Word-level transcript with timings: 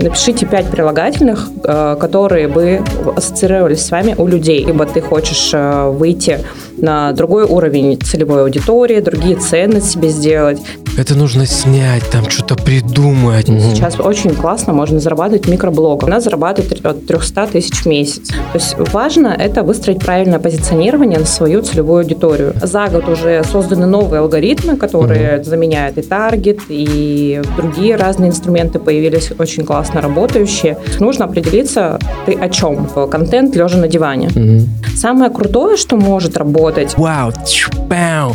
Напишите 0.00 0.46
пять 0.46 0.70
прилагательных, 0.70 1.50
э, 1.64 1.96
которые 1.98 2.46
бы 2.46 2.80
ассоциировались 3.16 3.84
с 3.84 3.90
вами 3.90 4.14
у 4.16 4.28
людей. 4.28 4.64
Либо 4.64 4.86
ты 4.86 5.00
хочешь 5.00 5.50
э, 5.52 5.90
выйти 5.90 6.38
на 6.76 7.10
другой 7.10 7.42
уровень 7.42 8.00
целевой 8.00 8.42
аудитории, 8.42 9.00
другие 9.00 9.34
цены 9.34 9.80
себе 9.80 10.10
сделать. 10.10 10.60
Это 10.98 11.14
нужно 11.14 11.46
снять, 11.46 12.02
там 12.10 12.28
что-то 12.28 12.56
придумать. 12.56 13.46
Сейчас 13.46 14.00
очень 14.00 14.34
классно 14.34 14.72
можно 14.72 14.98
зарабатывать 14.98 15.46
микроблогом. 15.46 16.08
У 16.08 16.10
нас 16.10 16.24
зарабатывает 16.24 16.84
от 16.84 17.06
300 17.06 17.46
тысяч 17.46 17.84
в 17.84 17.86
месяц. 17.86 18.30
То 18.30 18.54
есть 18.54 18.74
важно 18.92 19.28
это 19.28 19.62
выстроить 19.62 20.00
правильное 20.00 20.40
позиционирование 20.40 21.20
на 21.20 21.24
свою 21.24 21.62
целевую 21.62 22.00
аудиторию. 22.00 22.52
За 22.60 22.88
год 22.88 23.08
уже 23.08 23.44
созданы 23.44 23.86
новые 23.86 24.22
алгоритмы, 24.22 24.76
которые 24.76 25.36
угу. 25.36 25.44
заменяют 25.44 25.98
и 25.98 26.02
таргет, 26.02 26.62
и 26.68 27.42
другие 27.56 27.94
разные 27.94 28.30
инструменты 28.30 28.80
появились 28.80 29.30
очень 29.38 29.64
классно 29.64 30.00
работающие. 30.00 30.78
Нужно 30.98 31.26
определиться, 31.26 32.00
ты 32.26 32.32
о 32.32 32.48
чем. 32.48 32.88
Контент 33.08 33.54
лежа 33.54 33.78
на 33.78 33.86
диване. 33.86 34.30
Угу. 34.34 34.96
Самое 34.96 35.30
крутое, 35.30 35.76
что 35.76 35.94
может 35.94 36.36
работать. 36.36 36.98
Вау! 36.98 37.30
Wow. 37.88 38.34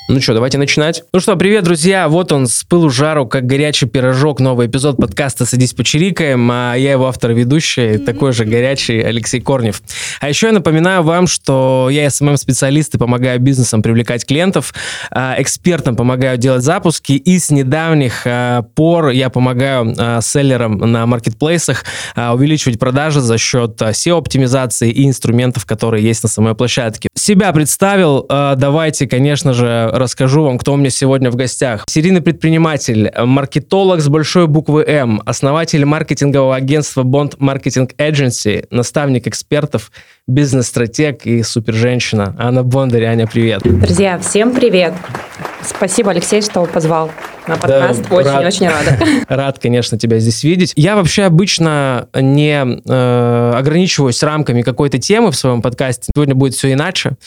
Ну 0.11 0.19
что, 0.19 0.33
давайте 0.33 0.57
начинать. 0.57 1.05
Ну 1.13 1.21
что, 1.21 1.37
привет, 1.37 1.63
друзья. 1.63 2.09
Вот 2.09 2.33
он, 2.33 2.45
с 2.45 2.65
пылу 2.65 2.89
жару, 2.89 3.25
как 3.25 3.45
горячий 3.45 3.85
пирожок, 3.85 4.41
новый 4.41 4.67
эпизод 4.67 4.97
подкаста 4.97 5.45
«Садись 5.45 5.71
почирикаем». 5.71 6.51
А 6.51 6.75
я 6.75 6.91
его 6.91 7.07
автор-ведущий, 7.07 7.97
такой 7.97 8.33
же 8.33 8.43
горячий 8.43 8.99
Алексей 8.99 9.39
Корнев. 9.39 9.81
А 10.19 10.27
еще 10.27 10.47
я 10.47 10.51
напоминаю 10.51 11.03
вам, 11.03 11.27
что 11.27 11.87
я 11.89 12.09
СММ-специалист 12.09 12.93
и 12.93 12.97
помогаю 12.97 13.39
бизнесам 13.39 13.81
привлекать 13.81 14.25
клиентов, 14.25 14.73
а, 15.11 15.35
экспертам 15.37 15.95
помогаю 15.95 16.37
делать 16.37 16.63
запуски, 16.63 17.13
и 17.13 17.39
с 17.39 17.49
недавних 17.49 18.23
а, 18.25 18.63
пор 18.63 19.11
я 19.11 19.29
помогаю 19.29 19.95
а, 19.97 20.19
селлерам 20.19 20.77
на 20.79 21.05
маркетплейсах 21.05 21.85
увеличивать 22.17 22.79
продажи 22.79 23.21
за 23.21 23.37
счет 23.37 23.81
SEO-оптимизации 23.81 24.91
и 24.91 25.07
инструментов, 25.07 25.65
которые 25.65 26.03
есть 26.03 26.21
на 26.23 26.27
самой 26.27 26.53
площадке. 26.53 27.07
Себя 27.15 27.53
представил, 27.53 28.25
давайте, 28.27 29.07
конечно 29.07 29.53
же, 29.53 30.00
расскажу 30.01 30.43
вам, 30.43 30.57
кто 30.57 30.73
у 30.73 30.77
меня 30.77 30.89
сегодня 30.89 31.31
в 31.31 31.35
гостях. 31.35 31.85
Серийный 31.87 32.21
предприниматель, 32.21 33.11
маркетолог 33.17 34.01
с 34.01 34.09
большой 34.09 34.47
буквы 34.47 34.83
М, 34.83 35.21
основатель 35.25 35.85
маркетингового 35.85 36.55
агентства 36.55 37.03
Bond 37.03 37.37
Marketing 37.37 37.95
Agency, 37.97 38.65
наставник 38.71 39.27
экспертов, 39.27 39.91
бизнес-стратег 40.27 41.25
и 41.25 41.43
суперженщина. 41.43 42.35
Анна 42.37 42.63
Бондарь. 42.63 43.05
Аня, 43.05 43.27
привет. 43.27 43.61
Друзья, 43.63 44.17
всем 44.19 44.53
привет. 44.53 44.93
Спасибо, 45.63 46.11
Алексей, 46.11 46.41
что 46.41 46.65
позвал 46.65 47.11
на 47.47 47.57
подкаст. 47.57 48.11
Очень-очень 48.11 48.67
да, 48.67 48.83
рада. 48.83 49.05
Рад, 49.27 49.59
конечно, 49.59 49.97
тебя 49.97 50.19
здесь 50.19 50.43
видеть. 50.43 50.73
Я 50.75 50.95
вообще 50.95 51.23
обычно 51.23 52.07
не 52.13 52.63
э, 52.63 53.53
ограничиваюсь 53.55 54.21
рамками 54.21 54.61
какой-то 54.61 54.99
темы 54.99 55.31
в 55.31 55.35
своем 55.35 55.61
подкасте. 55.61 56.11
Сегодня 56.15 56.35
будет 56.35 56.53
все 56.53 56.71
иначе. 56.73 57.17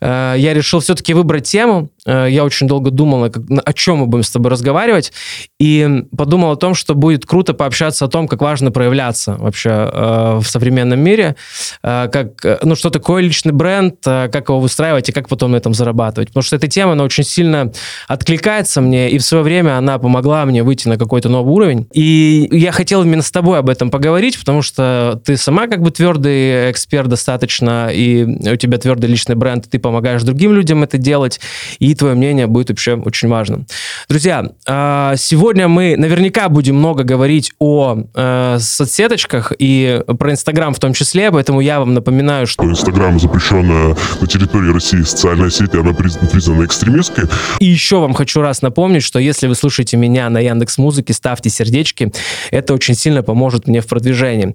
Э, 0.00 0.34
я 0.36 0.54
решил 0.54 0.80
все-таки 0.80 1.12
выбрать 1.12 1.44
тему. 1.44 1.90
Э, 2.06 2.26
я 2.30 2.44
очень 2.44 2.66
долго 2.66 2.90
думал, 2.90 3.30
как, 3.30 3.42
о 3.64 3.72
чем 3.72 3.98
мы 3.98 4.06
будем 4.06 4.24
с 4.24 4.30
тобой 4.30 4.50
разговаривать. 4.50 5.12
И 5.58 6.04
подумал 6.16 6.52
о 6.52 6.56
том, 6.56 6.74
что 6.74 6.94
будет 6.94 7.26
круто 7.26 7.52
пообщаться 7.52 8.06
о 8.06 8.08
том, 8.08 8.28
как 8.28 8.40
важно 8.40 8.70
проявляться 8.70 9.34
вообще 9.34 9.70
э, 9.70 10.38
в 10.42 10.44
современном 10.44 11.00
мире. 11.00 11.36
Э, 11.82 12.08
как, 12.10 12.44
э, 12.44 12.58
ну, 12.62 12.74
что 12.76 12.90
такое 12.90 13.22
личный 13.22 13.52
бренд, 13.52 13.96
э, 14.06 14.28
как 14.32 14.48
его 14.48 14.58
выстраивать 14.58 15.08
и 15.10 15.12
как 15.12 15.28
потом 15.28 15.52
на 15.52 15.56
этом 15.56 15.74
зарабатывать. 15.74 16.28
Потому 16.28 16.42
что 16.42 16.56
эта 16.56 16.66
тема, 16.66 16.92
она 16.92 17.04
очень 17.04 17.24
сильно 17.24 17.70
откликается 18.08 18.80
мне, 18.80 19.10
и 19.10 19.18
в 19.18 19.22
свое 19.22 19.44
время 19.44 19.49
она 19.58 19.98
помогла 19.98 20.44
мне 20.44 20.62
выйти 20.62 20.88
на 20.88 20.98
какой-то 20.98 21.28
новый 21.28 21.52
уровень. 21.52 21.86
И 21.92 22.48
я 22.52 22.72
хотел 22.72 23.02
именно 23.02 23.22
с 23.22 23.30
тобой 23.30 23.58
об 23.58 23.68
этом 23.68 23.90
поговорить, 23.90 24.38
потому 24.38 24.62
что 24.62 25.20
ты 25.24 25.36
сама 25.36 25.66
как 25.66 25.82
бы 25.82 25.90
твердый 25.90 26.70
эксперт 26.70 27.08
достаточно, 27.08 27.88
и 27.92 28.24
у 28.24 28.56
тебя 28.56 28.78
твердый 28.78 29.08
личный 29.10 29.34
бренд, 29.34 29.68
ты 29.70 29.78
помогаешь 29.78 30.22
другим 30.22 30.52
людям 30.52 30.82
это 30.82 30.98
делать, 30.98 31.40
и 31.78 31.94
твое 31.94 32.14
мнение 32.14 32.46
будет 32.46 32.70
вообще 32.70 32.94
очень 32.94 33.28
важным. 33.28 33.66
Друзья, 34.08 34.50
а, 34.66 35.14
сегодня 35.16 35.68
мы 35.68 35.96
наверняка 35.96 36.48
будем 36.48 36.76
много 36.76 37.04
говорить 37.04 37.52
о 37.58 37.98
э, 38.14 38.58
соцсеточках 38.60 39.52
и 39.58 40.02
про 40.18 40.32
Инстаграм 40.32 40.74
в 40.74 40.78
том 40.78 40.92
числе, 40.92 41.30
поэтому 41.30 41.60
я 41.60 41.78
вам 41.80 41.94
напоминаю, 41.94 42.46
что... 42.46 42.64
Инстаграм 42.64 43.18
запрещенная 43.18 43.96
на 44.20 44.26
территории 44.26 44.72
России 44.72 45.02
социальная 45.02 45.50
сеть, 45.50 45.74
она 45.74 45.92
признана 45.92 46.64
экстремистской. 46.64 47.24
И 47.58 47.66
еще 47.66 48.00
вам 48.00 48.14
хочу 48.14 48.40
раз 48.40 48.62
напомнить, 48.62 49.02
что 49.02 49.18
если 49.18 49.39
вы 49.48 49.54
слушаете 49.54 49.96
меня 49.96 50.28
на 50.30 50.38
Яндекс 50.38 50.78
Музыке, 50.78 51.12
ставьте 51.12 51.50
сердечки. 51.50 52.12
Это 52.50 52.74
очень 52.74 52.94
сильно 52.94 53.22
поможет 53.22 53.66
мне 53.66 53.80
в 53.80 53.86
продвижении. 53.86 54.52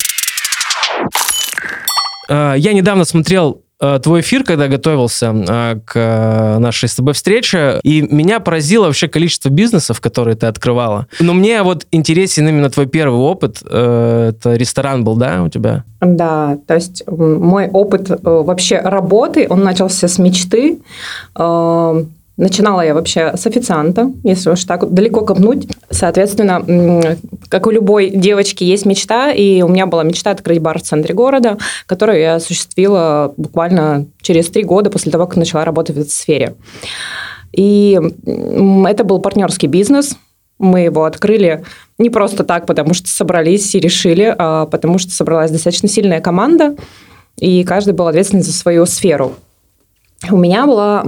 А, 2.29 2.56
я 2.56 2.73
недавно 2.73 3.06
смотрел 3.06 3.62
Э, 3.81 4.00
твой 4.01 4.22
эфир, 4.22 4.46
когда 4.46 4.69
готовился 4.69 5.35
э, 5.35 5.79
к 5.85 5.91
э, 5.96 6.59
нашей 6.59 6.88
с 6.88 6.96
тобой 6.96 7.13
встрече, 7.13 7.81
и 7.84 8.01
меня 8.01 8.40
поразило 8.40 8.85
вообще 8.85 9.09
количество 9.09 9.50
бизнесов, 9.50 10.00
которые 10.00 10.35
ты 10.35 10.47
открывала. 10.47 11.07
Но 11.19 11.34
мне 11.34 11.62
вот 11.62 11.85
интересен 11.91 12.47
именно 12.47 12.69
твой 12.69 12.85
первый 12.85 13.19
опыт. 13.19 13.62
Это 13.62 14.56
ресторан 14.56 15.03
был, 15.03 15.17
да, 15.17 15.44
у 15.44 15.50
тебя? 15.50 15.84
Да, 16.00 16.57
то 16.67 16.75
есть 16.75 17.03
мой 17.07 17.67
опыт 17.67 18.09
вообще 18.23 18.79
работы, 18.79 19.47
он 19.50 19.63
начался 19.63 20.07
с 20.07 20.17
мечты 20.19 20.79
Начинала 22.38 22.81
я 22.81 22.94
вообще 22.94 23.31
с 23.38 23.47
официанта, 23.47 24.12
если 24.23 24.50
уж 24.50 24.63
так 24.66 24.94
далеко 24.94 25.22
копнуть. 25.22 25.69
Соответственно, 25.90 27.18
как 27.47 27.66
у 27.66 27.72
любой 27.72 28.09
девочки 28.09 28.66
есть 28.66 28.85
мечта, 28.85 29.31
и 29.31 29.62
у 29.62 29.69
меня 29.69 29.85
была 29.85 30.03
мечта 30.03 30.31
открыть 30.31 30.59
бар 30.59 30.79
в 30.79 30.81
центре 30.81 31.16
города, 31.16 31.57
которую 31.85 32.19
я 32.19 32.35
осуществила 32.35 33.34
буквально 33.38 34.07
через 34.22 34.50
три 34.50 34.63
года 34.63 34.90
после 34.90 35.13
того, 35.13 35.28
как 35.28 35.38
начала 35.38 35.63
работать 35.63 35.96
в 35.96 36.00
этой 36.00 36.09
сфере. 36.09 36.56
И 37.53 37.97
это 38.25 39.06
был 39.06 39.19
партнерский 39.19 39.67
бизнес. 39.67 40.17
Мы 40.59 40.81
его 40.81 41.06
открыли 41.06 41.63
не 41.97 42.09
просто 42.09 42.44
так, 42.44 42.66
потому 42.66 42.94
что 42.94 43.07
собрались 43.09 43.75
и 43.75 43.79
решили, 43.79 44.35
а 44.38 44.66
потому 44.66 44.97
что 44.97 45.12
собралась 45.12 45.52
достаточно 45.52 45.88
сильная 45.88 46.19
команда, 46.19 46.75
и 47.38 47.63
каждый 47.63 47.94
был 47.94 48.07
ответственен 48.07 48.44
за 48.44 48.52
свою 48.52 48.85
сферу. 48.85 49.35
У 50.29 50.38
меня 50.38 50.66
была 50.66 51.03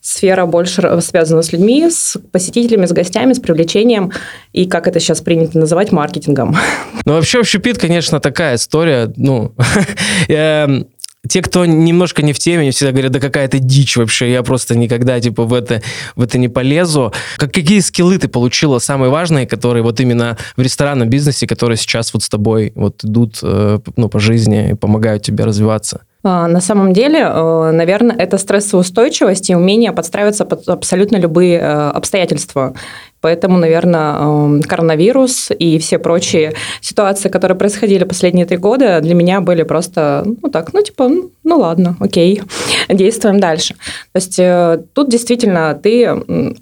сфера 0.00 0.46
больше 0.46 1.00
связана 1.00 1.42
с 1.42 1.52
людьми, 1.52 1.88
с 1.90 2.16
посетителями, 2.32 2.86
с 2.86 2.92
гостями, 2.92 3.32
с 3.32 3.40
привлечением 3.40 4.12
и, 4.52 4.66
как 4.66 4.88
это 4.88 5.00
сейчас 5.00 5.20
принято 5.20 5.58
называть, 5.58 5.92
маркетингом. 5.92 6.56
Ну, 7.06 7.14
вообще, 7.14 7.40
общепит, 7.40 7.78
конечно, 7.78 8.20
такая 8.20 8.56
история, 8.56 9.10
ну, 9.16 9.54
эм, 10.28 10.86
те, 11.28 11.42
кто 11.42 11.66
немножко 11.66 12.22
не 12.22 12.32
в 12.32 12.38
теме, 12.38 12.62
они 12.62 12.70
всегда 12.70 12.92
говорят, 12.92 13.12
да 13.12 13.20
какая-то 13.20 13.58
дичь 13.58 13.96
вообще, 13.96 14.32
я 14.32 14.42
просто 14.42 14.76
никогда, 14.76 15.20
типа, 15.20 15.44
в 15.44 15.52
это, 15.52 15.82
в 16.16 16.22
это 16.22 16.38
не 16.38 16.48
полезу. 16.48 17.12
Как, 17.36 17.52
какие 17.52 17.80
скиллы 17.80 18.18
ты 18.18 18.28
получила 18.28 18.78
самые 18.78 19.10
важные, 19.10 19.46
которые 19.46 19.82
вот 19.82 20.00
именно 20.00 20.36
в 20.56 20.62
ресторанном 20.62 21.08
бизнесе, 21.08 21.46
которые 21.46 21.76
сейчас 21.76 22.14
вот 22.14 22.22
с 22.22 22.28
тобой 22.28 22.72
вот 22.74 23.04
идут, 23.04 23.38
э, 23.42 23.80
ну, 23.96 24.08
по 24.08 24.18
жизни 24.18 24.70
и 24.70 24.74
помогают 24.74 25.22
тебе 25.22 25.44
развиваться? 25.44 26.02
А, 26.22 26.48
на 26.48 26.60
самом 26.60 26.92
деле, 26.92 27.20
э, 27.20 27.70
наверное, 27.72 28.16
это 28.16 28.36
стрессоустойчивость 28.36 29.48
и 29.50 29.54
умение 29.54 29.92
подстраиваться 29.92 30.44
под 30.44 30.68
абсолютно 30.68 31.16
любые 31.16 31.58
э, 31.58 31.90
обстоятельства. 31.90 32.74
Поэтому, 33.20 33.58
наверное, 33.58 34.14
эм, 34.18 34.62
коронавирус 34.62 35.50
и 35.58 35.78
все 35.78 35.98
прочие 35.98 36.54
ситуации, 36.80 37.28
которые 37.28 37.56
происходили 37.56 38.04
последние 38.04 38.46
три 38.46 38.56
года, 38.56 39.00
для 39.00 39.14
меня 39.14 39.40
были 39.40 39.62
просто, 39.62 40.24
ну 40.42 40.48
так, 40.48 40.72
ну 40.72 40.82
типа, 40.82 41.10
ну 41.44 41.58
ладно, 41.58 41.96
окей, 42.00 42.42
действуем 42.88 43.40
дальше. 43.40 43.74
То 44.12 44.16
есть 44.16 44.38
э, 44.38 44.82
тут 44.94 45.10
действительно 45.10 45.78
ты 45.80 46.10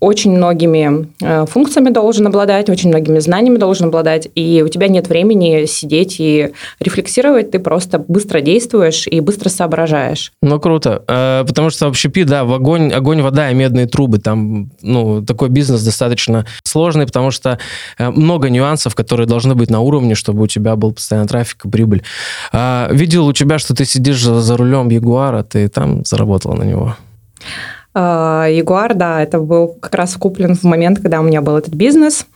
очень 0.00 0.32
многими 0.32 1.08
э, 1.22 1.46
функциями 1.46 1.90
должен 1.90 2.26
обладать, 2.26 2.68
очень 2.68 2.88
многими 2.88 3.20
знаниями 3.20 3.58
должен 3.58 3.88
обладать, 3.88 4.28
и 4.34 4.62
у 4.64 4.68
тебя 4.68 4.88
нет 4.88 5.08
времени 5.08 5.64
сидеть 5.66 6.16
и 6.18 6.50
рефлексировать, 6.80 7.52
ты 7.52 7.60
просто 7.60 7.98
быстро 7.98 8.40
действуешь 8.40 9.06
и 9.06 9.20
быстро 9.20 9.48
соображаешь. 9.48 10.32
Ну, 10.42 10.58
круто, 10.58 11.04
э, 11.06 11.44
потому 11.46 11.70
что 11.70 11.86
вообще 11.86 12.08
пи, 12.08 12.24
да, 12.24 12.44
в 12.44 12.52
огонь, 12.52 12.92
огонь, 12.92 13.22
вода 13.22 13.50
и 13.50 13.54
медные 13.54 13.86
трубы, 13.86 14.18
там, 14.18 14.70
ну, 14.82 15.24
такой 15.24 15.50
бизнес 15.50 15.82
достаточно 15.82 16.46
сложный, 16.62 17.06
потому 17.06 17.30
что 17.30 17.58
э, 17.98 18.10
много 18.10 18.50
нюансов, 18.50 18.94
которые 18.94 19.26
должны 19.26 19.54
быть 19.54 19.70
на 19.70 19.80
уровне, 19.80 20.14
чтобы 20.14 20.42
у 20.42 20.46
тебя 20.46 20.76
был 20.76 20.92
постоянно 20.92 21.28
трафик 21.28 21.64
и 21.64 21.68
прибыль. 21.68 22.02
А, 22.52 22.88
видел 22.92 23.26
у 23.26 23.32
тебя, 23.32 23.58
что 23.58 23.74
ты 23.74 23.84
сидишь 23.84 24.22
за, 24.22 24.56
рулем 24.56 24.88
Ягуара, 24.88 25.42
ты 25.42 25.68
там 25.68 26.04
заработала 26.04 26.54
на 26.54 26.62
него? 26.62 26.96
А, 27.94 28.46
Ягуар, 28.46 28.94
да, 28.94 29.22
это 29.22 29.40
был 29.40 29.68
как 29.80 29.94
раз 29.94 30.14
куплен 30.14 30.54
в 30.54 30.64
момент, 30.64 31.00
когда 31.00 31.20
у 31.20 31.22
меня 31.22 31.40
был 31.40 31.56
этот 31.56 31.74
бизнес. 31.74 32.26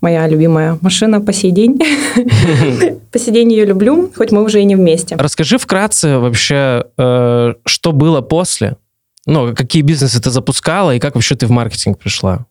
Моя 0.00 0.26
любимая 0.26 0.78
машина 0.80 1.20
по 1.20 1.32
сей 1.32 1.50
день. 1.50 1.78
По 3.12 3.18
сей 3.18 3.32
день 3.32 3.52
ее 3.52 3.64
люблю, 3.64 4.10
хоть 4.16 4.32
мы 4.32 4.42
уже 4.42 4.60
и 4.60 4.64
не 4.64 4.76
вместе. 4.76 5.16
Расскажи 5.16 5.58
вкратце 5.58 6.18
вообще, 6.18 6.84
э, 6.98 7.54
что 7.64 7.92
было 7.92 8.20
после? 8.20 8.76
Ну, 9.26 9.54
какие 9.54 9.82
бизнесы 9.82 10.20
ты 10.20 10.30
запускала 10.30 10.94
и 10.94 10.98
как 10.98 11.14
вообще 11.14 11.34
ты 11.36 11.46
в 11.46 11.50
маркетинг 11.50 11.98
пришла? 11.98 12.46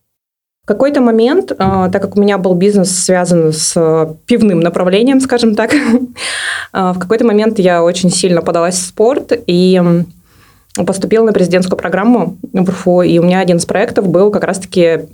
Какой-то 0.69 1.01
момент, 1.01 1.47
так 1.57 2.01
как 2.01 2.15
у 2.15 2.21
меня 2.21 2.37
был 2.37 2.53
бизнес 2.53 2.91
связан 2.91 3.51
с 3.51 4.15
пивным 4.27 4.59
направлением, 4.59 5.19
скажем 5.19 5.55
так, 5.55 5.73
в 6.73 6.99
какой-то 6.99 7.25
момент 7.25 7.57
я 7.57 7.83
очень 7.83 8.11
сильно 8.11 8.41
подалась 8.41 8.75
в 8.75 8.85
спорт 8.85 9.33
и 9.47 9.81
поступила 10.85 11.25
на 11.25 11.33
президентскую 11.33 11.77
программу 11.77 12.37
в 12.53 12.69
РФУ, 12.69 13.01
и 13.01 13.17
у 13.17 13.23
меня 13.23 13.39
один 13.39 13.57
из 13.57 13.65
проектов 13.65 14.07
был 14.07 14.29
как 14.29 14.43
раз-таки 14.43 15.07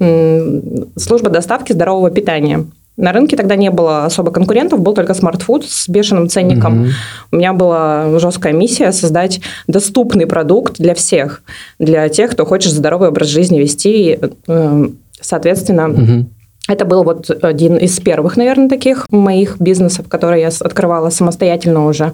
служба 0.98 1.30
доставки 1.30 1.72
здорового 1.72 2.12
питания. 2.12 2.66
На 2.98 3.12
рынке 3.12 3.36
тогда 3.36 3.56
не 3.56 3.72
было 3.72 4.06
особо 4.06 4.32
конкурентов, 4.32 4.80
был 4.80 4.94
только 4.94 5.14
смартфуд 5.14 5.66
с 5.66 5.90
бешеным 5.90 6.30
ценником. 6.30 6.84
Угу. 6.84 6.90
У 7.34 7.36
меня 7.36 7.52
была 7.52 8.20
жесткая 8.20 8.54
миссия 8.54 8.94
создать 8.94 9.42
доступный 9.68 10.26
продукт 10.26 10.78
для 10.78 10.96
всех, 10.96 11.42
для 11.78 12.08
тех, 12.08 12.32
кто 12.32 12.46
хочет 12.46 12.72
здоровый 12.72 13.10
образ 13.10 13.28
жизни 13.28 13.60
вести. 13.60 14.18
Э, 14.48 14.88
соответственно, 15.26 15.90
угу. 15.90 16.26
Это 16.68 16.84
был 16.84 17.04
вот 17.04 17.30
один 17.44 17.78
из 17.78 18.00
первых, 18.00 18.38
наверное, 18.38 18.70
таких 18.70 19.06
моих 19.12 19.62
бизнесов, 19.62 20.08
которые 20.10 20.42
я 20.42 20.48
открывала 20.48 21.12
самостоятельно 21.12 21.86
уже. 21.86 22.14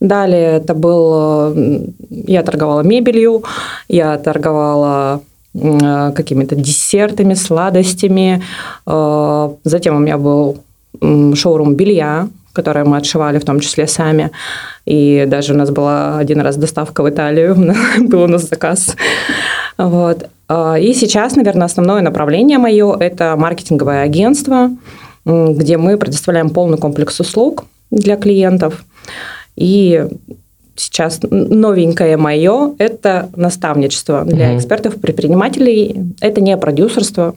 Далее 0.00 0.56
это 0.56 0.74
был... 0.74 1.54
Э, 1.54 1.78
я 2.10 2.42
торговала 2.42 2.80
мебелью, 2.80 3.44
я 3.86 4.18
торговала 4.18 5.20
Э, 5.58 6.12
какими-то 6.14 6.54
десертами, 6.54 7.34
сладостями. 7.34 8.42
Э, 8.86 9.50
затем 9.64 9.96
у 9.96 9.98
меня 10.00 10.18
был 10.18 10.58
шоурум 11.34 11.74
белья, 11.74 12.28
которое 12.52 12.84
мы 12.84 12.96
отшивали 12.96 13.38
в 13.38 13.44
том 13.44 13.60
числе 13.60 13.86
сами. 13.86 14.30
И 14.86 15.24
даже 15.26 15.54
у 15.54 15.56
нас 15.56 15.70
была 15.70 16.18
один 16.18 16.40
раз 16.40 16.56
доставка 16.56 17.02
в 17.02 17.08
Италию, 17.08 17.56
был 18.00 18.22
у 18.22 18.26
нас 18.26 18.48
заказ. 18.48 18.96
Вот. 19.78 20.28
Э, 20.48 20.80
и 20.80 20.92
сейчас, 20.94 21.36
наверное, 21.36 21.66
основное 21.66 22.02
направление 22.02 22.58
мое– 22.58 22.96
это 23.00 23.34
маркетинговое 23.36 24.02
агентство, 24.02 24.70
где 25.24 25.76
мы 25.76 25.96
предоставляем 25.96 26.50
полный 26.50 26.78
комплекс 26.78 27.18
услуг 27.18 27.64
для 27.90 28.16
клиентов. 28.16 28.84
И 29.56 30.06
сейчас 30.76 31.20
новенькое 31.22 32.16
мое– 32.16 32.74
это 32.78 33.30
наставничество 33.34 34.24
для 34.24 34.50
угу. 34.50 34.58
экспертов, 34.58 35.00
предпринимателей. 35.00 36.14
Это 36.20 36.40
не 36.40 36.56
продюсерство, 36.56 37.34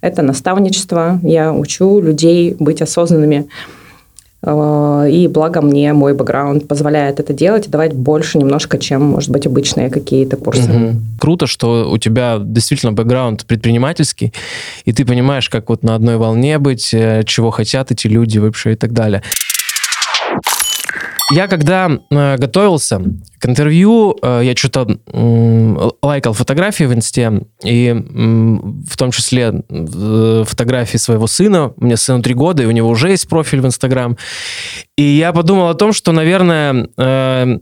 это 0.00 0.22
наставничество. 0.22 1.20
Я 1.22 1.52
учу 1.52 2.00
людей 2.00 2.56
быть 2.58 2.82
осознанными. 2.82 3.48
Э, 4.42 5.06
и 5.10 5.28
благо 5.28 5.60
мне 5.60 5.92
мой 5.92 6.14
бэкграунд 6.14 6.66
позволяет 6.66 7.20
это 7.20 7.32
делать 7.32 7.66
и 7.66 7.70
давать 7.70 7.92
больше 7.92 8.38
немножко, 8.38 8.78
чем, 8.78 9.02
может 9.02 9.30
быть, 9.30 9.46
обычные 9.46 9.90
какие-то 9.90 10.36
курсы. 10.36 10.70
Угу. 10.70 10.96
Круто, 11.18 11.46
что 11.46 11.90
у 11.90 11.98
тебя 11.98 12.38
действительно 12.40 12.92
бэкграунд 12.92 13.44
предпринимательский, 13.46 14.32
и 14.84 14.92
ты 14.92 15.04
понимаешь, 15.04 15.48
как 15.48 15.68
вот 15.68 15.82
на 15.82 15.94
одной 15.94 16.16
волне 16.16 16.58
быть, 16.58 16.94
э, 16.94 17.22
чего 17.24 17.50
хотят 17.50 17.90
эти 17.90 18.06
люди 18.06 18.38
вообще 18.38 18.72
и 18.72 18.76
так 18.76 18.92
далее. 18.92 19.22
Я 21.32 21.46
когда 21.46 21.88
э, 22.10 22.36
готовился 22.38 23.00
к 23.38 23.46
интервью, 23.46 24.16
э, 24.20 24.40
я 24.44 24.56
что-то 24.56 24.98
э, 25.06 25.90
лайкал 26.02 26.32
фотографии 26.32 26.84
в 26.84 26.92
инсте, 26.92 27.42
и 27.62 27.86
э, 27.86 27.94
в 27.94 28.96
том 28.96 29.12
числе 29.12 29.62
э, 29.68 30.44
фотографии 30.44 30.96
своего 30.96 31.28
сына. 31.28 31.72
Мне 31.76 31.96
сыну 31.96 32.20
три 32.20 32.34
года, 32.34 32.64
и 32.64 32.66
у 32.66 32.72
него 32.72 32.88
уже 32.88 33.10
есть 33.10 33.28
профиль 33.28 33.60
в 33.60 33.66
Инстаграм. 33.66 34.16
И 34.96 35.02
я 35.02 35.32
подумал 35.32 35.68
о 35.68 35.74
том, 35.74 35.92
что, 35.92 36.10
наверное, 36.10 36.88
э, 36.96 37.58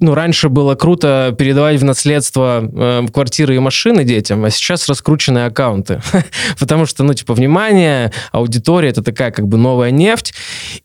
ну, 0.00 0.14
раньше 0.14 0.48
было 0.48 0.76
круто 0.76 1.34
передавать 1.36 1.80
в 1.80 1.84
наследство 1.84 2.62
э, 2.62 3.06
квартиры 3.12 3.56
и 3.56 3.58
машины 3.58 4.04
детям, 4.04 4.44
а 4.44 4.50
сейчас 4.50 4.88
раскрученные 4.88 5.46
аккаунты. 5.46 6.00
Потому 6.60 6.86
что, 6.86 7.02
ну, 7.02 7.12
типа, 7.14 7.34
внимание, 7.34 8.12
аудитория— 8.30 8.88
это 8.90 9.02
такая 9.02 9.32
как 9.32 9.48
бы 9.48 9.58
новая 9.58 9.90
нефть. 9.90 10.34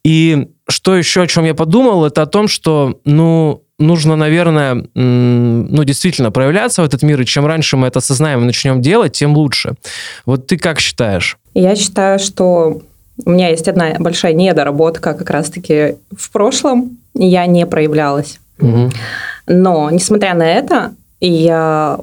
И 0.03 0.47
что 0.67 0.95
еще, 0.95 1.21
о 1.21 1.27
чем 1.27 1.45
я 1.45 1.53
подумал, 1.53 2.05
это 2.05 2.23
о 2.23 2.25
том, 2.25 2.47
что, 2.47 2.99
ну, 3.05 3.63
нужно, 3.77 4.15
наверное, 4.15 4.85
ну, 4.95 5.83
действительно 5.83 6.31
проявляться 6.31 6.81
в 6.81 6.85
этот 6.85 7.03
мир, 7.03 7.21
и 7.21 7.25
чем 7.25 7.45
раньше 7.45 7.77
мы 7.77 7.87
это 7.87 7.99
осознаем 7.99 8.41
и 8.41 8.45
начнем 8.45 8.81
делать, 8.81 9.13
тем 9.13 9.35
лучше. 9.35 9.73
Вот 10.25 10.47
ты 10.47 10.57
как 10.57 10.79
считаешь? 10.79 11.37
Я 11.53 11.75
считаю, 11.75 12.17
что 12.17 12.81
у 13.23 13.29
меня 13.29 13.49
есть 13.49 13.67
одна 13.67 13.95
большая 13.99 14.33
недоработка 14.33 15.13
как 15.13 15.29
раз-таки 15.29 15.97
в 16.15 16.31
прошлом, 16.31 16.97
я 17.13 17.45
не 17.45 17.67
проявлялась. 17.67 18.39
Но, 18.59 19.89
несмотря 19.89 20.33
на 20.33 20.49
это, 20.49 20.93
я 21.19 21.99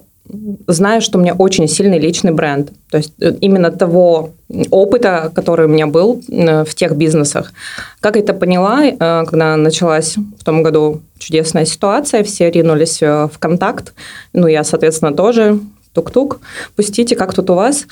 знаю, 0.67 1.01
что 1.01 1.19
у 1.19 1.21
меня 1.21 1.35
очень 1.35 1.69
сильный 1.69 1.99
личный 1.99 2.33
бренд. 2.33 2.71
То 2.91 2.99
есть 2.99 3.13
э, 3.21 3.33
именно 3.41 3.71
того 3.71 4.31
опыта, 4.71 5.31
который 5.35 5.67
у 5.67 5.69
меня 5.69 5.87
был 5.87 6.23
э, 6.29 6.65
в 6.65 6.75
тех 6.75 6.97
бизнесах. 6.97 7.53
Как 8.01 8.17
это 8.17 8.33
поняла, 8.35 8.85
э, 8.85 8.97
когда 9.27 9.57
началась 9.57 10.17
в 10.17 10.45
том 10.45 10.63
году 10.63 11.03
чудесная 11.19 11.65
ситуация, 11.65 12.23
все 12.23 12.51
ринулись 12.51 13.01
в 13.01 13.33
контакт. 13.39 13.93
Ну, 14.33 14.47
я, 14.47 14.65
соответственно, 14.65 15.13
тоже 15.13 15.59
тук-тук, 15.93 16.41
пустите, 16.77 17.17
как 17.17 17.35
тут 17.35 17.51
у 17.51 17.55
вас. 17.55 17.87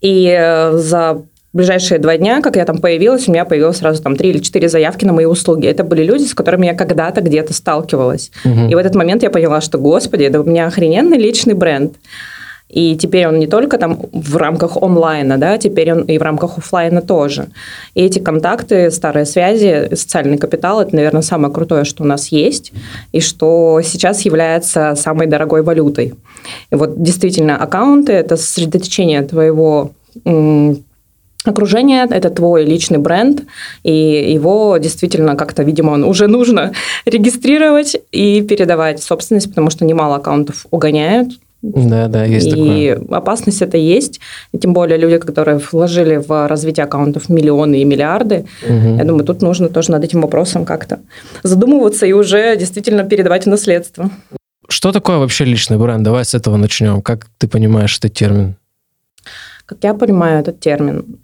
И 0.00 0.26
за 0.72 1.22
ближайшие 1.54 1.98
два 1.98 2.18
дня, 2.18 2.42
как 2.42 2.56
я 2.56 2.64
там 2.64 2.78
появилась, 2.78 3.28
у 3.28 3.32
меня 3.32 3.44
появилось 3.44 3.78
сразу 3.78 4.02
там 4.02 4.16
три 4.16 4.30
или 4.30 4.38
четыре 4.38 4.68
заявки 4.68 5.04
на 5.04 5.12
мои 5.12 5.24
услуги. 5.24 5.66
Это 5.66 5.84
были 5.84 6.02
люди, 6.02 6.24
с 6.24 6.34
которыми 6.34 6.66
я 6.66 6.74
когда-то 6.74 7.20
где-то 7.22 7.54
сталкивалась. 7.54 8.30
Угу. 8.44 8.68
И 8.70 8.74
в 8.74 8.78
этот 8.78 8.94
момент 8.94 9.22
я 9.22 9.30
поняла, 9.30 9.60
что, 9.60 9.78
господи, 9.78 10.24
это 10.24 10.40
у 10.40 10.44
меня 10.44 10.66
охрененный 10.66 11.16
личный 11.16 11.54
бренд. 11.54 11.94
И 12.68 12.96
теперь 12.96 13.28
он 13.28 13.38
не 13.38 13.46
только 13.46 13.78
там 13.78 14.00
в 14.12 14.36
рамках 14.36 14.76
онлайна, 14.82 15.38
да, 15.38 15.58
теперь 15.58 15.92
он 15.92 16.02
и 16.02 16.18
в 16.18 16.22
рамках 16.22 16.58
офлайна 16.58 17.02
тоже. 17.02 17.46
И 17.94 18.02
эти 18.02 18.18
контакты, 18.18 18.90
старые 18.90 19.26
связи, 19.26 19.94
социальный 19.94 20.38
капитал– 20.38 20.80
это, 20.82 20.96
наверное, 20.96 21.22
самое 21.22 21.54
крутое, 21.54 21.84
что 21.84 22.02
у 22.02 22.06
нас 22.06 22.28
есть, 22.28 22.72
и 23.12 23.20
что 23.20 23.80
сейчас 23.84 24.22
является 24.22 24.94
самой 24.96 25.28
дорогой 25.28 25.62
валютой. 25.62 26.14
И 26.72 26.74
вот 26.74 27.00
действительно 27.00 27.56
аккаунты– 27.56 28.12
это 28.14 28.36
сосредоточение 28.36 29.22
твоего 29.22 29.92
окружение, 31.44 32.06
это 32.08 32.30
твой 32.30 32.64
личный 32.64 32.98
бренд, 32.98 33.42
и 33.82 34.32
его 34.32 34.76
действительно 34.78 35.36
как-то, 35.36 35.62
видимо, 35.62 35.92
он 35.92 36.04
уже 36.04 36.26
нужно 36.26 36.72
регистрировать 37.06 37.96
и 38.12 38.42
передавать 38.42 39.02
собственность, 39.02 39.48
потому 39.48 39.70
что 39.70 39.84
немало 39.84 40.16
аккаунтов 40.16 40.66
угоняют. 40.70 41.30
Да, 41.62 42.08
да, 42.08 42.24
есть 42.24 42.46
и 42.46 42.50
такое. 42.50 42.76
И 42.76 42.88
опасность 43.10 43.62
это 43.62 43.78
есть. 43.78 44.20
И 44.52 44.58
тем 44.58 44.74
более 44.74 44.98
люди, 44.98 45.16
которые 45.16 45.58
вложили 45.72 46.16
в 46.16 46.46
развитие 46.46 46.84
аккаунтов 46.84 47.30
миллионы 47.30 47.80
и 47.80 47.84
миллиарды, 47.84 48.44
угу. 48.62 48.96
я 48.96 49.04
думаю, 49.04 49.24
тут 49.24 49.40
нужно 49.40 49.70
тоже 49.70 49.90
над 49.90 50.04
этим 50.04 50.20
вопросом 50.20 50.66
как-то 50.66 51.00
задумываться 51.42 52.04
и 52.04 52.12
уже 52.12 52.56
действительно 52.56 53.04
передавать 53.04 53.44
в 53.44 53.48
наследство. 53.48 54.10
Что 54.68 54.92
такое 54.92 55.16
вообще 55.16 55.44
личный 55.44 55.78
бренд? 55.78 56.02
Давай 56.02 56.24
с 56.24 56.34
этого 56.34 56.56
начнем. 56.58 57.00
Как 57.00 57.26
ты 57.38 57.48
понимаешь 57.48 57.96
этот 57.98 58.12
термин? 58.12 58.56
Как 59.66 59.78
я 59.82 59.94
понимаю 59.94 60.40
этот 60.40 60.60
термин, 60.60 61.18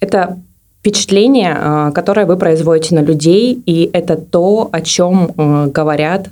это 0.00 0.38
впечатление, 0.80 1.56
а, 1.56 1.90
которое 1.92 2.26
вы 2.26 2.36
производите 2.36 2.94
на 2.94 3.00
людей, 3.00 3.62
и 3.66 3.90
это 3.92 4.16
то, 4.16 4.68
о 4.72 4.80
чем 4.80 5.30
э, 5.36 5.66
говорят 5.66 6.30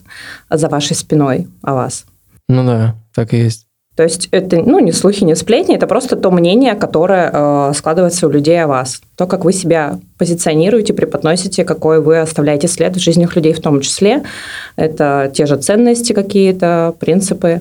за 0.49 0.69
вашей 0.69 0.97
спиной 0.97 1.49
о 1.63 1.75
вас. 1.75 2.07
Ну 2.49 2.65
да, 2.65 2.95
так 3.15 3.35
и 3.35 3.39
есть. 3.39 3.67
То 3.95 4.05
есть 4.05 4.29
это 4.31 4.63
ну, 4.63 4.79
не 4.79 4.93
слухи, 4.93 5.25
не 5.25 5.35
сплетни, 5.35 5.75
это 5.75 5.87
просто 5.87 6.17
то 6.17 6.31
мнение, 6.31 6.77
которое 6.77 7.31
э, 7.33 7.73
складывается 7.75 8.27
у 8.27 8.31
людей 8.31 8.63
о 8.63 8.69
вас. 8.69 9.03
То, 9.17 9.27
как 9.27 9.45
вы 9.45 9.53
себя 9.53 9.99
позиционируете, 10.19 10.95
преподносите, 10.95 11.65
какой 11.65 12.01
вы 12.01 12.21
оставляете 12.21 12.69
след 12.69 12.97
в 12.97 13.01
жизнях 13.01 13.35
людей 13.37 13.53
в 13.53 13.61
том 13.61 13.81
числе. 13.81 14.23
Это 14.77 15.31
те 15.35 15.47
же 15.47 15.57
ценности 15.57 16.13
какие-то, 16.13 16.95
принципы. 17.01 17.61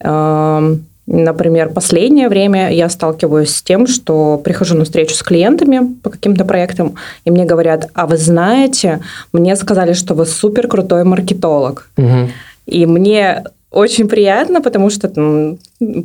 Э, 0.00 0.76
Например, 1.12 1.70
последнее 1.70 2.28
время 2.28 2.72
я 2.72 2.88
сталкиваюсь 2.88 3.50
с 3.50 3.62
тем, 3.62 3.88
что 3.88 4.40
прихожу 4.44 4.76
на 4.76 4.84
встречу 4.84 5.12
с 5.14 5.24
клиентами 5.24 5.94
по 6.04 6.08
каким-то 6.08 6.44
проектам, 6.44 6.94
и 7.24 7.32
мне 7.32 7.44
говорят, 7.44 7.90
а 7.94 8.06
вы 8.06 8.16
знаете, 8.16 9.00
мне 9.32 9.56
сказали, 9.56 9.92
что 9.92 10.14
вы 10.14 10.24
супер 10.24 10.68
крутой 10.68 11.02
маркетолог. 11.02 11.90
Угу. 11.96 12.30
И 12.66 12.86
мне 12.86 13.42
очень 13.72 14.06
приятно, 14.06 14.62
потому 14.62 14.88
что 14.88 15.08
там, 15.08 15.58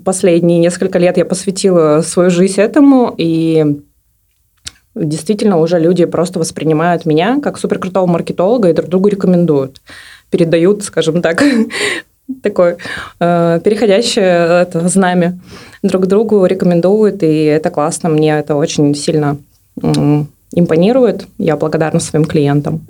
последние 0.04 0.58
несколько 0.58 0.98
лет 0.98 1.18
я 1.18 1.26
посвятила 1.26 2.02
свою 2.02 2.32
жизнь 2.32 2.60
этому, 2.60 3.14
и 3.16 3.80
действительно 4.96 5.60
уже 5.60 5.78
люди 5.78 6.06
просто 6.06 6.40
воспринимают 6.40 7.06
меня 7.06 7.40
как 7.44 7.60
суперкрутого 7.60 8.08
маркетолога 8.08 8.70
и 8.70 8.74
друг 8.74 8.90
другу 8.90 9.10
рекомендуют 9.10 9.82
передают, 10.32 10.84
скажем 10.84 11.22
так, 11.22 11.44
такое 12.42 12.78
э, 13.20 13.60
переходящее 13.64 14.62
это 14.62 14.88
знамя 14.88 15.40
друг 15.84 16.08
другу 16.08 16.46
рекомендуют, 16.46 17.24
и 17.24 17.44
это 17.44 17.70
классно, 17.70 18.10
мне 18.10 18.38
это 18.40 18.56
очень 18.56 18.96
сильно 18.96 19.38
э, 19.82 20.24
импонирует, 20.54 21.28
я 21.38 21.56
благодарна 21.56 22.00
своим 22.00 22.26
клиентам. 22.26 22.82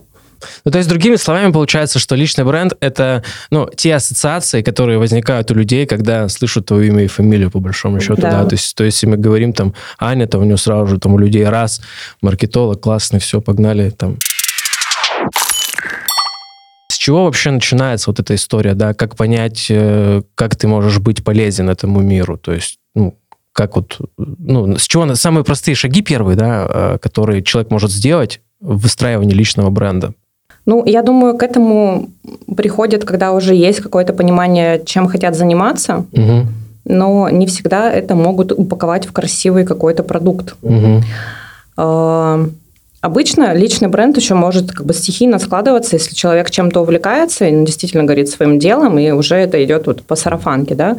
Ну, 0.63 0.71
то 0.71 0.77
есть, 0.77 0.89
другими 0.89 1.15
словами, 1.15 1.51
получается, 1.51 1.99
что 1.99 2.15
личный 2.15 2.43
бренд— 2.43 2.73
это, 2.79 3.23
ну, 3.51 3.69
те 3.75 3.95
ассоциации, 3.95 4.61
которые 4.61 4.97
возникают 4.97 5.49
у 5.51 5.55
людей, 5.55 5.85
когда 5.85 6.27
слышат 6.29 6.65
твое 6.65 6.87
имя 6.87 7.03
и 7.03 7.07
фамилию, 7.07 7.51
по 7.51 7.59
большому 7.59 7.99
счету, 7.99 8.21
да. 8.21 8.43
да? 8.43 8.45
То 8.45 8.55
есть, 8.55 8.75
то 8.75 8.83
есть, 8.83 8.97
если 8.97 9.07
мы 9.07 9.17
говорим 9.17 9.53
там 9.53 9.73
Аня, 9.97 10.27
то 10.27 10.39
у 10.39 10.43
нее 10.43 10.57
сразу 10.57 10.87
же 10.87 10.99
там 10.99 11.13
у 11.13 11.17
людей 11.17 11.45
раз, 11.45 11.81
маркетолог, 12.21 12.79
классный, 12.79 13.19
все, 13.19 13.41
погнали 13.41 13.89
там. 13.89 14.17
С 17.05 17.07
чего 17.07 17.25
вообще 17.25 17.51
начинается 17.51 18.09
вот 18.09 18.19
эта 18.19 18.33
история, 18.33 18.73
да? 18.73 18.95
Как 18.95 19.15
понять, 19.15 19.67
э, 19.69 20.23
как 20.33 20.55
ты 20.55 20.67
можешь 20.67 20.97
быть 20.97 21.23
полезен 21.23 21.69
этому 21.69 21.99
миру? 21.99 22.35
То 22.35 22.51
есть, 22.51 22.79
ну, 22.95 23.13
как 23.53 23.75
вот, 23.75 23.99
ну, 24.17 24.75
с 24.75 24.87
чего, 24.87 25.13
самые 25.13 25.43
простые 25.43 25.75
шаги 25.75 26.01
первые, 26.01 26.35
да, 26.35 26.65
э, 26.67 26.97
которые 26.99 27.43
человек 27.43 27.69
может 27.69 27.91
сделать 27.91 28.41
в 28.59 28.81
выстраивании 28.81 29.35
личного 29.35 29.69
бренда? 29.69 30.15
Ну, 30.65 30.83
я 30.83 31.03
думаю, 31.03 31.37
к 31.37 31.43
этому 31.43 32.09
приходит, 32.57 33.05
когда 33.05 33.33
уже 33.33 33.53
есть 33.53 33.81
какое-то 33.81 34.13
понимание, 34.13 34.81
чем 34.83 35.07
хотят 35.07 35.35
заниматься, 35.35 36.07
угу. 36.11 36.47
но 36.85 37.29
не 37.29 37.45
всегда 37.45 37.93
это 37.93 38.15
могут 38.15 38.51
упаковать 38.51 39.05
в 39.05 39.11
красивый 39.11 39.63
какой-то 39.63 40.01
продукт. 40.01 40.55
Угу. 40.63 41.03
Обычно 43.05 43.53
личный 43.53 43.87
бренд 43.87 44.17
еще 44.17 44.33
может 44.33 44.71
как 44.71 44.83
бы 44.83 44.91
стихийно 44.91 45.37
складываться, 45.37 45.95
если 45.95 46.15
человек 46.15 46.49
чем-то 46.49 46.81
увлекается 46.81 47.45
и 47.45 47.63
действительно 47.63 48.03
горит 48.03 48.29
своим 48.29 48.57
делом, 48.57 48.97
и 48.97 49.11
уже 49.11 49.35
это 49.35 49.63
идет 49.63 49.85
вот 49.85 50.01
по 50.01 50.15
сарафанке, 50.15 50.73
да. 50.73 50.95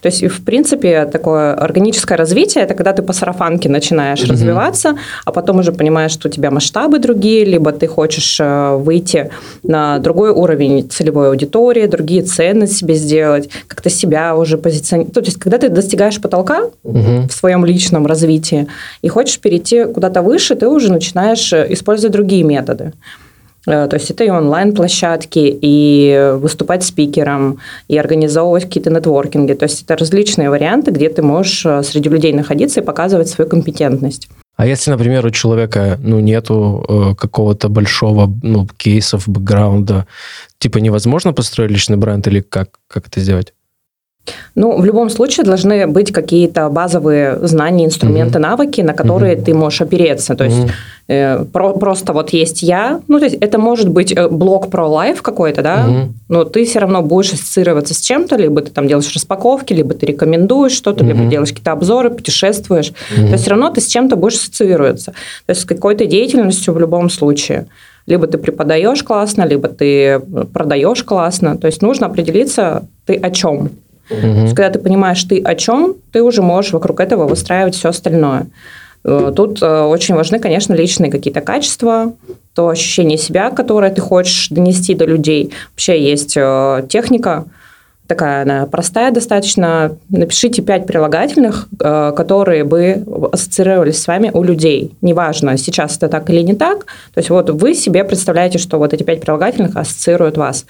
То 0.00 0.06
есть, 0.06 0.22
в 0.22 0.42
принципе, 0.42 1.04
такое 1.04 1.52
органическое 1.52 2.16
развитие– 2.16 2.64
это 2.64 2.72
когда 2.72 2.94
ты 2.94 3.02
по 3.02 3.12
сарафанке 3.12 3.68
начинаешь 3.68 4.20
mm-hmm. 4.20 4.32
развиваться, 4.32 4.98
а 5.26 5.32
потом 5.32 5.58
уже 5.58 5.72
понимаешь, 5.72 6.12
что 6.12 6.28
у 6.28 6.30
тебя 6.30 6.50
масштабы 6.50 6.98
другие, 6.98 7.44
либо 7.44 7.72
ты 7.72 7.86
хочешь 7.88 8.38
э, 8.40 8.76
выйти 8.76 9.30
на 9.62 9.98
другой 9.98 10.30
уровень 10.30 10.88
целевой 10.88 11.28
аудитории, 11.28 11.86
другие 11.86 12.22
цены 12.22 12.68
себе 12.68 12.94
сделать, 12.94 13.50
как-то 13.66 13.90
себя 13.90 14.34
уже 14.34 14.56
позиционировать. 14.56 15.12
То 15.12 15.20
есть, 15.20 15.38
когда 15.38 15.58
ты 15.58 15.68
достигаешь 15.68 16.22
потолка 16.22 16.70
mm-hmm. 16.84 17.28
в 17.28 17.32
своем 17.32 17.66
личном 17.66 18.06
развитии 18.06 18.66
и 19.02 19.08
хочешь 19.08 19.38
перейти 19.38 19.84
куда-то 19.84 20.22
выше, 20.22 20.54
ты 20.54 20.66
уже 20.66 20.90
начинаешь 20.90 21.49
можешь 21.50 21.72
использовать 21.72 22.12
другие 22.12 22.42
методы. 22.44 22.92
Э, 23.66 23.88
то 23.88 23.96
есть 23.96 24.10
это 24.10 24.24
и 24.24 24.30
онлайн-площадки, 24.30 25.58
и 25.62 26.32
выступать 26.34 26.82
спикером, 26.82 27.58
и 27.88 27.98
организовывать 27.98 28.64
какие-то 28.64 28.90
нетворкинги. 28.90 29.54
То 29.54 29.64
есть 29.64 29.82
это 29.82 29.96
различные 29.96 30.50
варианты, 30.50 30.90
где 30.90 31.08
ты 31.08 31.22
можешь 31.22 31.66
э, 31.66 31.82
среди 31.82 32.08
людей 32.08 32.32
находиться 32.32 32.80
и 32.80 32.84
показывать 32.84 33.28
свою 33.28 33.50
компетентность. 33.50 34.28
А 34.56 34.66
если, 34.66 34.90
например, 34.90 35.24
у 35.24 35.30
человека 35.30 35.98
ну, 36.02 36.20
нету 36.20 36.84
э, 36.88 37.14
какого-то 37.14 37.68
большого 37.68 38.30
ну, 38.42 38.66
кейсов, 38.76 39.28
бэкграунда, 39.28 40.06
типа 40.58 40.78
невозможно 40.78 41.32
построить 41.32 41.70
личный 41.70 41.96
бренд 41.96 42.26
или 42.26 42.40
как, 42.40 42.68
как 42.88 43.06
это 43.06 43.20
сделать? 43.20 43.54
Ну, 44.54 44.78
в 44.78 44.84
любом 44.84 45.10
случае 45.10 45.44
должны 45.44 45.86
быть 45.86 46.12
какие-то 46.12 46.68
базовые 46.68 47.38
знания, 47.46 47.86
инструменты, 47.86 48.38
mm-hmm. 48.38 48.42
навыки, 48.42 48.80
на 48.80 48.92
которые 48.92 49.34
mm-hmm. 49.34 49.44
ты 49.44 49.54
можешь 49.54 49.80
опереться. 49.80 50.34
То 50.34 50.44
есть 50.44 50.56
mm-hmm. 50.56 50.70
э, 51.08 51.44
про, 51.52 51.72
просто 51.72 52.12
вот 52.12 52.30
есть 52.30 52.62
я, 52.62 53.00
ну, 53.08 53.18
то 53.18 53.24
есть 53.24 53.36
это 53.40 53.58
может 53.58 53.88
быть 53.88 54.12
э, 54.12 54.28
блог 54.28 54.70
про 54.70 54.86
лайф 54.86 55.22
какой-то, 55.22 55.62
да, 55.62 55.86
mm-hmm. 55.86 56.08
но 56.28 56.44
ты 56.44 56.64
все 56.64 56.80
равно 56.80 57.02
будешь 57.02 57.32
ассоциироваться 57.32 57.94
с 57.94 58.00
чем-то, 58.00 58.36
либо 58.36 58.60
ты 58.60 58.70
там 58.70 58.88
делаешь 58.88 59.12
распаковки, 59.14 59.72
либо 59.72 59.94
ты 59.94 60.06
рекомендуешь 60.06 60.72
что-то, 60.72 61.04
mm-hmm. 61.04 61.08
либо 61.08 61.24
делаешь 61.24 61.50
какие-то 61.50 61.72
обзоры, 61.72 62.10
путешествуешь. 62.10 62.90
Mm-hmm. 62.90 63.26
То 63.26 63.32
есть 63.32 63.42
все 63.42 63.50
равно 63.50 63.70
ты 63.70 63.80
с 63.80 63.86
чем-то 63.86 64.16
будешь 64.16 64.36
ассоциироваться. 64.36 65.12
То 65.46 65.50
есть 65.50 65.62
с 65.62 65.64
какой-то 65.64 66.06
деятельностью 66.06 66.74
в 66.74 66.78
любом 66.78 67.08
случае. 67.08 67.66
Либо 68.06 68.26
ты 68.26 68.38
преподаешь 68.38 69.02
классно, 69.04 69.44
либо 69.44 69.68
ты 69.68 70.20
продаешь 70.52 71.04
классно. 71.04 71.56
То 71.56 71.66
есть 71.66 71.82
нужно 71.82 72.06
определиться, 72.06 72.84
ты 73.06 73.14
о 73.14 73.30
чем. 73.30 73.70
Угу. 74.10 74.20
То 74.20 74.42
есть, 74.42 74.54
когда 74.54 74.70
ты 74.70 74.78
понимаешь, 74.78 75.22
ты 75.24 75.40
о 75.40 75.54
чем, 75.54 75.96
ты 76.12 76.22
уже 76.22 76.42
можешь 76.42 76.72
вокруг 76.72 77.00
этого 77.00 77.26
выстраивать 77.26 77.74
все 77.74 77.90
остальное. 77.90 78.46
Э, 79.04 79.32
тут 79.34 79.62
э, 79.62 79.82
очень 79.82 80.14
важны, 80.14 80.38
конечно, 80.38 80.74
личные 80.74 81.10
какие-то 81.10 81.40
качества, 81.40 82.12
то 82.54 82.68
ощущение 82.68 83.18
себя, 83.18 83.50
которое 83.50 83.90
ты 83.90 84.00
хочешь 84.00 84.48
донести 84.48 84.94
до 84.94 85.06
людей. 85.06 85.52
Вообще 85.72 86.02
есть 86.02 86.36
э, 86.36 86.86
техника, 86.88 87.46
такая 88.06 88.42
она 88.42 88.66
простая 88.66 89.12
достаточно. 89.12 89.96
Напишите 90.08 90.62
пять 90.62 90.84
прилагательных, 90.84 91.68
которые 91.78 92.64
бы 92.64 93.04
ассоциировались 93.32 94.02
с 94.02 94.06
вами 94.08 94.32
у 94.34 94.42
людей. 94.42 94.96
Неважно, 95.00 95.56
сейчас 95.56 95.96
это 95.96 96.08
так 96.08 96.28
или 96.28 96.40
не 96.40 96.54
так. 96.54 96.86
То 97.14 97.18
есть 97.18 97.30
вот 97.30 97.50
вы 97.50 97.72
себе 97.72 98.02
представляете, 98.02 98.58
что 98.58 98.78
вот 98.78 98.92
эти 98.92 99.04
пять 99.04 99.20
прилагательных 99.20 99.76
ассоциируют 99.76 100.36
вас. 100.36 100.66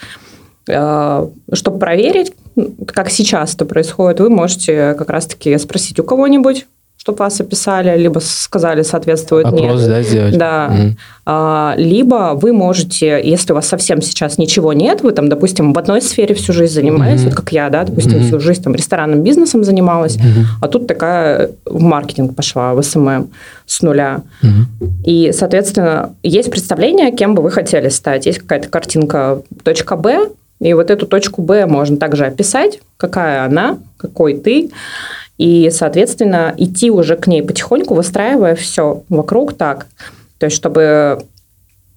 Чтобы 0.67 1.79
проверить, 1.79 2.35
как 2.87 3.11
сейчас 3.11 3.55
это 3.55 3.65
происходит, 3.65 4.21
вы 4.21 4.31
можете 4.31 4.95
как 4.95 5.11
раз-таки 5.11 5.57
спросить 5.59 5.99
у 6.01 6.05
кого-нибудь, 6.05 6.67
чтобы 7.01 7.21
вас 7.21 7.41
описали, 7.41 7.97
либо 7.99 8.19
сказали, 8.19 8.83
соответствует 8.83 9.47
Опрос, 9.47 9.81
нет. 9.81 9.89
да, 9.89 10.03
сделать. 10.03 10.37
Да. 10.37 10.71
Угу. 10.71 10.97
А, 11.25 11.75
либо 11.79 12.33
вы 12.35 12.53
можете, 12.53 13.23
если 13.25 13.53
у 13.53 13.55
вас 13.55 13.69
совсем 13.69 14.03
сейчас 14.03 14.37
ничего 14.37 14.75
нет, 14.75 15.01
вы 15.01 15.13
там, 15.13 15.31
допустим, 15.31 15.73
в 15.73 15.79
одной 15.79 16.03
сфере 16.03 16.35
всю 16.35 16.53
жизнь 16.53 16.75
занимаетесь, 16.75 17.23
угу. 17.23 17.31
вот 17.31 17.37
как 17.37 17.53
я, 17.53 17.71
да, 17.71 17.85
допустим, 17.85 18.19
угу. 18.19 18.25
всю 18.27 18.41
жизнь 18.41 18.63
там 18.63 18.75
ресторанным 18.75 19.23
бизнесом 19.23 19.65
занималась, 19.65 20.17
угу. 20.17 20.45
а 20.61 20.69
тут 20.69 20.87
такая 20.87 21.53
в 21.65 21.81
маркетинг 21.81 22.37
пошла, 22.37 22.75
в 22.75 22.83
СММ 22.83 23.31
с 23.65 23.81
нуля. 23.81 24.21
Угу. 24.43 24.91
И, 25.07 25.33
соответственно, 25.33 26.15
есть 26.23 26.51
представление, 26.51 27.13
кем 27.13 27.35
бы 27.35 27.43
вы 27.43 27.51
хотели 27.51 27.89
стать. 27.89 28.27
Есть 28.27 28.41
какая-то 28.41 28.69
картинка 28.69 29.41
точка 29.63 29.97
Б, 29.97 30.29
и 30.61 30.75
вот 30.75 30.91
эту 30.91 31.07
точку 31.07 31.43
Б 31.43 31.67
можно 31.67 31.97
также 31.97 32.27
описать, 32.27 32.81
какая 32.97 33.45
она, 33.45 33.79
какой 33.97 34.37
ты, 34.37 34.71
и, 35.39 35.71
соответственно, 35.73 36.55
идти 36.59 36.91
уже 36.91 37.17
к 37.17 37.27
ней 37.27 37.43
потихоньку, 37.43 37.95
выстраивая 37.95 38.55
все 38.55 39.05
вокруг 39.09 39.55
так. 39.55 39.87
То 40.39 40.47
есть, 40.47 40.57
чтобы 40.57 41.23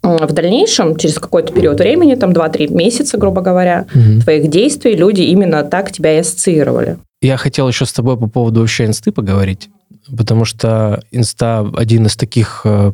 в 0.01 0.31
дальнейшем, 0.31 0.95
через 0.95 1.15
какой-то 1.15 1.53
период 1.53 1.79
времени, 1.79 2.15
там 2.15 2.31
2-3 2.31 2.73
месяца, 2.73 3.17
грубо 3.17 3.41
говоря, 3.41 3.85
угу. 3.93 4.21
твоих 4.21 4.49
действий 4.49 4.95
люди 4.95 5.21
именно 5.21 5.63
так 5.63 5.91
тебя 5.91 6.15
и 6.15 6.19
ассоциировали. 6.19 6.97
Я 7.21 7.37
хотел 7.37 7.67
еще 7.67 7.85
с 7.85 7.93
тобой 7.93 8.17
по 8.17 8.27
поводу 8.27 8.61
вообще 8.61 8.85
инсты 8.85 9.11
поговорить, 9.11 9.69
потому 10.15 10.43
что 10.43 11.01
инста 11.11 11.65
один 11.75 12.05
из 12.05 12.17
таких 12.17 12.61
э, 12.65 12.91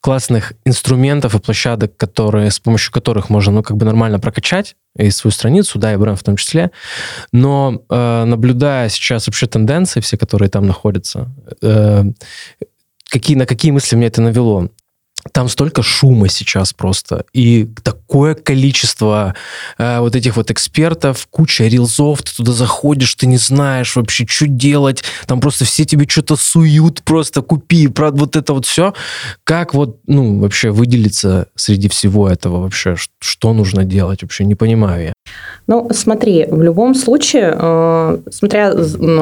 классных 0.00 0.54
инструментов 0.64 1.34
и 1.34 1.38
площадок, 1.38 1.96
которые, 1.96 2.50
с 2.50 2.58
помощью 2.58 2.92
которых 2.92 3.28
можно, 3.28 3.52
ну, 3.52 3.62
как 3.62 3.76
бы 3.76 3.84
нормально 3.84 4.18
прокачать 4.18 4.76
и 4.96 5.10
свою 5.10 5.32
страницу, 5.32 5.78
да, 5.78 5.92
и 5.92 5.96
бренд 5.96 6.18
в 6.18 6.22
том 6.22 6.36
числе. 6.36 6.70
Но 7.32 7.82
э, 7.88 8.24
наблюдая 8.24 8.88
сейчас 8.88 9.26
вообще 9.26 9.46
тенденции, 9.46 10.00
все, 10.00 10.16
которые 10.16 10.48
там 10.48 10.66
находятся, 10.66 11.30
э, 11.62 12.04
какие, 13.10 13.36
на 13.36 13.46
какие 13.46 13.72
мысли 13.72 13.96
мне 13.96 14.06
это 14.06 14.22
навело? 14.22 14.70
Там 15.32 15.48
столько 15.48 15.82
шума 15.82 16.28
сейчас 16.28 16.72
просто. 16.72 17.24
И 17.32 17.68
такое 17.82 18.34
количество 18.34 19.34
э, 19.78 20.00
вот 20.00 20.16
этих 20.16 20.36
вот 20.36 20.50
экспертов, 20.50 21.26
куча 21.30 21.64
рилзов, 21.66 22.22
ты 22.22 22.34
туда 22.34 22.52
заходишь, 22.52 23.14
ты 23.14 23.26
не 23.26 23.36
знаешь 23.36 23.96
вообще, 23.96 24.26
что 24.26 24.46
делать. 24.46 25.04
Там 25.26 25.40
просто 25.40 25.64
все 25.64 25.84
тебе 25.84 26.06
что-то 26.08 26.36
суют, 26.36 27.02
просто 27.02 27.42
купи, 27.42 27.88
про 27.88 28.10
вот 28.10 28.36
это 28.36 28.54
вот 28.54 28.66
все. 28.66 28.94
Как 29.44 29.74
вот, 29.74 29.98
ну, 30.06 30.40
вообще 30.40 30.70
выделиться 30.70 31.48
среди 31.54 31.88
всего 31.88 32.28
этого 32.28 32.62
вообще? 32.62 32.96
Что 33.20 33.52
нужно 33.52 33.84
делать 33.84 34.22
вообще? 34.22 34.44
Не 34.44 34.54
понимаю 34.54 35.04
я. 35.04 35.12
Ну, 35.66 35.88
смотри, 35.92 36.46
в 36.50 36.62
любом 36.62 36.94
случае, 36.94 37.54
э, 37.56 38.18
смотря 38.30 38.72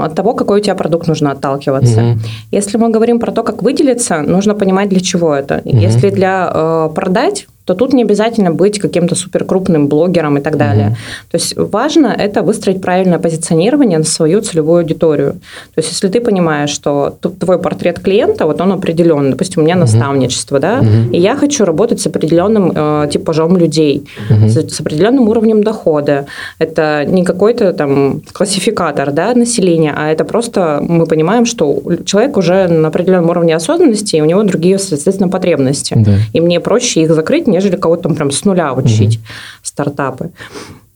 от 0.05 0.15
того, 0.15 0.35
какой 0.35 0.61
у 0.61 0.63
тебя 0.63 0.75
продукт, 0.75 1.09
нужно 1.09 1.33
отталкиваться. 1.33 2.01
Угу. 2.01 2.19
Если 2.53 2.79
мы 2.79 2.91
говорим 2.91 3.21
про 3.21 3.33
то, 3.33 3.43
как 3.43 3.63
выделиться, 3.63 4.23
нужно 4.23 4.55
понимать, 4.55 4.89
для 4.89 5.01
чего 5.01 5.35
это. 5.35 5.61
Угу. 5.65 5.77
Если 5.77 6.11
для 6.11 6.51
э, 6.55 6.89
продать, 6.95 7.47
то 7.69 7.75
тут 7.75 7.93
не 7.93 8.03
обязательно 8.03 8.51
быть 8.51 8.79
каким-то 8.79 9.15
суперкрупным 9.15 9.89
блогером 9.89 10.39
и 10.39 10.41
так 10.41 10.57
далее. 10.57 10.87
Угу. 10.87 10.97
То 11.33 11.37
есть 11.37 11.55
важно 11.57 12.07
это 12.07 12.41
выстроить 12.41 12.81
правильное 12.81 13.19
позиционирование 13.19 13.99
на 13.99 14.05
свою 14.05 14.41
целевую 14.41 14.81
аудиторию. 14.81 15.33
То 15.75 15.81
есть 15.81 15.91
если 15.91 16.09
ты 16.09 16.23
понимаешь, 16.23 16.71
что 16.71 17.19
твой 17.21 17.59
портрет 17.59 18.01
клиента, 18.01 18.47
вот 18.47 18.59
он 18.63 18.73
определен, 18.73 19.33
допустим, 19.33 19.61
у 19.61 19.65
меня 19.67 19.75
угу. 19.75 19.83
наставничество, 19.83 20.59
да, 20.59 20.79
угу. 20.79 21.13
и 21.13 21.21
я 21.21 21.37
хочу 21.37 21.67
работать 21.67 22.01
с 22.01 22.07
определенным 22.07 22.73
э, 22.75 23.09
типажом 23.13 23.59
людей, 23.59 24.09
угу. 24.31 24.49
с, 24.49 24.57
с 24.57 24.81
определенным 24.81 25.29
уровнем 25.29 25.63
дохода. 25.63 26.25
Это 26.59 27.05
не 27.07 27.23
какой-то 27.23 27.75
там 27.75 28.23
классификатор 28.33 29.13
да, 29.13 29.35
населения, 29.35 29.95
а 29.95 30.11
это 30.11 30.25
просто 30.25 30.79
мы 30.81 31.05
понимаем, 31.05 31.45
что 31.45 31.83
человек 32.07 32.39
уже 32.39 32.67
на 32.69 32.89
определенном 32.89 33.29
уровне 33.29 33.55
осознанности, 33.55 34.17
и 34.17 34.23
у 34.23 34.25
него 34.25 34.43
другие, 34.43 34.79
соответственно, 34.79 35.29
потребности. 35.29 35.93
Да. 35.99 36.13
И 36.33 36.41
мне 36.41 36.61
проще 36.61 37.03
их 37.03 37.15
закрыть, 37.15 37.47
нежели 37.59 37.77
кого-то 37.77 38.05
там 38.05 38.15
прям 38.15 38.31
с 38.31 38.45
нуля 38.45 38.73
учить 38.73 39.17
угу. 39.17 39.27
стартапы. 39.63 40.31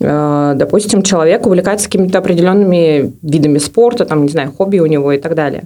Э, 0.01 0.55
допустим, 0.57 1.03
человек 1.03 1.47
увлекается 1.47 1.87
какими-то 1.87 2.19
определенными 2.19 3.13
видами 3.23 3.59
спорта, 3.59 4.05
там, 4.05 4.23
не 4.23 4.29
знаю, 4.29 4.53
хобби 4.53 4.79
у 4.79 4.87
него 4.87 5.13
и 5.13 5.19
так 5.19 5.35
далее. 5.35 5.65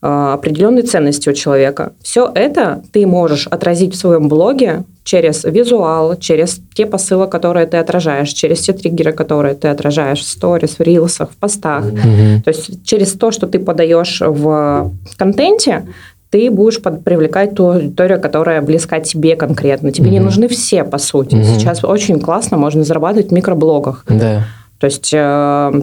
определенные 0.00 0.82
ценности 0.82 1.28
у 1.28 1.32
человека. 1.32 1.92
Все 2.02 2.28
это 2.34 2.82
ты 2.92 3.06
можешь 3.06 3.46
отразить 3.46 3.94
в 3.94 3.96
своем 3.96 4.28
блоге 4.28 4.82
через 5.04 5.44
визуал, 5.44 6.16
через 6.16 6.60
те 6.74 6.86
посылы, 6.86 7.28
которые 7.28 7.66
ты 7.66 7.76
отражаешь, 7.76 8.30
через 8.30 8.60
те 8.60 8.72
триггеры, 8.72 9.12
которые 9.12 9.54
ты 9.54 9.68
отражаешь 9.68 10.20
в 10.20 10.28
сторис, 10.28 10.78
в 10.78 10.82
рилсах, 10.82 11.30
в 11.30 11.36
постах. 11.36 11.84
Mm-hmm. 11.84 12.42
То 12.42 12.50
есть 12.50 12.84
через 12.84 13.12
то, 13.12 13.30
что 13.30 13.46
ты 13.46 13.58
подаешь 13.58 14.20
в 14.20 14.92
контенте, 15.16 15.86
ты 16.32 16.50
будешь 16.50 16.80
под, 16.80 17.04
привлекать 17.04 17.54
ту 17.54 17.68
аудиторию, 17.68 18.18
которая 18.18 18.62
близка 18.62 19.00
тебе 19.00 19.36
конкретно. 19.36 19.92
Тебе 19.92 20.06
mm-hmm. 20.06 20.12
не 20.12 20.20
нужны 20.20 20.48
все, 20.48 20.82
по 20.82 20.96
сути. 20.96 21.34
Mm-hmm. 21.34 21.58
Сейчас 21.58 21.84
очень 21.84 22.18
классно 22.20 22.56
можно 22.56 22.84
зарабатывать 22.84 23.28
в 23.28 23.32
микроблогах. 23.32 24.06
Да. 24.08 24.44
То 24.78 24.86
есть, 24.86 25.10
э, 25.12 25.82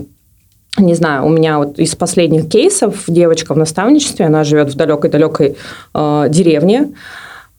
не 0.80 0.96
знаю, 0.96 1.28
у 1.28 1.30
меня 1.30 1.60
вот 1.60 1.78
из 1.78 1.96
последних 1.96 2.50
кейсов 2.50 3.04
девочка 3.08 3.54
в 3.54 3.58
наставничестве, 3.58 4.26
она 4.26 4.44
живет 4.44 4.74
в 4.74 4.76
далекой-далекой 4.76 5.56
э, 5.94 6.26
деревне, 6.30 6.94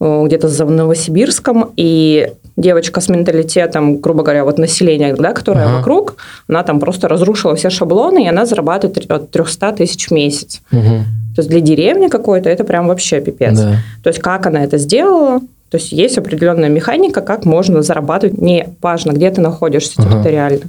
э, 0.01 0.23
где-то 0.27 0.49
за 0.49 0.65
Новосибирском, 0.65 1.73
и 1.77 2.33
девочка 2.61 3.01
с 3.01 3.09
менталитетом, 3.09 3.99
грубо 3.99 4.23
говоря, 4.23 4.45
вот 4.45 4.59
населения, 4.59 5.15
да, 5.15 5.33
которое 5.33 5.67
ага. 5.67 5.79
вокруг, 5.79 6.17
она 6.49 6.63
там 6.63 6.81
просто 6.81 7.09
разрушила 7.09 7.55
все 7.55 7.71
шаблоны, 7.71 8.25
и 8.25 8.29
она 8.29 8.47
зарабатывает 8.47 9.11
от 9.11 9.31
300 9.31 9.73
тысяч 9.73 10.09
в 10.09 10.11
месяц. 10.13 10.61
Угу. 10.73 11.05
То 11.37 11.43
есть 11.43 11.49
для 11.49 11.61
деревни 11.61 12.09
какой-то 12.09 12.49
это 12.49 12.65
прям 12.65 12.89
вообще 12.89 13.21
пипец. 13.21 13.59
Да. 13.59 13.77
То 14.03 14.09
есть 14.09 14.21
как 14.21 14.47
она 14.47 14.65
это 14.65 14.79
сделала, 14.79 15.41
то 15.71 15.77
есть 15.77 15.93
есть 15.93 16.19
определенная 16.19 16.69
механика, 16.69 17.21
как 17.21 17.45
можно 17.45 17.83
зарабатывать, 17.83 18.39
не 18.39 18.69
важно, 18.83 19.13
где 19.13 19.31
ты 19.31 19.41
находишься 19.41 19.95
ага. 19.99 20.11
территориально. 20.11 20.67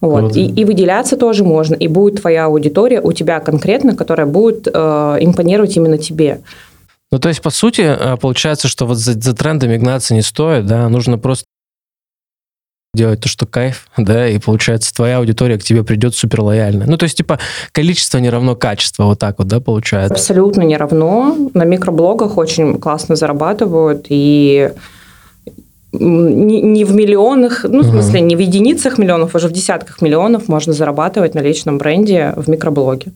Вот. 0.00 0.36
И, 0.36 0.46
и 0.46 0.64
выделяться 0.64 1.16
тоже 1.16 1.44
можно. 1.44 1.74
И 1.74 1.88
будет 1.88 2.20
твоя 2.20 2.46
аудитория 2.46 3.00
у 3.00 3.12
тебя 3.12 3.40
конкретно, 3.40 3.96
которая 3.96 4.26
будет 4.26 4.68
э, 4.72 5.16
импонировать 5.20 5.76
именно 5.76 5.98
тебе. 5.98 6.40
Ну, 7.10 7.18
то 7.18 7.28
есть, 7.28 7.40
по 7.40 7.50
сути, 7.50 7.80
э, 7.80 8.16
получается, 8.18 8.68
что 8.68 8.86
вот 8.86 8.98
за, 8.98 9.18
за 9.18 9.34
трендами 9.34 9.76
гнаться 9.76 10.14
не 10.14 10.22
стоит, 10.22 10.66
да, 10.66 10.88
нужно 10.88 11.18
просто 11.18 11.44
делать 12.94 13.20
то, 13.20 13.28
что 13.28 13.46
кайф, 13.46 13.88
да, 13.96 14.28
и 14.28 14.38
получается 14.38 14.94
твоя 14.94 15.18
аудитория 15.18 15.58
к 15.58 15.64
тебе 15.64 15.84
придет 15.84 16.14
супер 16.14 16.42
лояльно. 16.42 16.84
Ну, 16.86 16.96
то 16.96 17.04
есть, 17.04 17.16
типа, 17.16 17.38
количество 17.72 18.18
не 18.18 18.28
равно 18.28 18.56
качество, 18.56 19.04
вот 19.04 19.18
так 19.18 19.38
вот, 19.38 19.48
да, 19.48 19.60
получается? 19.60 20.14
Абсолютно 20.14 20.62
не 20.62 20.76
равно. 20.76 21.50
На 21.54 21.64
микроблогах 21.64 22.36
очень 22.36 22.78
классно 22.78 23.16
зарабатывают, 23.16 24.06
и 24.10 24.70
не, 25.92 26.60
не 26.60 26.84
в 26.84 26.92
миллионах, 26.92 27.64
ну, 27.64 27.80
в 27.80 27.86
смысле, 27.86 28.20
не 28.20 28.36
в 28.36 28.40
единицах 28.40 28.98
миллионов, 28.98 29.34
уже 29.34 29.48
в 29.48 29.52
десятках 29.52 30.02
миллионов 30.02 30.48
можно 30.48 30.74
зарабатывать 30.74 31.34
на 31.34 31.40
личном 31.40 31.78
бренде 31.78 32.34
в 32.36 32.48
микроблоге. 32.48 33.12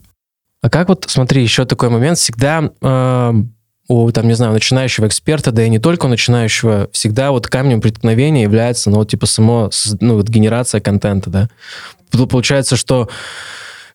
А 0.63 0.71
как 0.71 0.89
вот, 0.89 1.05
смотри, 1.09 1.43
еще 1.43 1.65
такой 1.65 1.91
момент, 1.91 2.19
всегда 2.19 2.71
э, 2.81 3.33
у, 3.89 4.11
там, 4.11 4.29
не 4.29 4.35
знаю, 4.35 4.53
начинающего 4.53 5.07
эксперта, 5.07 5.53
да 5.53 5.65
и 5.65 5.69
не 5.69 5.79
только 5.79 6.09
начинающего, 6.09 6.89
всегда 6.93 7.31
вот 7.31 7.47
камнем 7.49 7.81
преткновения 7.81 8.43
является, 8.43 8.91
ну, 8.91 8.99
вот, 8.99 9.11
типа, 9.11 9.27
само, 9.27 9.71
ну, 10.01 10.17
вот 10.17 10.29
генерация 10.29 10.81
контента, 10.81 11.31
да. 11.31 11.49
Получается, 12.29 12.77
что 12.77 13.09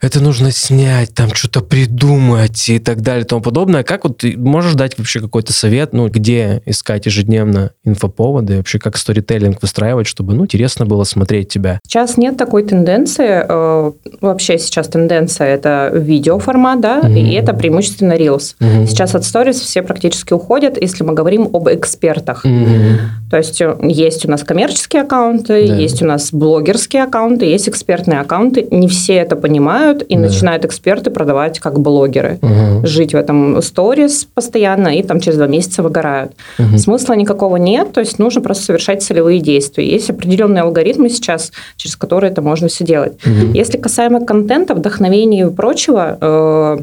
это 0.02 0.22
нужно 0.22 0.52
снять, 0.52 1.14
там 1.14 1.34
что-то 1.34 1.62
придумать 1.62 2.70
и 2.70 2.80
так 2.80 3.02
далее 3.02 3.24
и 3.24 3.28
тому 3.28 3.42
подобное. 3.42 3.84
Как 3.84 4.04
вот 4.04 4.18
ты 4.20 4.38
можешь 4.38 4.74
дать 4.74 4.98
вообще 4.98 5.20
какой-то 5.20 5.54
совет, 5.54 5.94
ну, 5.94 6.08
где 6.10 6.62
искать 6.66 7.06
ежедневно 7.06 7.72
инфоповоды, 7.84 8.58
вообще 8.58 8.80
как 8.80 8.98
сторителлинг 8.98 9.62
выстраивать, 9.62 10.08
чтобы, 10.08 10.34
ну, 10.34 10.44
интересно 10.44 10.86
было 10.86 11.04
смотреть 11.04 11.50
тебя? 11.50 11.80
Сейчас 11.88 12.18
нет 12.18 12.38
такой 12.38 12.64
тенденции. 12.64 13.46
Э, 13.48 13.92
вообще 14.22 14.58
сейчас 14.58 14.88
тенденция 14.88 15.48
это 15.48 15.92
видеоформат, 15.94 16.82
да, 16.82 17.02
mm-hmm. 17.02 17.20
и 17.20 17.34
это 17.34 17.54
преимущественно 17.54 18.14
Reels. 18.14 18.56
Mm-hmm. 18.60 18.88
Сейчас 18.88 19.16
от 19.16 19.24
Stories 19.24 19.54
все 19.54 19.82
практически 19.82 20.34
уходят, 20.34 20.82
если 20.82 21.04
мы 21.04 21.14
говорим 21.14 21.50
об 21.54 21.70
экспертах. 21.70 22.46
Mm-hmm. 22.46 22.98
То 23.30 23.38
есть 23.38 23.62
э, 23.62 23.76
есть 23.82 24.26
у 24.26 24.30
нас 24.30 24.44
коммерческие 24.44 25.04
аккаунты, 25.04 25.68
да. 25.68 25.76
есть 25.76 26.02
у 26.02 26.06
нас 26.06 26.32
блогерские 26.32 27.04
аккаунты, 27.04 27.46
есть 27.46 27.68
экспертные 27.68 28.20
аккаунты. 28.20 28.68
Не 28.72 28.88
все 28.88 29.16
это 29.16 29.36
понимают, 29.36 29.87
понимают, 29.88 30.04
и 30.04 30.16
да. 30.16 30.22
начинают 30.22 30.66
эксперты 30.66 31.10
продавать 31.10 31.60
как 31.60 31.80
блогеры. 31.80 32.40
Угу. 32.42 32.88
Жить 32.88 33.14
в 33.14 33.18
этом 33.18 33.62
сторис 33.62 34.28
постоянно, 34.34 34.90
и 34.90 35.04
там 35.04 35.20
через 35.20 35.38
два 35.38 35.48
месяца 35.48 35.84
выгорают. 35.84 36.34
Угу. 36.60 36.78
Смысла 36.78 37.14
никакого 37.14 37.58
нет, 37.58 37.94
то 37.94 38.00
есть 38.00 38.20
нужно 38.20 38.42
просто 38.42 38.66
совершать 38.66 39.04
целевые 39.04 39.40
действия. 39.40 39.90
Есть 39.90 40.10
определенные 40.10 40.64
алгоритмы 40.64 41.10
сейчас, 41.10 41.52
через 41.76 41.96
которые 41.96 42.32
это 42.32 42.42
можно 42.42 42.68
все 42.68 42.84
делать. 42.84 43.14
Угу. 43.26 43.54
Если 43.54 43.78
касаемо 43.78 44.26
контента, 44.26 44.76
вдохновения 44.76 45.48
и 45.48 45.50
прочего, 45.50 46.18
э, 46.20 46.78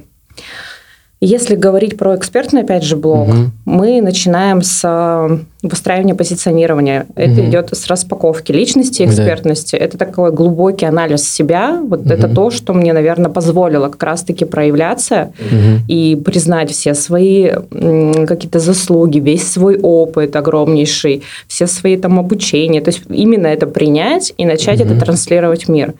если 1.20 1.54
говорить 1.54 1.96
про 1.96 2.16
экспертный, 2.16 2.62
опять 2.62 2.82
же, 2.82 2.96
блог, 2.96 3.28
угу. 3.28 3.36
мы 3.64 4.02
начинаем 4.02 4.62
с 4.62 4.80
э, 4.84 5.38
выстраивания 5.62 6.14
позиционирования. 6.14 7.06
Это 7.14 7.40
угу. 7.40 7.48
идет 7.48 7.70
с 7.72 7.86
распаковки 7.86 8.52
личности, 8.52 9.04
экспертности. 9.04 9.76
Да. 9.76 9.84
Это 9.84 9.96
такой 9.96 10.32
глубокий 10.32 10.86
анализ 10.86 11.28
себя. 11.32 11.80
Вот 11.82 12.00
угу. 12.00 12.10
это 12.10 12.28
то, 12.28 12.50
что 12.50 12.74
мне, 12.74 12.92
наверное, 12.92 13.30
позволило 13.30 13.88
как 13.88 14.02
раз-таки 14.02 14.44
проявляться 14.44 15.32
угу. 15.38 15.84
и 15.88 16.16
признать 16.16 16.70
все 16.70 16.94
свои 16.94 17.50
какие-то 17.70 18.58
заслуги, 18.58 19.18
весь 19.18 19.50
свой 19.50 19.78
опыт 19.78 20.36
огромнейший, 20.36 21.22
все 21.46 21.66
свои 21.66 21.96
там 21.96 22.18
обучения. 22.18 22.80
То 22.80 22.90
есть 22.90 23.02
именно 23.08 23.46
это 23.46 23.66
принять 23.66 24.34
и 24.36 24.44
начать 24.44 24.80
угу. 24.80 24.90
это 24.90 25.00
транслировать 25.00 25.66
в 25.66 25.68
мир. 25.70 25.94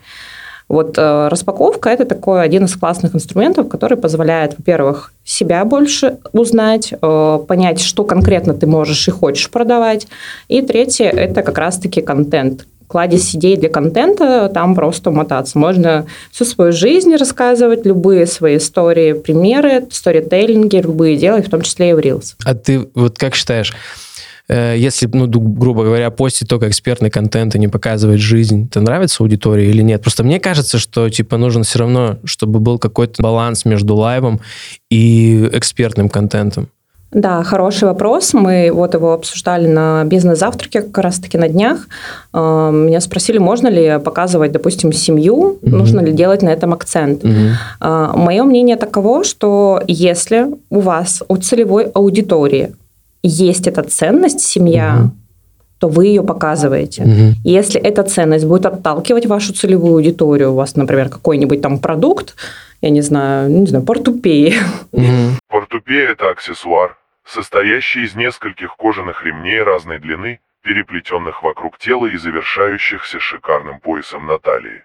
Вот 0.67 0.97
э, 0.97 1.27
распаковка– 1.27 1.89
это 1.91 2.05
такой 2.05 2.41
один 2.41 2.65
из 2.65 2.75
классных 2.75 3.13
инструментов, 3.13 3.69
который 3.69 3.97
позволяет, 3.97 4.55
во-первых, 4.57 5.13
себя 5.23 5.63
больше 5.63 6.17
узнать, 6.33 6.91
э, 6.99 7.39
понять, 7.47 7.81
что 7.81 8.03
конкретно 8.03 8.55
ты 8.55 8.65
можешь 8.65 9.07
и 9.07 9.11
хочешь 9.11 9.51
продавать. 9.51 10.07
И 10.47 10.61
третье– 10.61 11.05
это 11.11 11.43
как 11.43 11.57
раз-таки 11.59 12.01
контент. 12.01 12.65
Кладезь 12.87 13.35
идей 13.35 13.57
для 13.57 13.69
контента, 13.69 14.49
там 14.53 14.75
просто 14.75 15.11
мотаться. 15.11 15.57
Можно 15.57 16.05
всю 16.31 16.45
свою 16.45 16.71
жизнь 16.71 17.15
рассказывать, 17.15 17.85
любые 17.85 18.25
свои 18.25 18.57
истории, 18.57 19.13
примеры, 19.13 19.87
сторителлинги, 19.91 20.77
любые 20.77 21.17
делать, 21.17 21.47
в 21.47 21.49
том 21.49 21.61
числе 21.61 21.91
и 21.91 21.93
в 21.93 21.99
Reels. 21.99 22.35
А 22.43 22.53
ты 22.55 22.87
вот 22.95 23.17
как 23.17 23.35
считаешь, 23.35 23.73
Э, 24.47 24.75
если, 24.77 25.09
ну, 25.11 25.27
грубо 25.27 25.83
говоря, 25.83 26.11
постить 26.11 26.47
только 26.47 26.69
экспертный 26.69 27.09
контент 27.09 27.55
и 27.55 27.59
не 27.59 27.67
показывать 27.67 28.19
жизнь, 28.19 28.67
это 28.69 28.81
нравится 28.81 29.23
аудитории 29.23 29.69
или 29.69 29.81
нет? 29.81 30.01
Просто 30.01 30.23
мне 30.23 30.39
кажется, 30.39 30.77
что, 30.77 31.09
типа, 31.09 31.37
нужно 31.37 31.63
все 31.63 31.79
равно, 31.79 32.17
чтобы 32.25 32.59
был 32.59 32.77
какой-то 32.77 33.21
баланс 33.21 33.65
между 33.65 33.95
лайвом 33.95 34.39
и 34.89 35.49
экспертным 35.51 36.09
контентом. 36.09 36.69
Да, 37.11 37.43
хороший 37.43 37.87
вопрос. 37.87 38.33
Мы 38.33 38.71
вот 38.73 38.93
его 38.93 39.13
обсуждали 39.13 39.67
на 39.67 40.03
бизнес-завтраке 40.03 40.81
как 40.81 40.97
раз-таки 40.97 41.37
на 41.37 41.47
днях. 41.47 41.87
Э, 42.33 42.71
меня 42.71 42.99
спросили, 42.99 43.37
можно 43.37 43.67
ли 43.67 43.99
показывать, 44.03 44.51
допустим, 44.51 44.91
семью, 44.91 45.57
mm 45.61 45.69
нужно 45.75 46.01
ли 46.01 46.11
делать 46.11 46.41
на 46.41 46.49
этом 46.49 46.73
акцент. 46.73 47.23
mm 47.23 48.17
Мое 48.17 48.43
мнение 48.43 48.75
таково, 48.75 49.23
что 49.23 49.81
если 49.87 50.47
у 50.69 50.79
вас 50.79 51.23
у 51.27 51.37
целевой 51.37 51.85
аудитории 51.85 52.71
есть 53.27 53.67
эта 53.67 53.83
ценность, 53.83 54.41
семья, 54.41 54.97
угу. 54.99 55.11
то 55.79 55.89
вы 55.89 56.07
ее 56.07 56.23
показываете. 56.23 57.03
Угу. 57.03 57.41
Если 57.43 57.79
эта 57.79 58.03
ценность 58.03 58.45
будет 58.45 58.65
отталкивать 58.65 59.25
вашу 59.25 59.53
целевую 59.53 59.95
аудиторию, 59.95 60.51
у 60.51 60.55
вас, 60.55 60.75
например, 60.75 61.09
какой-нибудь 61.09 61.61
там 61.61 61.79
продукт, 61.79 62.35
я 62.81 62.89
не 62.89 63.01
знаю, 63.01 63.49
не 63.49 63.67
знаю, 63.67 63.85
портупеи. 63.85 64.53
Угу. 64.91 65.39
Портупея– 65.49 66.09
это 66.11 66.29
аксессуар, 66.29 66.97
состоящий 67.25 68.03
из 68.03 68.15
нескольких 68.15 68.75
кожаных 68.77 69.25
ремней 69.25 69.61
разной 69.61 69.99
длины, 69.99 70.39
переплетенных 70.63 71.43
вокруг 71.43 71.77
тела 71.77 72.07
и 72.07 72.17
завершающихся 72.17 73.19
шикарным 73.19 73.79
поясом 73.79 74.25
на 74.25 74.39
талии. 74.39 74.83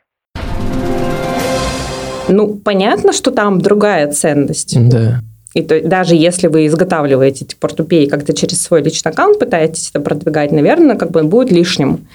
Ну, 2.29 2.57
понятно, 2.57 3.12
что 3.12 3.31
там 3.31 3.61
другая 3.61 4.11
ценность. 4.12 4.76
Да. 4.88 5.20
И 5.54 5.62
то, 5.62 5.80
даже 5.80 6.14
если 6.14 6.46
вы 6.46 6.66
изготавливаете 6.66 7.44
эти 7.44 7.54
портупеи 7.56 8.06
как-то 8.06 8.32
через 8.32 8.62
свой 8.62 8.82
личный 8.82 9.10
аккаунт, 9.10 9.38
пытаетесь 9.38 9.90
это 9.90 10.00
продвигать, 10.00 10.52
наверное, 10.52 10.96
как 10.96 11.10
бы 11.10 11.22
будет 11.24 11.50
лишним. 11.50 12.06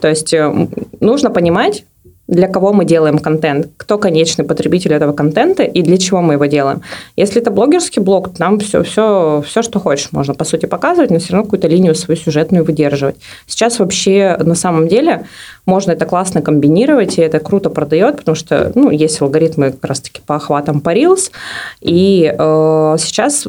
То 0.00 0.08
есть 0.08 0.32
э, 0.34 0.68
нужно 0.98 1.30
понимать, 1.30 1.84
для 2.30 2.46
кого 2.46 2.72
мы 2.72 2.84
делаем 2.84 3.18
контент, 3.18 3.68
кто 3.76 3.98
конечный 3.98 4.44
потребитель 4.44 4.92
этого 4.92 5.12
контента 5.12 5.64
и 5.64 5.82
для 5.82 5.98
чего 5.98 6.22
мы 6.22 6.34
его 6.34 6.46
делаем. 6.46 6.80
Если 7.16 7.42
это 7.42 7.50
блогерский 7.50 8.00
блог, 8.00 8.38
нам 8.38 8.60
все, 8.60 8.84
все, 8.84 9.42
все, 9.46 9.62
что 9.62 9.80
хочешь, 9.80 10.12
можно, 10.12 10.34
по 10.34 10.44
сути, 10.44 10.66
показывать, 10.66 11.10
но 11.10 11.18
все 11.18 11.32
равно 11.32 11.44
какую-то 11.44 11.66
линию 11.66 11.94
свою 11.96 12.18
сюжетную 12.18 12.64
выдерживать. 12.64 13.16
Сейчас 13.46 13.80
вообще, 13.80 14.36
на 14.38 14.54
самом 14.54 14.86
деле, 14.86 15.26
можно 15.66 15.90
это 15.90 16.06
классно 16.06 16.40
комбинировать, 16.40 17.18
и 17.18 17.22
это 17.22 17.40
круто 17.40 17.68
продает, 17.68 18.18
потому 18.18 18.36
что 18.36 18.70
ну, 18.76 18.90
есть 18.90 19.20
алгоритмы 19.20 19.72
как 19.72 19.84
раз-таки 19.84 20.20
по 20.24 20.36
охватам 20.36 20.80
по 20.80 20.94
Reels, 20.94 21.32
и 21.80 22.32
э, 22.32 22.96
сейчас 22.98 23.48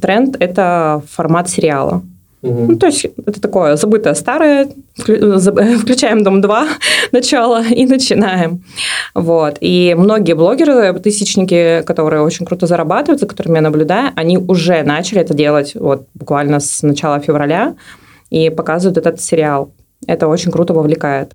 тренд– 0.00 0.36
это 0.40 1.02
формат 1.10 1.48
сериала. 1.48 2.02
Ну, 2.42 2.76
то 2.76 2.86
есть 2.86 3.04
это 3.26 3.40
такое 3.40 3.76
забытое 3.76 4.14
старое, 4.14 4.68
включаем 4.96 6.22
Дом 6.22 6.40
2 6.40 6.68
начало 7.12 7.64
и 7.64 7.84
начинаем. 7.86 8.64
Вот. 9.14 9.56
И 9.60 9.94
многие 9.98 10.34
блогеры, 10.34 10.92
тысячники, 11.00 11.82
которые 11.84 12.22
очень 12.22 12.46
круто 12.46 12.66
зарабатывают, 12.66 13.20
за 13.20 13.26
которыми 13.26 13.56
я 13.56 13.62
наблюдаю, 13.62 14.12
они 14.14 14.38
уже 14.38 14.82
начали 14.84 15.20
это 15.20 15.34
делать 15.34 15.74
вот 15.74 16.06
буквально 16.14 16.60
с 16.60 16.82
начала 16.82 17.18
февраля 17.18 17.74
и 18.30 18.50
показывают 18.50 18.98
этот 18.98 19.20
сериал. 19.20 19.72
Это 20.06 20.28
очень 20.28 20.52
круто 20.52 20.74
вовлекает. 20.74 21.32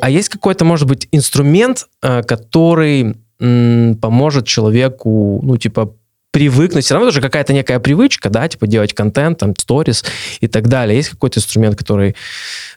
А 0.00 0.10
есть 0.10 0.28
какой-то, 0.28 0.64
может 0.64 0.86
быть, 0.86 1.08
инструмент, 1.12 1.86
э, 2.02 2.22
который 2.22 3.16
поможет 3.38 4.46
человеку, 4.46 5.40
ну, 5.42 5.56
типа, 5.56 5.94
привыкнуть, 6.32 6.84
все 6.84 6.94
равно 6.94 7.08
тоже 7.08 7.20
какая-то 7.20 7.52
некая 7.52 7.80
привычка, 7.80 8.30
да, 8.30 8.46
типа 8.48 8.66
делать 8.66 8.94
контент, 8.94 9.38
там, 9.38 9.54
сторис 9.56 10.04
и 10.40 10.46
так 10.46 10.68
далее. 10.68 10.96
Есть 10.96 11.10
какой-то 11.10 11.40
инструмент, 11.40 11.76
который, 11.76 12.14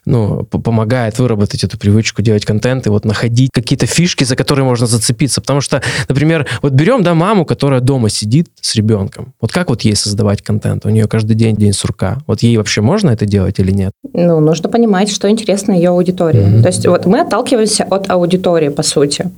ну, 0.04 0.44
помогает 0.44 1.18
выработать 1.18 1.62
эту 1.62 1.78
привычку 1.78 2.22
делать 2.22 2.44
контент 2.44 2.86
и 2.86 2.90
вот 2.90 3.04
находить 3.04 3.50
какие-то 3.52 3.86
фишки, 3.86 4.24
за 4.24 4.36
которые 4.36 4.64
можно 4.64 4.86
зацепиться. 4.86 5.40
Потому 5.40 5.60
что, 5.60 5.82
например, 6.08 6.46
вот 6.62 6.72
берем, 6.72 7.02
да, 7.02 7.14
маму, 7.14 7.44
которая 7.44 7.80
дома 7.80 8.08
сидит 8.08 8.48
с 8.60 8.74
ребенком. 8.74 9.34
Вот 9.40 9.52
как 9.52 9.68
вот 9.70 9.82
ей 9.82 9.94
создавать 9.94 10.42
контент? 10.42 10.84
У 10.84 10.88
нее 10.88 11.06
каждый 11.06 11.34
день 11.34 11.56
день 11.56 11.72
сурка. 11.72 12.18
Вот 12.26 12.42
ей 12.42 12.56
вообще 12.56 12.80
можно 12.80 13.10
это 13.10 13.26
делать 13.26 13.58
или 13.60 13.70
нет? 13.70 13.92
Ну, 14.12 14.40
нужно 14.40 14.68
понимать, 14.68 15.10
что 15.10 15.30
интересно 15.30 15.72
ее 15.72 15.90
аудитории. 15.90 16.40
Mm-hmm. 16.40 16.62
То 16.62 16.68
есть 16.68 16.86
вот 16.86 17.06
мы 17.06 17.20
отталкиваемся 17.20 17.84
от 17.84 18.10
аудитории, 18.10 18.68
по 18.68 18.82
сути. 18.82 19.30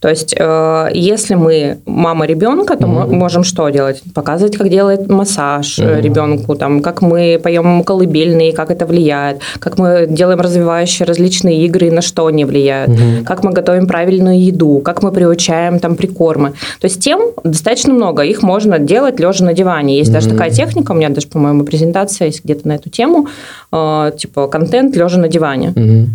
То 0.00 0.08
есть, 0.08 0.34
э, 0.38 0.88
если 0.94 1.34
мы 1.34 1.78
мама 1.86 2.26
ребенка, 2.26 2.76
то 2.76 2.86
mm-hmm. 2.86 3.06
мы 3.06 3.16
можем 3.16 3.44
что 3.44 3.68
делать? 3.68 4.02
Показывать, 4.14 4.56
как 4.56 4.70
делать 4.70 5.08
массаж 5.08 5.78
mm-hmm. 5.78 6.00
ребенку, 6.00 6.54
там, 6.54 6.80
как 6.80 7.02
мы 7.02 7.38
поем 7.42 7.84
колыбельные, 7.84 8.52
как 8.52 8.70
это 8.70 8.86
влияет, 8.86 9.40
как 9.58 9.78
мы 9.78 10.06
делаем 10.08 10.40
развивающие 10.40 11.06
различные 11.06 11.66
игры, 11.66 11.90
на 11.90 12.00
что 12.00 12.26
они 12.26 12.46
влияют, 12.46 12.90
mm-hmm. 12.90 13.24
как 13.24 13.44
мы 13.44 13.52
готовим 13.52 13.86
правильную 13.86 14.40
еду, 14.42 14.80
как 14.82 15.02
мы 15.02 15.12
приучаем 15.12 15.78
там 15.78 15.96
прикормы. 15.96 16.52
То 16.80 16.86
есть 16.86 17.00
тем 17.00 17.20
достаточно 17.44 17.92
много. 17.92 18.22
Их 18.22 18.42
можно 18.42 18.78
делать 18.78 19.20
лежа 19.20 19.44
на 19.44 19.52
диване. 19.52 19.98
Есть 19.98 20.10
mm-hmm. 20.10 20.14
даже 20.14 20.28
такая 20.30 20.50
техника, 20.50 20.92
у 20.92 20.94
меня 20.94 21.10
даже, 21.10 21.26
по-моему, 21.26 21.64
презентация 21.64 22.26
есть 22.26 22.42
где-то 22.42 22.66
на 22.66 22.72
эту 22.72 22.88
тему, 22.88 23.28
э, 23.70 24.12
типа 24.16 24.46
контент 24.46 24.96
лежа 24.96 25.18
на 25.18 25.28
диване. 25.28 25.74
Mm-hmm 25.76 26.06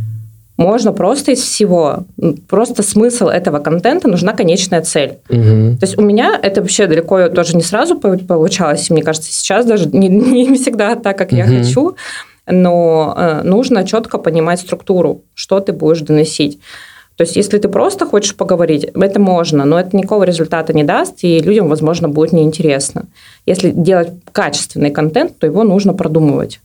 можно 0.57 0.93
просто 0.93 1.31
из 1.31 1.41
всего. 1.41 2.05
Просто 2.47 2.81
смысл 2.81 3.27
этого 3.27 3.59
контента 3.59 4.07
нужна 4.07 4.33
конечная 4.33 4.81
цель. 4.81 5.19
Угу. 5.29 5.77
То 5.79 5.83
есть 5.83 5.97
у 5.97 6.01
меня 6.01 6.39
это 6.41 6.61
вообще 6.61 6.87
далеко 6.87 7.27
тоже 7.29 7.55
не 7.57 7.63
сразу 7.63 7.97
получалось. 7.97 8.89
Мне 8.89 9.03
кажется, 9.03 9.31
сейчас 9.31 9.65
даже 9.65 9.87
не, 9.89 10.07
не 10.47 10.55
всегда 10.55 10.95
так, 10.95 11.17
как 11.17 11.29
угу. 11.29 11.37
я 11.37 11.45
хочу. 11.45 11.95
Но 12.47 13.15
э, 13.17 13.41
нужно 13.43 13.85
четко 13.85 14.17
понимать 14.17 14.59
структуру, 14.59 15.23
что 15.33 15.59
ты 15.59 15.73
будешь 15.73 16.01
доносить. 16.01 16.59
То 17.17 17.23
есть, 17.23 17.35
если 17.37 17.57
ты 17.57 17.69
просто 17.69 18.05
хочешь 18.05 18.35
поговорить, 18.35 18.83
это 18.83 19.19
можно, 19.19 19.63
но 19.63 19.79
это 19.79 19.95
никакого 19.95 20.25
результата 20.25 20.73
не 20.73 20.83
даст, 20.83 21.23
и 21.23 21.39
людям, 21.39 21.69
возможно, 21.69 22.09
будет 22.09 22.33
неинтересно. 22.33 23.05
Если 23.45 23.71
делать 23.71 24.09
качественный 24.33 24.91
контент, 24.91 25.37
то 25.39 25.47
его 25.47 25.63
нужно 25.63 25.93
продумывать. 25.93 26.59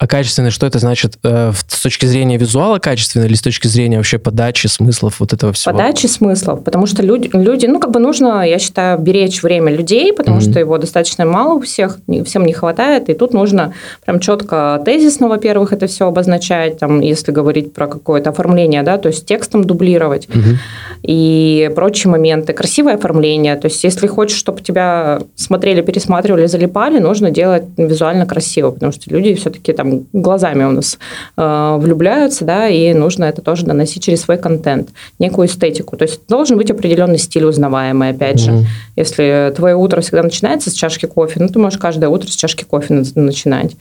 А 0.00 0.06
качественный, 0.06 0.52
что 0.52 0.64
это 0.64 0.78
значит 0.78 1.18
э, 1.24 1.50
с 1.66 1.82
точки 1.82 2.06
зрения 2.06 2.36
визуала 2.36 2.78
качественно 2.78 3.24
или 3.24 3.34
с 3.34 3.42
точки 3.42 3.66
зрения 3.66 3.96
вообще 3.96 4.18
подачи 4.18 4.68
смыслов 4.68 5.18
вот 5.18 5.32
этого 5.32 5.52
всего? 5.52 5.72
Подачи 5.72 6.06
смыслов, 6.06 6.62
потому 6.62 6.86
что 6.86 7.02
люди, 7.02 7.28
люди 7.32 7.66
ну, 7.66 7.80
как 7.80 7.90
бы 7.90 7.98
нужно, 7.98 8.48
я 8.48 8.60
считаю, 8.60 9.00
беречь 9.00 9.42
время 9.42 9.72
людей, 9.72 10.12
потому 10.12 10.38
mm-hmm. 10.38 10.50
что 10.50 10.60
его 10.60 10.78
достаточно 10.78 11.24
мало 11.24 11.54
у 11.54 11.60
всех, 11.60 11.98
всем 12.24 12.46
не 12.46 12.52
хватает, 12.52 13.08
и 13.08 13.14
тут 13.14 13.34
нужно 13.34 13.74
прям 14.06 14.20
четко 14.20 14.80
тезисно, 14.84 15.26
во-первых, 15.26 15.72
это 15.72 15.88
все 15.88 16.06
обозначать, 16.06 16.78
там, 16.78 17.00
если 17.00 17.32
говорить 17.32 17.72
про 17.72 17.88
какое-то 17.88 18.30
оформление, 18.30 18.84
да, 18.84 18.98
то 18.98 19.08
есть 19.08 19.26
текстом 19.26 19.64
дублировать 19.64 20.26
mm-hmm. 20.26 20.56
и 21.02 21.72
прочие 21.74 22.12
моменты, 22.12 22.52
красивое 22.52 22.94
оформление, 22.94 23.56
то 23.56 23.66
есть 23.66 23.82
если 23.82 24.06
хочешь, 24.06 24.38
чтобы 24.38 24.60
тебя 24.60 25.22
смотрели, 25.34 25.82
пересматривали, 25.82 26.46
залипали, 26.46 27.00
нужно 27.00 27.32
делать 27.32 27.64
визуально 27.76 28.26
красиво, 28.26 28.70
потому 28.70 28.92
что 28.92 29.10
люди 29.10 29.34
все-таки 29.34 29.72
там 29.72 29.87
там 29.88 30.06
глазами 30.12 30.64
у 30.64 30.70
нас 30.70 30.98
э, 31.36 31.76
влюбляются, 31.78 32.44
да, 32.44 32.68
и 32.68 32.92
нужно 32.92 33.24
это 33.24 33.42
тоже 33.42 33.64
доносить 33.64 34.02
через 34.02 34.22
свой 34.22 34.38
контент, 34.38 34.90
некую 35.18 35.48
эстетику. 35.48 35.96
То 35.96 36.04
есть 36.04 36.20
должен 36.28 36.56
быть 36.56 36.70
определенный 36.70 37.18
стиль 37.18 37.44
узнаваемый, 37.44 38.10
опять 38.10 38.36
mm-hmm. 38.36 38.60
же. 38.60 38.66
Если 38.96 39.52
твое 39.56 39.76
утро 39.76 40.00
всегда 40.00 40.22
начинается 40.22 40.70
с 40.70 40.74
чашки 40.74 41.06
кофе, 41.06 41.40
ну, 41.40 41.48
ты 41.48 41.58
можешь 41.58 41.78
каждое 41.78 42.08
утро 42.08 42.28
с 42.28 42.34
чашки 42.34 42.64
кофе 42.64 43.02
начинать. 43.14 43.76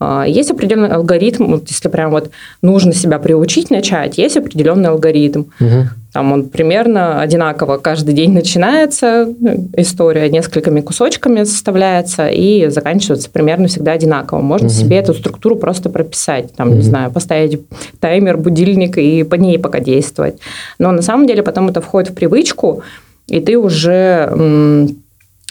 А, 0.00 0.24
есть 0.26 0.50
определенный 0.50 0.88
алгоритм, 0.88 1.46
вот 1.46 1.68
если 1.68 1.88
прям 1.88 2.10
вот 2.10 2.30
нужно 2.60 2.92
себя 2.92 3.18
приучить 3.18 3.70
начать, 3.70 4.18
есть 4.18 4.36
определенный 4.36 4.88
алгоритм. 4.88 5.44
Угу. 5.60 5.88
Там 6.12 6.30
он 6.30 6.50
примерно 6.50 7.22
одинаково 7.22 7.78
каждый 7.78 8.14
день 8.14 8.32
начинается, 8.32 9.32
история 9.76 10.28
несколькими 10.28 10.82
кусочками 10.82 11.44
составляется 11.44 12.28
и 12.28 12.68
заканчивается 12.68 13.30
примерно 13.30 13.66
всегда 13.68 13.92
одинаково. 13.92 14.40
Можно 14.40 14.66
угу. 14.66 14.74
себе 14.74 14.98
эту 14.98 15.14
структуру 15.14 15.56
просто 15.56 15.88
прописать, 15.88 16.54
там, 16.54 16.68
угу. 16.68 16.76
не 16.76 16.82
знаю, 16.82 17.10
поставить 17.10 17.62
таймер, 17.98 18.36
будильник 18.36 18.98
и 18.98 19.22
по 19.22 19.36
ней 19.36 19.58
пока 19.58 19.80
действовать. 19.80 20.36
Но 20.78 20.92
на 20.92 21.02
самом 21.02 21.26
деле 21.26 21.42
потом 21.42 21.68
это 21.68 21.80
входит 21.80 22.10
в 22.10 22.14
привычку, 22.14 22.82
и 23.28 23.40
ты 23.40 23.56
уже 23.56 24.28
м, 24.30 24.96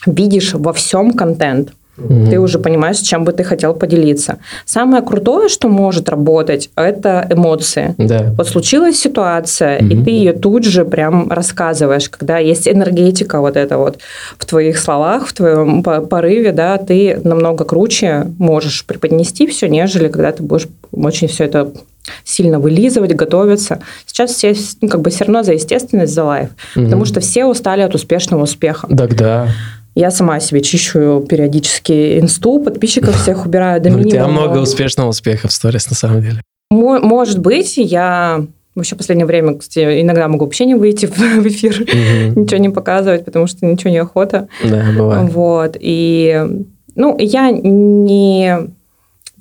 видишь 0.06 0.54
во 0.54 0.74
всем 0.74 1.14
контент. 1.14 1.74
Угу. 2.04 2.30
Ты 2.30 2.40
уже 2.40 2.60
понимаешь, 2.60 2.98
чем 2.98 3.24
бы 3.24 3.32
ты 3.32 3.44
хотел 3.44 3.74
поделиться. 3.74 4.38
Самое 4.66 5.04
крутое, 5.04 5.50
что 5.50 5.68
может 5.68 6.10
работать, 6.10 6.70
это 6.76 7.28
эмоции. 7.30 7.96
Да. 7.98 8.34
Вот 8.38 8.48
случилась 8.48 9.00
ситуация, 9.00 9.80
угу. 9.80 9.88
и 9.88 10.04
ты 10.04 10.12
ее 10.12 10.34
тут 10.34 10.64
же 10.64 10.86
прям 10.86 11.32
рассказываешь, 11.32 12.10
когда 12.10 12.38
есть 12.38 12.68
энергетика 12.68 13.40
вот 13.40 13.58
это 13.58 13.78
вот 13.78 14.00
в 14.38 14.46
твоих 14.46 14.78
словах, 14.78 15.28
в 15.28 15.34
твоем 15.34 15.84
порыве, 15.84 16.52
да, 16.52 16.78
ты 16.78 17.20
намного 17.24 17.64
круче 17.66 18.28
можешь 18.38 18.86
преподнести 18.86 19.48
все, 19.48 19.68
нежели 19.68 20.08
когда 20.08 20.32
ты 20.32 20.44
будешь 20.44 20.68
очень 20.92 21.28
все 21.28 21.46
это 21.46 21.72
сильно 22.24 22.60
вылизывать, 22.60 23.16
готовиться. 23.16 23.80
Сейчас 24.06 24.32
все 24.32 24.56
ну, 24.82 24.90
как 24.90 25.02
бы 25.02 25.10
все 25.10 25.26
равно 25.26 25.44
за 25.44 25.54
естественность, 25.54 26.14
за 26.14 26.24
лайф, 26.24 26.50
угу. 26.76 26.86
потому 26.86 27.06
что 27.06 27.20
все 27.20 27.46
устали 27.46 27.82
от 27.82 27.96
успешного 27.96 28.44
успеха. 28.44 28.88
Так 28.96 29.16
да. 29.16 29.48
Я 29.94 30.12
сама 30.12 30.40
себе 30.40 30.62
чищу 30.62 31.26
периодически 31.28 32.20
инсту, 32.20 32.60
подписчиков 32.60 33.16
всех 33.22 33.46
убираю 33.46 33.82
до 33.82 33.90
минимума. 33.90 34.08
У 34.08 34.12
тебя 34.12 34.28
много 34.28 34.58
успешного 34.60 35.10
успеха 35.10 35.48
в 35.48 35.52
сторис, 35.52 35.90
на 35.90 35.96
самом 35.96 36.22
деле. 36.22 36.42
Может 36.70 37.40
быть, 37.40 37.76
я 37.78 38.46
вообще 38.76 38.96
в 38.96 38.98
последнее 38.98 39.26
время, 39.26 39.58
кстати, 39.58 40.02
иногда 40.02 40.28
могу 40.28 40.46
вообще 40.46 40.66
не 40.66 40.76
выйти 40.76 41.06
в 41.08 41.48
эфир, 41.48 41.82
угу. 41.82 42.42
ничего 42.42 42.58
не 42.58 42.70
показывать, 42.70 43.26
потому 43.26 43.48
что 43.48 43.66
ничего 43.66 43.90
не 43.90 43.98
охота. 43.98 44.48
Да, 44.64 44.86
бывает. 44.98 45.32
Вот, 45.32 45.78
и, 45.80 46.66
ну, 46.96 47.18
я 47.20 47.52
не 47.52 48.72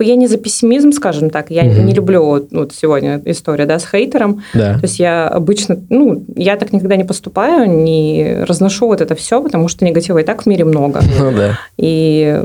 я 0.04 0.16
не 0.16 0.26
за 0.26 0.36
пессимизм, 0.36 0.92
скажем 0.92 1.30
так. 1.30 1.50
Я 1.50 1.64
угу. 1.64 1.82
не 1.82 1.92
люблю 1.94 2.22
вот 2.50 2.72
сегодня 2.72 3.20
история 3.24 3.66
да, 3.66 3.78
с 3.78 3.86
хейтером. 3.86 4.42
Да. 4.54 4.74
То 4.74 4.80
есть 4.82 4.98
я 4.98 5.28
обычно, 5.28 5.78
ну, 5.88 6.24
я 6.36 6.56
так 6.56 6.72
никогда 6.72 6.96
не 6.96 7.04
поступаю, 7.04 7.70
не 7.70 8.44
разношу 8.46 8.86
вот 8.86 9.00
это 9.00 9.14
все, 9.14 9.42
потому 9.42 9.68
что 9.68 9.84
негатива 9.84 10.18
и 10.18 10.24
так 10.24 10.42
в 10.42 10.46
мире 10.46 10.64
много. 10.64 11.00
Ну 11.20 11.32
да. 11.32 11.58
И 11.76 12.42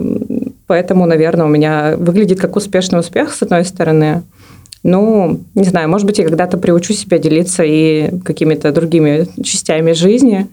поэтому, 0.67 1.05
наверное, 1.05 1.45
у 1.45 1.49
меня 1.49 1.95
выглядит 1.97 2.41
как 2.41 2.57
успешный 2.57 2.99
успех, 2.99 3.33
с 3.33 3.41
одной 3.41 3.63
стороны. 3.63 4.23
Ну, 4.83 5.39
не 5.55 5.63
знаю, 5.63 5.89
может 5.89 6.05
быть, 6.05 6.19
я 6.19 6.25
когда-то 6.25 6.57
приучу 6.57 6.93
себя 6.93 7.17
делиться 7.17 7.63
и 7.63 8.19
какими-то 8.19 8.71
другими 8.71 9.27
частями 9.41 9.93
жизни, 9.93 10.47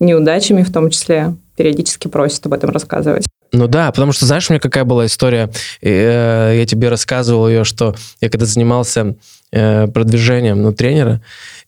неудачами 0.00 0.62
в 0.62 0.72
том 0.72 0.90
числе. 0.90 1.34
Периодически 1.56 2.08
просят 2.08 2.44
об 2.46 2.54
этом 2.54 2.70
рассказывать. 2.70 3.26
Ну 3.52 3.68
да, 3.68 3.90
потому 3.92 4.12
что 4.12 4.24
знаешь, 4.24 4.48
у 4.48 4.52
меня 4.52 4.60
какая 4.60 4.84
была 4.84 5.06
история, 5.06 5.50
э, 5.82 6.54
я 6.56 6.66
тебе 6.66 6.88
рассказывал 6.88 7.48
ее, 7.48 7.64
что 7.64 7.94
я 8.20 8.30
когда 8.30 8.46
занимался 8.46 9.14
продвижением 9.52 10.62
ну, 10.62 10.72
тренера, 10.72 11.20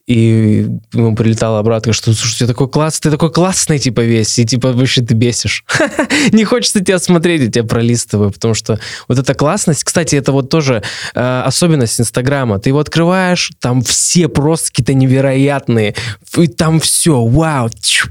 и 0.06 0.66
ему 0.92 1.16
прилетала 1.16 1.60
обратка, 1.60 1.94
что, 1.94 2.12
слушай, 2.12 2.40
ты 2.40 2.46
такой 2.46 2.68
классный, 2.68 3.04
ты 3.04 3.10
такой 3.10 3.32
классный, 3.32 3.78
типа, 3.78 4.02
весь, 4.02 4.38
и, 4.38 4.44
типа, 4.44 4.72
вообще 4.72 5.00
ты 5.00 5.14
бесишь. 5.14 5.64
Не 6.32 6.44
хочется 6.44 6.80
тебя 6.80 6.98
смотреть, 6.98 7.40
я 7.40 7.50
тебя 7.50 7.64
пролистываю, 7.64 8.30
потому 8.30 8.52
что 8.52 8.78
вот 9.08 9.18
эта 9.18 9.34
классность, 9.34 9.82
кстати, 9.82 10.16
это 10.16 10.32
вот 10.32 10.50
тоже 10.50 10.82
э, 11.14 11.42
особенность 11.46 11.98
Инстаграма. 11.98 12.58
Ты 12.58 12.70
его 12.70 12.80
открываешь, 12.80 13.50
там 13.60 13.80
все 13.82 14.28
просто 14.28 14.68
какие-то 14.68 14.92
невероятные, 14.92 15.94
и 16.36 16.46
там 16.48 16.80
все, 16.80 17.24
вау, 17.24 17.70
чу. 17.80 18.08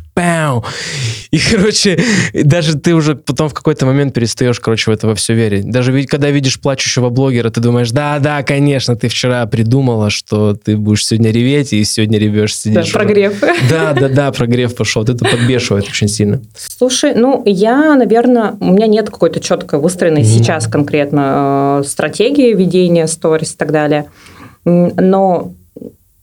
И, 1.32 1.40
короче, 1.40 2.00
даже 2.34 2.78
ты 2.78 2.94
уже 2.94 3.16
потом 3.16 3.50
в 3.50 3.54
какой-то 3.54 3.88
момент 3.88 4.14
перестаешь, 4.14 4.60
короче, 4.60 4.92
в 4.92 4.94
это 4.94 5.08
во 5.08 5.16
все 5.16 5.34
верить. 5.34 5.70
Даже 5.70 6.06
когда 6.06 6.30
видишь 6.30 6.60
плачущего 6.60 7.10
блогера, 7.10 7.50
ты 7.50 7.60
думаешь, 7.62 7.90
да, 7.90 8.20
да, 8.20 8.44
конечно, 8.44 8.96
ты 8.96 9.08
вчера 9.08 9.46
придумала, 9.64 10.10
что 10.10 10.56
ты 10.56 10.76
будешь 10.78 11.06
сегодня 11.06 11.32
реветь, 11.32 11.74
и 11.74 11.84
сегодня 11.86 12.20
ревешь, 12.20 12.58
сидишь. 12.58 12.92
Да, 12.92 13.00
прогрев. 13.00 13.42
Да, 13.70 13.94
да, 13.94 14.10
да, 14.10 14.32
прогрев 14.32 14.76
пошел. 14.76 15.04
Это 15.04 15.18
подбешивает 15.18 15.86
очень 15.86 16.08
сильно. 16.08 16.42
Слушай, 16.56 17.14
ну, 17.16 17.42
я, 17.46 17.96
наверное, 17.96 18.56
у 18.60 18.74
меня 18.74 18.88
нет 18.88 19.10
какой-то 19.10 19.40
четко 19.40 19.80
выстроенной 19.80 20.22
mm-hmm. 20.22 20.38
сейчас 20.38 20.68
конкретно 20.68 21.80
э, 21.82 21.88
стратегии 21.88 22.54
ведения 22.54 23.08
сторис 23.08 23.54
и 23.54 23.58
так 23.58 23.72
далее. 23.72 24.06
Но 24.66 25.54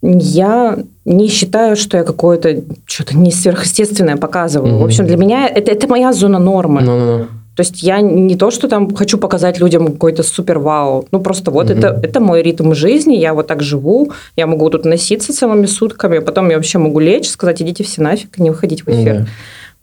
я 0.02 0.78
не 1.04 1.28
считаю, 1.28 1.76
что 1.76 1.96
я 1.96 2.04
какое-то 2.04 2.62
что-то 2.84 3.16
не 3.16 3.32
сверхъестественное 3.32 4.16
показываю. 4.16 4.74
Mm-hmm. 4.74 4.80
В 4.80 4.84
общем, 4.84 5.06
для 5.06 5.16
меня 5.16 5.48
это, 5.48 5.72
это 5.72 5.88
моя 5.88 6.12
зона 6.12 6.38
нормы. 6.38 6.82
No-no-no. 6.82 7.26
То 7.56 7.62
есть 7.62 7.82
я 7.82 8.00
не 8.00 8.36
то, 8.36 8.50
что 8.50 8.68
там 8.68 8.94
хочу 8.94 9.18
показать 9.18 9.60
людям 9.60 9.86
какой-то 9.92 10.22
супер 10.22 10.58
вау. 10.58 11.06
Ну, 11.10 11.20
просто 11.20 11.50
вот 11.50 11.70
mm-hmm. 11.70 11.78
это, 11.78 12.00
это 12.02 12.20
мой 12.20 12.42
ритм 12.42 12.72
жизни, 12.74 13.14
я 13.14 13.34
вот 13.34 13.46
так 13.48 13.62
живу, 13.62 14.12
я 14.36 14.46
могу 14.46 14.70
тут 14.70 14.84
носиться 14.84 15.32
целыми 15.32 15.66
сутками, 15.66 16.20
потом 16.20 16.48
я 16.50 16.56
вообще 16.56 16.78
могу 16.78 17.00
лечь, 17.00 17.28
сказать, 17.28 17.60
идите 17.60 17.84
все 17.84 18.02
нафиг 18.02 18.38
и 18.38 18.42
не 18.42 18.50
выходить 18.50 18.86
в 18.86 18.88
эфир. 18.88 19.14
Mm-hmm. 19.14 19.26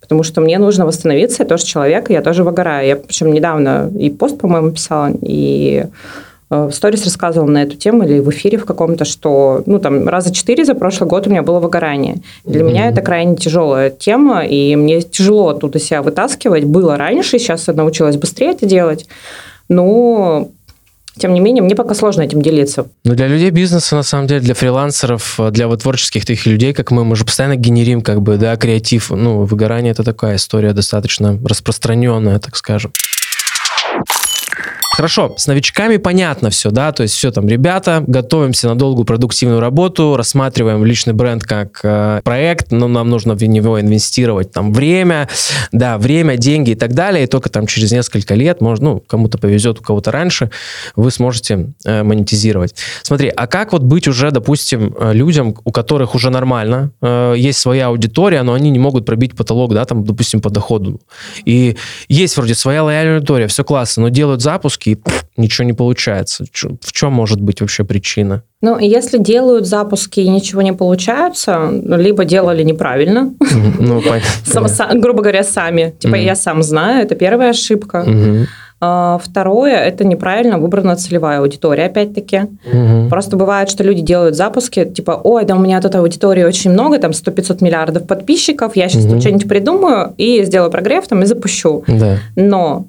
Потому 0.02 0.24
что 0.24 0.40
мне 0.40 0.58
нужно 0.58 0.86
восстановиться, 0.86 1.44
я 1.44 1.50
тоже 1.50 1.66
человек, 1.66 2.10
я 2.10 2.22
тоже 2.22 2.44
выгораю. 2.44 2.88
Я, 2.88 2.96
причем, 2.96 3.34
недавно 3.34 3.92
и 4.00 4.10
пост, 4.10 4.38
по-моему, 4.38 4.72
писала, 4.72 5.12
и 5.22 5.86
в 6.50 6.72
сторис 6.72 7.04
рассказывала 7.04 7.50
на 7.50 7.64
эту 7.64 7.76
тему 7.76 8.04
или 8.04 8.20
в 8.20 8.30
эфире 8.30 8.58
в 8.58 8.66
каком-то, 8.66 9.04
что 9.04 9.64
ну, 9.66 9.80
там, 9.80 10.08
раза 10.08 10.34
четыре 10.34 10.64
за 10.64 10.76
прошлый 10.76 11.10
год 11.10 11.28
у 11.28 11.30
меня 11.30 11.44
было 11.44 11.60
выгорание. 11.60 12.22
Для 12.46 12.62
mm-hmm. 12.62 12.64
меня 12.64 12.90
это 12.90 13.02
крайне 13.02 13.36
тяжелая 13.36 13.90
тема, 13.90 14.46
и 14.46 14.76
мне 14.76 15.02
тяжело 15.02 15.50
оттуда 15.50 15.80
себя 15.80 16.02
вытаскивать. 16.02 16.64
Было 16.64 16.96
раньше, 16.96 17.38
сейчас 17.38 17.68
я 17.68 17.74
научилась 17.74 18.16
быстрее 18.16 18.52
это 18.52 18.66
делать. 18.66 19.08
Но 19.68 20.50
тем 21.18 21.34
не 21.34 21.40
менее, 21.40 21.64
мне 21.64 21.76
пока 21.76 21.96
сложно 21.96 22.22
этим 22.22 22.42
делиться. 22.42 22.88
Ну, 23.04 23.16
для 23.16 23.28
людей 23.28 23.50
бизнеса, 23.50 23.96
на 23.96 24.04
самом 24.04 24.28
деле, 24.28 24.40
для 24.40 24.54
фрилансеров, 24.54 25.40
для 25.52 25.68
вот 25.68 25.82
творческих 25.82 26.26
таких 26.26 26.46
людей, 26.46 26.74
как 26.74 26.92
мы, 26.92 27.04
мы 27.04 27.16
же 27.16 27.26
постоянно 27.26 27.56
генерим, 27.56 28.02
как 28.02 28.22
бы, 28.22 28.38
да, 28.38 28.56
креатив. 28.56 29.10
Ну, 29.10 29.44
выгорание– 29.44 29.92
это 29.94 30.04
такая 30.04 30.36
история 30.36 30.74
достаточно 30.74 31.40
распространенная, 31.44 32.40
так 32.40 32.56
скажем. 32.56 32.94
Хорошо, 34.98 35.36
с 35.38 35.46
новичками 35.46 35.98
понятно 35.98 36.50
все, 36.50 36.72
да, 36.72 36.92
то 36.92 37.04
есть 37.04 37.14
все 37.14 37.30
там, 37.30 37.48
ребята, 37.48 38.04
готовимся 38.08 38.68
на 38.68 38.76
долгую 38.76 39.06
продуктивную 39.06 39.60
работу, 39.60 40.18
рассматриваем 40.18 40.84
личный 40.84 41.14
бренд 41.14 41.44
как 41.44 41.82
э, 41.84 42.22
проект, 42.24 42.72
но 42.72 42.88
нам 42.88 43.08
нужно 43.08 43.36
в 43.36 43.44
него 43.44 43.80
инвестировать 43.80 44.52
там 44.52 44.74
время, 44.74 45.30
да, 45.72 46.00
время, 46.00 46.36
деньги 46.36 46.72
и 46.72 46.76
так 46.76 46.96
далее, 46.96 47.26
и 47.26 47.28
только 47.28 47.50
там 47.50 47.68
через 47.68 47.92
несколько 47.92 48.34
лет, 48.34 48.60
может, 48.60 48.84
ну, 48.84 49.00
кому-то 49.06 49.38
повезет, 49.38 49.80
у 49.80 49.84
кого-то 49.84 50.12
раньше, 50.12 50.50
вы 50.96 51.12
сможете 51.12 51.74
э, 51.86 52.02
монетизировать. 52.02 52.74
Смотри, 53.04 53.30
а 53.30 53.46
как 53.46 53.74
вот 53.74 53.84
быть 53.84 54.08
уже, 54.08 54.32
допустим, 54.32 54.96
э, 55.00 55.14
людям, 55.14 55.56
у 55.64 55.72
которых 55.72 56.16
уже 56.16 56.32
нормально, 56.32 56.90
э, 57.04 57.36
есть 57.38 57.60
своя 57.60 57.90
аудитория, 57.90 58.42
но 58.42 58.54
они 58.54 58.72
не 58.72 58.80
могут 58.80 59.06
пробить 59.06 59.36
потолок, 59.36 59.76
да, 59.76 59.86
там, 59.86 60.04
допустим, 60.04 60.42
по 60.42 60.50
доходу. 60.50 61.00
И 61.46 61.78
есть 62.10 62.36
вроде 62.36 62.56
своя 62.56 62.84
лояльная 62.84 63.18
аудитория, 63.18 63.46
все 63.46 63.64
классно, 63.64 64.02
но 64.02 64.10
делают 64.10 64.42
запуски, 64.42 64.87
пфф, 64.96 65.26
ничего 65.38 65.66
не 65.66 65.74
получается. 65.74 66.46
В 66.54 66.92
чем 66.92 67.14
может 67.14 67.42
быть 67.42 67.62
вообще 67.62 67.84
причина? 67.84 68.44
Ну, 68.62 68.80
если 68.80 69.18
делают 69.18 69.68
запуски 69.68 70.20
и 70.20 70.30
ничего 70.30 70.62
не 70.62 70.74
получается, 70.74 71.70
либо 71.72 72.26
делали 72.26 72.64
неправильно, 72.64 73.34
ну, 73.80 74.02
грубо 74.96 75.22
говоря, 75.22 75.44
сами. 75.44 75.94
Типа 76.00 76.16
я 76.16 76.36
сам 76.36 76.64
знаю, 76.64 77.04
это 77.04 77.16
первая 77.16 77.52
ошибка. 77.52 78.06
А, 78.80 79.18
второе– 79.24 79.76
это 79.76 80.06
неправильно 80.06 80.60
выбрана 80.60 80.96
целевая 80.96 81.40
аудитория, 81.40 81.86
опять-таки. 81.86 82.42
Угу. 82.72 83.10
Просто 83.10 83.36
бывает, 83.36 83.70
что 83.72 83.84
люди 83.84 84.02
делают 84.02 84.36
запуски, 84.36 84.86
типа, 84.86 85.20
ой, 85.24 85.46
да 85.46 85.56
у 85.56 85.60
меня 85.60 85.82
тут 85.82 85.96
аудитории 85.96 86.44
очень 86.44 86.72
много, 86.72 87.00
там 87.00 87.12
100-500 87.12 87.64
миллиардов 87.64 88.06
подписчиков, 88.06 88.76
я 88.76 88.88
сейчас 88.88 89.06
тут 89.06 89.22
что-нибудь 89.22 89.48
придумаю 89.48 90.14
и 90.18 90.44
сделаю 90.44 90.70
прогрев 90.70 91.08
там 91.08 91.24
и 91.24 91.26
запущу. 91.26 91.84
Да. 91.88 92.18
Но 92.36 92.86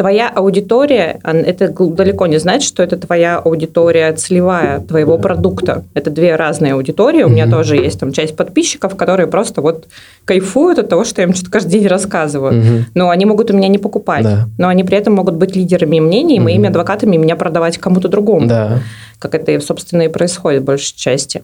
твоя 0.00 0.30
аудитория, 0.30 1.20
это 1.22 1.68
далеко 1.68 2.26
не 2.26 2.38
значит, 2.38 2.66
что 2.66 2.82
это 2.82 2.96
твоя 2.96 3.36
аудитория 3.36 4.14
целевая 4.14 4.80
твоего 4.80 5.18
продукта. 5.18 5.84
Это 5.92 6.08
две 6.08 6.36
разные 6.36 6.72
аудитории. 6.72 7.22
У 7.22 7.26
mm-hmm. 7.26 7.32
меня 7.32 7.50
тоже 7.50 7.76
есть 7.76 8.00
там 8.00 8.10
часть 8.10 8.34
подписчиков, 8.34 8.96
которые 8.96 9.26
просто 9.26 9.60
вот 9.60 9.88
кайфуют 10.24 10.78
от 10.78 10.88
того, 10.88 11.04
что 11.04 11.20
я 11.20 11.28
им 11.28 11.34
что-то 11.34 11.50
каждый 11.50 11.72
день 11.72 11.86
рассказываю. 11.86 12.54
Mm-hmm. 12.54 12.82
Но 12.94 13.10
они 13.10 13.26
могут 13.26 13.50
у 13.50 13.54
меня 13.54 13.68
не 13.68 13.76
покупать. 13.76 14.24
Да. 14.24 14.48
Но 14.56 14.68
они 14.68 14.84
при 14.84 14.96
этом 14.96 15.12
могут 15.12 15.34
быть 15.34 15.54
лидерами 15.54 16.00
мнений, 16.00 16.38
mm-hmm. 16.38 16.42
моими 16.44 16.68
адвокатами, 16.70 17.16
и 17.16 17.18
меня 17.18 17.36
продавать 17.36 17.76
кому-то 17.76 18.08
другому. 18.08 18.46
Да 18.46 18.78
как 19.18 19.34
это, 19.34 19.60
собственно, 19.60 20.00
и 20.00 20.08
происходит 20.08 20.62
в 20.62 20.64
большей 20.64 20.96
части. 20.96 21.42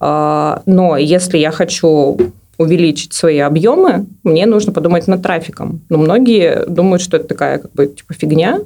А, 0.00 0.62
но 0.64 0.96
если 0.96 1.36
я 1.36 1.50
хочу 1.50 2.16
увеличить 2.60 3.14
свои 3.14 3.38
объемы, 3.38 4.04
мне 4.22 4.44
нужно 4.44 4.70
подумать 4.70 5.08
над 5.08 5.22
трафиком. 5.22 5.80
Но 5.88 5.96
многие 5.96 6.66
думают, 6.66 7.00
что 7.00 7.16
это 7.16 7.26
такая 7.26 7.58
как 7.58 7.72
бы 7.72 7.86
типа 7.86 8.12
фигня, 8.12 8.60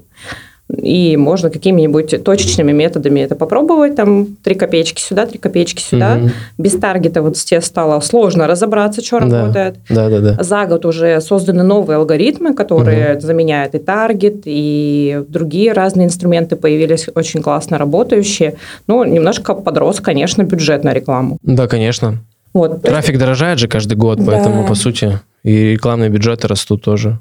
и 0.68 1.16
можно 1.16 1.48
какими-нибудь 1.48 2.24
точечными 2.24 2.72
методами 2.72 3.20
это 3.20 3.36
попробовать, 3.36 3.94
там, 3.94 4.26
три 4.42 4.56
копеечки 4.56 5.00
сюда, 5.00 5.26
три 5.26 5.38
копеечки 5.38 5.80
сюда. 5.80 6.16
Угу. 6.16 6.30
Без 6.58 6.72
таргета 6.72 7.22
вот 7.22 7.36
тебе 7.36 7.60
стало 7.60 8.00
сложно 8.00 8.48
разобраться, 8.48 9.00
что 9.00 9.20
да. 9.20 9.42
работает. 9.42 9.76
Да, 9.88 10.08
да, 10.08 10.20
да. 10.20 10.42
За 10.42 10.64
год 10.64 10.86
уже 10.86 11.20
созданы 11.20 11.62
новые 11.62 11.98
алгоритмы, 11.98 12.52
которые 12.54 13.12
угу. 13.12 13.20
заменяют 13.20 13.76
и 13.76 13.78
таргет, 13.78 14.42
и 14.46 15.22
другие 15.28 15.72
разные 15.72 16.06
инструменты 16.06 16.56
появились 16.56 17.08
очень 17.14 17.42
классно 17.42 17.78
работающие. 17.78 18.56
Ну, 18.88 19.04
немножко 19.04 19.54
подрос, 19.54 20.00
конечно, 20.00 20.42
бюджет 20.42 20.82
на 20.82 20.94
рекламу. 20.94 21.38
Да, 21.42 21.68
конечно. 21.68 22.18
Вот. 22.54 22.82
Трафик 22.82 23.18
дорожает 23.18 23.58
же 23.58 23.68
каждый 23.68 23.96
год, 23.96 24.18
да. 24.18 24.24
поэтому, 24.26 24.66
по 24.66 24.74
сути, 24.74 25.20
и 25.42 25.72
рекламные 25.72 26.08
бюджеты 26.08 26.48
растут 26.48 26.82
тоже. 26.82 27.18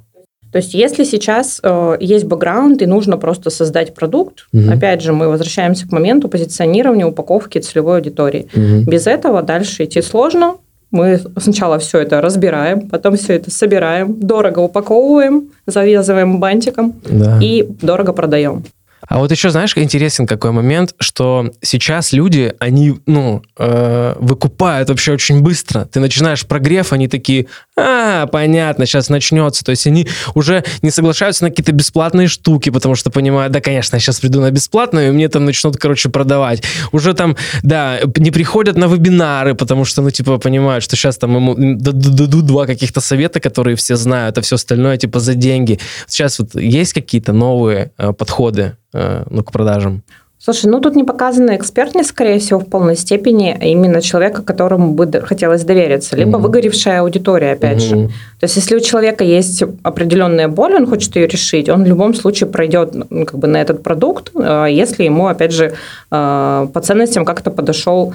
То 0.54 0.58
есть, 0.58 0.76
если 0.76 1.04
сейчас 1.04 1.60
э, 1.63 1.98
есть 2.00 2.26
бэкграунд 2.26 2.84
и 2.84 2.86
нужно 2.86 3.17
просто 3.17 3.50
создать 3.50 3.96
продукт, 3.96 4.46
угу. 4.54 4.72
опять 4.72 5.02
же, 5.02 5.12
мы 5.12 5.28
возвращаемся 5.28 5.88
к 5.88 5.91
моменту 5.91 6.30
позиционирования, 6.30 7.08
упаковки 7.08 7.58
целевой 7.58 7.98
аудитории. 7.98 8.48
Угу. 8.56 8.91
Без 8.91 9.08
этого 9.08 9.41
дальше 9.41 9.84
идти 9.84 10.04
сложно. 10.04 10.58
Мы 10.91 11.19
сначала 11.38 11.80
все 11.80 12.02
это 12.02 12.22
разбираем, 12.22 12.88
потом 12.88 13.17
все 13.17 13.34
это 13.34 13.50
собираем, 13.50 14.19
дорого 14.19 14.60
упаковываем, 14.60 15.50
завязываем 15.65 16.39
бантиком 16.39 16.93
да. 17.10 17.39
и 17.41 17.67
дорого 17.82 18.13
продаем. 18.13 18.63
А 19.07 19.19
вот 19.19 19.31
еще, 19.31 19.49
знаешь, 19.49 19.77
интересен 19.77 20.25
какой 20.25 20.51
момент, 20.51 20.95
что 20.99 21.51
сейчас 21.61 22.13
люди, 22.13 22.53
они, 22.59 22.95
ну, 23.05 23.43
э, 23.57 24.15
выкупают 24.19 24.89
вообще 24.89 25.13
очень 25.13 25.41
быстро. 25.41 25.85
Ты 25.85 25.99
начинаешь 25.99 26.45
прогрев, 26.45 26.93
они 26.93 27.07
такие, 27.07 27.47
а, 27.75 28.27
понятно, 28.27 28.85
сейчас 28.85 29.09
начнется. 29.09 29.63
То 29.63 29.71
есть 29.71 29.85
они 29.87 30.07
уже 30.35 30.63
не 30.81 30.91
соглашаются 30.91 31.43
на 31.43 31.49
какие-то 31.49 31.73
бесплатные 31.73 32.27
штуки, 32.27 32.69
потому 32.69 32.95
что 32.95 33.09
понимают, 33.09 33.51
да, 33.51 33.61
конечно, 33.61 33.97
я 33.97 33.99
сейчас 33.99 34.19
приду 34.19 34.39
на 34.39 34.51
бесплатную, 34.51 35.09
и 35.09 35.11
мне 35.11 35.27
там 35.27 35.45
начнут, 35.45 35.77
короче, 35.77 36.09
продавать. 36.09 36.63
Уже 36.91 37.13
там, 37.13 37.35
да, 37.61 37.99
не 38.17 38.31
приходят 38.31 38.77
на 38.77 38.85
вебинары, 38.85 39.53
потому 39.55 39.85
что, 39.85 40.01
ну, 40.01 40.11
типа, 40.11 40.37
понимают, 40.37 40.83
что 40.83 40.95
сейчас 40.95 41.17
там 41.17 41.35
ему 41.35 41.55
дадут 41.57 42.45
два 42.45 42.65
каких-то 42.65 43.01
совета, 43.01 43.39
которые 43.39 43.75
все 43.75 43.95
знают, 43.95 44.37
а 44.37 44.41
все 44.41 44.55
остальное, 44.55 44.97
типа, 44.97 45.19
за 45.19 45.33
деньги. 45.33 45.79
Сейчас 46.07 46.39
вот 46.39 46.55
есть 46.55 46.93
какие-то 46.93 47.33
новые 47.33 47.91
э, 47.97 48.13
подходы 48.13 48.77
ну, 48.93 49.43
к 49.43 49.51
продажам? 49.51 50.03
Слушай, 50.45 50.65
ну 50.65 50.82
тут 50.82 50.97
не 50.97 51.06
показана 51.06 51.56
экспертность, 51.56 52.10
скорее 52.10 52.38
всего, 52.38 52.60
в 52.60 52.65
полной 52.65 52.97
степени, 52.97 53.58
а 53.58 53.63
именно 53.63 54.01
человека, 54.01 54.41
которому 54.41 54.91
бы 54.91 55.10
хотелось 55.21 55.63
довериться, 55.63 56.17
либо 56.17 56.36
угу. 56.36 56.43
выгоревшая 56.43 56.99
аудитория, 56.99 57.53
опять 57.53 57.77
угу. 57.77 57.88
же. 57.88 58.08
То 58.41 58.43
есть, 58.43 58.58
если 58.58 58.75
у 58.75 58.82
человека 58.82 59.23
есть 59.23 59.63
определенная 59.84 60.49
боль, 60.49 60.75
он 60.75 60.86
хочет 60.86 61.15
ее 61.15 61.27
решить, 61.27 61.69
он 61.69 61.86
в 61.86 61.88
любом 61.88 62.13
случае 62.13 62.49
пройдет 62.49 62.93
ну, 62.93 63.25
как 63.25 63.39
бы 63.39 63.47
на 63.47 63.62
этот 63.62 63.84
продукт, 63.84 64.32
э, 64.36 64.67
если 64.69 65.06
ему, 65.06 65.27
опять 65.27 65.53
же, 65.53 65.75
э, 66.12 66.67
по 66.73 66.82
ценностям 66.82 67.23
как-то 67.23 67.49
подошел 67.49 68.13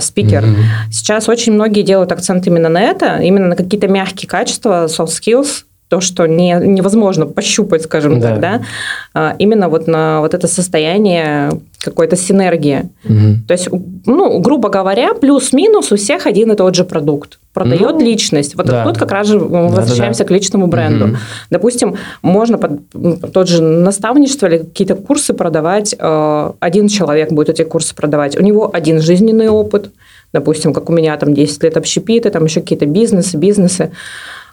спикер. 0.00 0.44
Угу. 0.44 0.56
Сейчас 0.92 1.28
очень 1.28 1.52
многие 1.52 1.82
делают 1.82 2.12
акцент 2.12 2.46
именно 2.46 2.68
на 2.68 2.80
это, 2.80 3.18
именно 3.18 3.48
на 3.48 3.56
какие-то 3.56 3.88
мягкие 3.88 4.28
качества, 4.28 4.86
soft 4.86 5.08
skills, 5.08 5.64
то, 5.90 6.00
что 6.00 6.26
не, 6.26 6.54
невозможно 6.54 7.26
пощупать, 7.26 7.82
скажем 7.82 8.20
да. 8.20 8.28
так, 8.28 8.40
да, 8.40 8.62
а, 9.12 9.34
именно 9.40 9.68
вот 9.68 9.88
на 9.88 10.20
вот 10.20 10.34
это 10.34 10.46
состояние 10.46 11.50
какой-то 11.82 12.16
синергии. 12.16 12.88
Угу. 13.04 13.46
То 13.48 13.54
есть, 13.54 13.68
ну, 14.06 14.38
грубо 14.38 14.68
говоря, 14.68 15.14
плюс-минус 15.14 15.90
у 15.90 15.96
всех 15.96 16.26
один 16.26 16.52
и 16.52 16.54
тот 16.54 16.76
же 16.76 16.84
продукт. 16.84 17.40
Продает 17.52 17.96
ну, 17.96 18.00
личность. 18.00 18.54
Вот 18.54 18.66
да. 18.66 18.84
тут 18.84 18.98
как 18.98 19.10
раз 19.10 19.26
же 19.26 19.40
мы 19.40 19.68
возвращаемся 19.68 20.20
да, 20.20 20.24
да, 20.24 20.24
да. 20.24 20.24
к 20.24 20.30
личному 20.30 20.66
бренду. 20.68 21.04
Угу. 21.06 21.16
Допустим, 21.50 21.96
можно 22.22 22.56
под 22.58 23.32
тот 23.32 23.48
же 23.48 23.60
наставничество 23.60 24.46
или 24.46 24.58
какие-то 24.58 24.94
курсы 24.94 25.34
продавать. 25.34 25.96
Э, 25.98 26.52
один 26.60 26.86
человек 26.86 27.32
будет 27.32 27.48
эти 27.48 27.62
курсы 27.62 27.96
продавать. 27.96 28.38
У 28.38 28.42
него 28.42 28.70
один 28.72 29.00
жизненный 29.00 29.48
опыт. 29.48 29.90
Допустим, 30.32 30.72
как 30.72 30.88
у 30.88 30.92
меня 30.92 31.16
там 31.16 31.34
10 31.34 31.64
лет 31.64 31.76
общепита, 31.76 32.30
там 32.30 32.44
еще 32.44 32.60
какие-то 32.60 32.86
бизнесы, 32.86 33.36
бизнесы. 33.36 33.90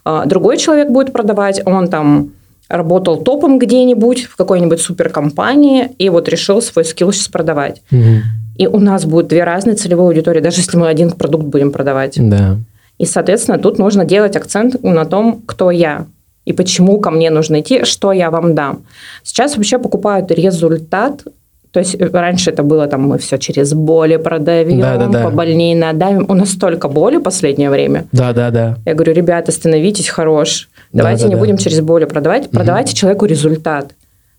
А, 0.09 0.25
другой 0.25 0.55
человек 0.55 0.89
будет 0.89 1.11
продавать, 1.11 1.61
он 1.65 1.89
там 1.89 2.31
работал 2.69 3.17
топом 3.17 3.59
где-нибудь 3.59 4.23
в 4.23 4.37
какой-нибудь 4.37 4.79
суперкомпании 4.79 5.91
и 5.97 6.07
вот 6.07 6.29
решил 6.29 6.61
свой 6.61 6.85
скилл 6.85 7.11
сейчас 7.11 7.27
продавать. 7.27 7.81
Угу. 7.91 8.21
И 8.57 8.67
у 8.67 8.79
нас 8.79 9.03
будет 9.03 9.27
две 9.27 9.43
разные 9.43 9.75
целевые 9.75 10.07
аудитории, 10.07 10.39
даже 10.39 10.61
если 10.61 10.77
мы 10.77 10.87
один 10.87 11.11
продукт 11.11 11.43
будем 11.43 11.73
продавать. 11.73 12.13
Да. 12.17 12.55
И, 12.97 13.05
соответственно, 13.05 13.59
тут 13.59 13.79
нужно 13.79 14.05
делать 14.05 14.37
акцент 14.37 14.81
на 14.81 15.03
том, 15.03 15.41
кто 15.45 15.71
я 15.71 16.05
и 16.45 16.53
почему 16.53 17.01
ко 17.01 17.11
мне 17.11 17.29
нужно 17.29 17.59
идти, 17.59 17.83
что 17.83 18.13
я 18.13 18.31
вам 18.31 18.55
дам. 18.55 18.83
Сейчас 19.23 19.57
вообще 19.57 19.77
покупают 19.77 20.31
результат, 20.31 21.25
то 21.71 21.79
есть 21.79 21.95
э, 21.99 22.09
раньше 22.11 22.51
это 22.51 22.63
было 22.63 22.87
там 22.87 23.01
мы 23.07 23.17
все 23.17 23.37
через 23.37 23.73
боли 23.73 24.17
продаем, 24.17 24.79
Да, 24.79 24.97
да, 24.97 25.07
да. 25.07 25.23
побольнее 25.23 25.75
надавим. 25.75 26.25
У 26.29 26.33
нас 26.33 26.51
столько 26.51 26.87
боли 26.87 27.17
в 27.17 27.21
последнее 27.21 27.69
время. 27.69 28.05
Да, 28.11 28.33
да, 28.33 28.51
да. 28.51 28.77
Я 28.85 28.93
говорю, 28.93 29.13
ребята, 29.13 29.51
становитесь 29.51 30.09
хорош. 30.09 30.69
Да, 30.93 31.03
Давайте 31.03 31.23
да, 31.23 31.29
не 31.29 31.35
да. 31.35 31.39
будем 31.39 31.57
через 31.57 31.81
боли 31.81 32.05
продавать. 32.05 32.49
Продавайте 32.49 32.93
человеку 32.93 33.25
результат. 33.25 33.93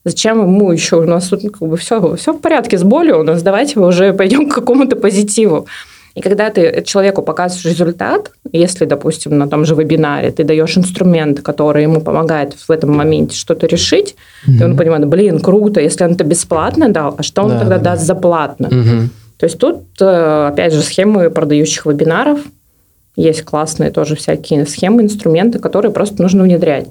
Зачем 0.05 0.41
ему 0.41 0.73
еще? 0.73 0.97
У 0.97 1.05
нас 1.05 1.29
тут 1.29 1.43
как 1.43 1.69
бы 1.69 1.77
все, 1.77 2.17
все 2.17 2.33
в 2.33 2.41
порядке 2.41 2.79
с 2.79 2.83
болью 2.83 3.21
у 3.21 3.23
нас. 3.23 3.43
Давайте 3.43 3.79
мы 3.79 3.89
уже 3.89 4.13
пойдем 4.13 4.49
к 4.49 4.55
какому-то 4.55 4.97
позитиву. 4.97 5.67
И 6.19 6.21
когда 6.21 6.51
ты 6.51 6.83
человеку 6.85 7.23
показываешь 7.23 7.65
результат, 7.65 8.33
если, 8.51 8.87
допустим, 8.87 9.39
на 9.39 9.49
том 9.49 9.65
же 9.65 9.77
вебинаре 9.77 10.33
ты 10.33 10.43
даешь 10.43 10.77
инструмент, 10.77 11.43
который 11.43 11.85
ему 11.85 12.01
помогает 12.01 12.55
в 12.55 12.71
этом 12.73 12.91
моменте 12.97 13.37
что-то 13.37 13.69
решить, 13.69 14.17
и 14.49 14.65
он 14.65 14.77
понимает, 14.77 15.07
блин, 15.07 15.39
круто, 15.39 15.81
если 15.81 16.03
он 16.03 16.13
это 16.13 16.25
бесплатно 16.25 16.89
дал, 16.89 17.15
а 17.17 17.23
что 17.23 17.43
он 17.43 17.51
Да, 17.51 17.59
тогда 17.61 17.77
да, 17.79 17.85
да. 17.85 17.91
даст 17.91 18.03
за 18.05 18.17
платно? 18.17 18.69
Мгм. 18.69 19.11
То 19.37 19.47
есть 19.47 19.59
тут, 19.59 19.85
э, 20.01 20.49
опять 20.49 20.73
же, 20.73 20.83
схемы 20.83 21.31
продающих 21.31 21.87
вебинаров. 21.87 22.41
Есть 23.15 23.43
классные 23.43 23.93
тоже 23.93 24.17
всякие 24.17 24.67
схемы, 24.67 25.03
инструменты, 25.03 25.61
которые 25.61 25.93
просто 25.93 26.21
нужно 26.21 26.43
внедрять. 26.43 26.89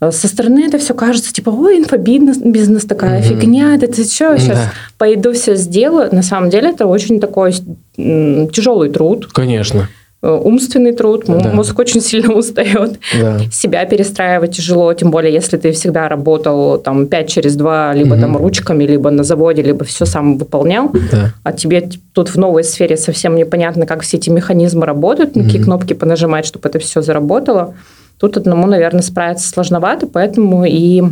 Э, 0.00 0.10
Со 0.10 0.28
стороны 0.28 0.64
это 0.66 0.78
все 0.78 0.94
кажется, 0.94 1.32
типа, 1.32 1.50
ой, 1.50 1.78
инфобизнес 1.78 2.38
бизнес 2.38 2.84
такая 2.84 3.20
Мгм. 3.20 3.28
фигня, 3.28 3.74
это 3.74 3.86
ты 3.86 4.04
что, 4.04 4.36
сейчас 4.38 4.58
Да. 4.58 4.72
пойду 4.98 5.32
все 5.32 5.56
сделаю. 5.56 6.14
На 6.14 6.22
самом 6.22 6.50
деле 6.50 6.70
это 6.70 6.86
очень 6.86 7.18
такой 7.20 7.54
м, 7.98 8.48
тяжелый 8.50 8.90
труд, 8.90 9.26
Конечно. 9.32 9.88
э, 10.22 10.28
умственный 10.30 10.92
труд, 10.92 11.24
Да. 11.26 11.50
мозг 11.54 11.78
очень 11.78 12.02
сильно 12.02 12.34
устает. 12.38 12.98
Да. 13.18 13.38
Себя 13.50 13.86
перестраивать 13.86 14.54
тяжело, 14.56 14.92
тем 14.92 15.10
более, 15.10 15.32
если 15.32 15.56
ты 15.56 15.72
всегда 15.72 16.08
работал 16.10 16.76
там 16.78 17.06
5 17.06 17.28
через 17.30 17.56
2, 17.56 17.94
либо 17.94 18.16
Мгм. 18.16 18.20
там 18.20 18.36
ручками, 18.36 18.84
либо 18.84 19.10
на 19.10 19.24
заводе, 19.24 19.62
либо 19.62 19.84
все 19.84 20.04
сам 20.04 20.36
выполнял 20.36 20.90
Да. 21.10 21.32
а 21.42 21.52
тебе 21.52 21.88
тут 22.12 22.28
в 22.28 22.36
новой 22.36 22.64
сфере 22.64 22.98
совсем 22.98 23.34
непонятно, 23.34 23.86
как 23.86 24.02
все 24.02 24.18
эти 24.18 24.28
механизмы 24.28 24.84
работают, 24.84 25.36
на 25.36 25.44
какие 25.44 25.62
кнопки 25.62 25.94
понажимать, 25.94 26.44
чтобы 26.44 26.68
это 26.68 26.78
все 26.80 27.00
заработало. 27.00 27.74
Тут 28.18 28.36
одному, 28.36 28.66
наверное, 28.66 29.02
справиться 29.02 29.48
сложновато, 29.48 30.06
поэтому 30.06 30.64
и 30.64 31.02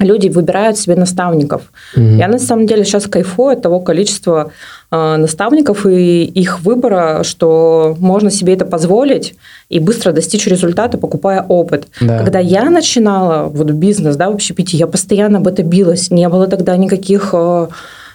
люди 0.00 0.28
выбирают 0.28 0.76
себе 0.76 0.96
наставников. 0.96 1.72
Мгм. 1.94 2.18
Я 2.18 2.28
на 2.28 2.38
самом 2.38 2.66
деле 2.66 2.84
сейчас 2.84 3.06
кайфую 3.06 3.52
от 3.52 3.62
того 3.62 3.80
количества 3.80 4.50
э, 4.90 5.16
наставников 5.16 5.86
и 5.86 6.24
их 6.24 6.60
выбора, 6.60 7.22
что 7.22 7.96
можно 8.00 8.30
себе 8.30 8.54
это 8.54 8.64
позволить 8.64 9.34
и 9.68 9.78
быстро 9.78 10.12
достичь 10.12 10.46
результата, 10.46 10.98
покупая 10.98 11.42
опыт. 11.42 11.86
Да. 12.00 12.18
Когда 12.18 12.40
я 12.40 12.70
начинала 12.70 13.48
вот 13.48 13.70
бизнес, 13.70 14.16
да, 14.16 14.30
в 14.30 14.34
общепите, 14.34 14.76
я 14.76 14.86
постоянно 14.86 15.38
об 15.38 15.46
это 15.46 15.62
билась. 15.62 16.10
Не 16.10 16.28
было 16.28 16.48
тогда 16.48 16.76
никаких 16.76 17.30
э, 17.32 17.68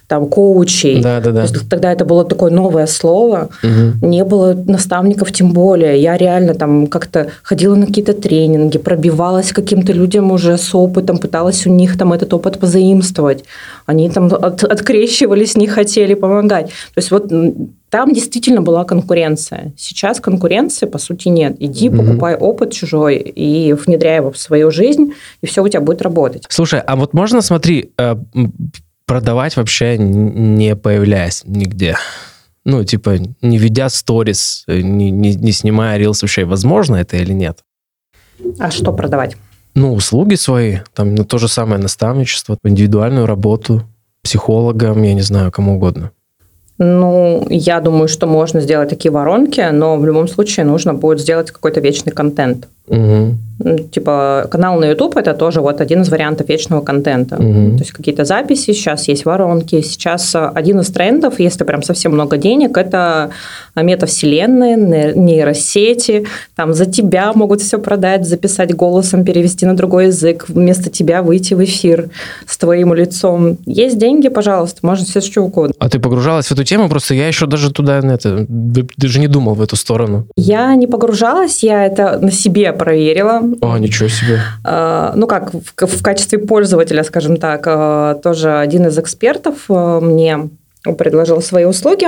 там 0.10 0.26
коучей. 0.28 1.02
Да, 1.04 1.22
да, 1.22 1.32
да. 1.32 1.46
То 1.46 1.54
есть 1.54 1.70
тогда 1.70 1.92
это 1.94 2.04
было 2.04 2.26
такое 2.26 2.50
новое 2.52 2.88
слово. 2.88 3.50
Мгм. 3.62 4.10
Не 4.10 4.24
было 4.26 4.56
наставников 4.56 5.32
тем 5.32 5.52
более. 5.54 6.02
Я 6.02 6.18
реально 6.18 6.56
там 6.56 6.88
как-то 6.88 7.28
ходила 7.44 7.76
на 7.76 7.86
какие-то 7.86 8.14
тренинги, 8.14 8.80
пробивалась 8.80 9.52
к 9.52 9.56
каким-то 9.56 9.94
людям 9.94 10.32
уже 10.32 10.58
с 10.58 10.74
опытом, 10.74 11.20
пыталась 11.20 11.68
у 11.68 11.70
них 11.70 11.96
там 11.96 12.12
этот 12.12 12.34
опыт 12.34 12.58
позаимствовать. 12.60 13.44
Они 13.86 14.10
там 14.10 14.26
от- 14.34 14.64
открещивались, 14.64 15.56
не 15.56 15.68
хотели 15.68 16.16
помогать. 16.16 16.66
То 16.68 16.98
есть 16.98 17.12
вот 17.12 17.32
там 17.92 18.12
действительно 18.12 18.62
была 18.64 18.86
конкуренция. 18.86 19.74
Сейчас 19.78 20.20
конкуренции, 20.20 20.88
по 20.88 20.98
сути, 20.98 21.28
нет. 21.30 21.56
Иди, 21.60 21.90
Мгм. 21.90 21.98
покупай 22.08 22.36
опыт 22.36 22.72
чужой 22.74 23.18
и 23.18 23.74
внедряй 23.74 24.16
его 24.18 24.32
в 24.32 24.38
свою 24.40 24.72
жизнь, 24.72 25.14
и 25.44 25.46
все 25.46 25.64
у 25.64 25.68
тебя 25.68 25.82
будет 25.82 26.02
работать. 26.02 26.46
Слушай, 26.50 26.80
а 26.80 26.96
вот 26.96 27.14
можно, 27.14 27.42
смотри, 27.42 27.92
э, 28.00 28.16
продавать 29.10 29.58
вообще 29.58 29.98
не 29.98 30.76
появляясь 30.76 31.42
нигде? 31.44 31.98
Ну, 32.64 32.84
типа, 32.84 33.18
не 33.42 33.58
ведя 33.58 33.90
сторис, 33.90 34.66
не, 34.68 35.10
не, 35.10 35.34
не 35.34 35.52
снимая 35.52 35.98
рилс 35.98 36.22
вообще, 36.22 36.46
возможно 36.46 36.98
это 36.98 37.18
или 37.18 37.34
нет? 37.34 37.64
А 38.60 38.70
что 38.70 38.94
продавать? 38.94 39.36
Ну, 39.74 39.94
услуги 39.94 40.36
свои, 40.36 40.78
там, 40.94 41.16
ну, 41.16 41.26
то 41.26 41.40
же 41.40 41.48
самое 41.48 41.82
наставничество, 41.82 42.58
индивидуальную 42.64 43.26
работу, 43.26 43.82
психологом, 44.22 45.02
я 45.02 45.16
не 45.16 45.22
знаю, 45.22 45.52
кому 45.52 45.78
угодно. 45.78 46.12
Ну, 46.78 47.48
я 47.50 47.80
думаю, 47.80 48.08
что 48.08 48.28
можно 48.28 48.62
сделать 48.62 48.90
такие 48.90 49.12
воронки, 49.12 49.68
но 49.72 49.98
в 49.98 50.06
любом 50.06 50.28
случае 50.28 50.68
нужно 50.68 50.94
будет 50.94 51.20
сделать 51.20 51.50
какой-то 51.50 51.80
вечный 51.80 52.14
контент. 52.14 52.68
Ну, 52.90 53.78
Типа 53.92 54.48
канал 54.50 54.80
на 54.80 54.86
YouTube 54.86 55.18
это 55.18 55.34
тоже 55.34 55.60
вот 55.60 55.82
один 55.82 56.02
из 56.02 56.10
вариантов 56.10 56.48
вечного 56.48 56.82
контента. 56.82 57.36
Мгм. 57.36 57.78
То 57.78 57.84
есть 57.84 57.92
какие-то 57.92 58.24
записи, 58.24 58.72
сейчас 58.72 59.10
есть 59.10 59.26
воронки. 59.26 59.82
Сейчас 59.82 60.34
э, 60.34 60.50
один 60.56 60.80
из 60.80 60.88
трендов, 60.88 61.40
если 61.40 61.66
прям 61.66 61.84
совсем 61.84 62.14
много 62.14 62.38
денег, 62.38 62.78
это 62.78 63.32
метавселенные, 63.76 64.78
не- 64.78 65.14
нейросети. 65.14 66.26
Там 66.56 66.74
за 66.74 66.86
тебя 66.86 67.34
могут 67.34 67.62
все 67.62 67.80
продать, 67.80 68.26
записать 68.26 68.74
голосом, 68.74 69.26
перевести 69.26 69.66
на 69.66 69.76
другой 69.76 70.08
язык, 70.08 70.46
вместо 70.48 70.90
тебя 70.90 71.22
выйти 71.22 71.54
в 71.54 71.64
эфир 71.64 72.10
с 72.48 72.58
твоим 72.58 72.94
лицом. 72.94 73.58
Есть 73.66 73.98
деньги, 73.98 74.30
пожалуйста, 74.30 74.80
можно 74.84 75.06
все 75.06 75.20
что 75.20 75.42
угодно. 75.42 75.76
А 75.80 75.90
ты 75.90 76.00
погружалась 76.00 76.48
в 76.48 76.52
эту 76.54 76.64
тему? 76.64 76.88
Просто 76.88 77.14
я 77.14 77.28
еще 77.28 77.46
даже 77.46 77.72
туда, 77.72 78.02
на 78.02 78.14
это, 78.14 78.46
даже 78.48 79.20
не 79.20 79.28
думал 79.28 79.56
в 79.56 79.62
эту 79.62 79.76
сторону. 79.76 80.28
Я 80.38 80.74
не 80.76 80.88
погружалась, 80.88 81.62
я 81.62 81.86
это 81.86 82.20
на 82.20 82.32
себе 82.32 82.72
проверила. 82.80 83.42
О, 83.62 83.78
ничего 83.78 84.10
себе. 84.10 84.40
Э, 84.66 85.12
ну 85.16 85.28
как, 85.28 85.54
в, 85.54 85.86
в 85.86 86.02
качестве 86.02 86.40
пользователя, 86.40 87.04
скажем 87.04 87.38
так, 87.38 87.64
э, 87.68 88.16
тоже 88.24 88.58
один 88.58 88.88
из 88.88 88.98
экспертов 88.98 89.66
э, 89.70 90.00
мне 90.02 90.50
предложил 90.98 91.42
свои 91.42 91.66
услуги. 91.66 92.08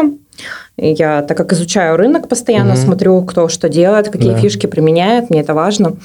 Я, 0.78 1.22
так 1.22 1.38
как 1.38 1.52
изучаю 1.54 1.98
рынок 1.98 2.28
постоянно, 2.30 2.74
Мгм. 2.74 2.78
смотрю, 2.82 3.22
кто 3.24 3.50
что 3.50 3.70
делает, 3.70 4.10
какие 4.10 4.32
Да. 4.32 4.38
фишки 4.38 4.66
применяет, 4.66 5.30
мне 5.30 5.42
это 5.42 5.54
важно, 5.54 5.98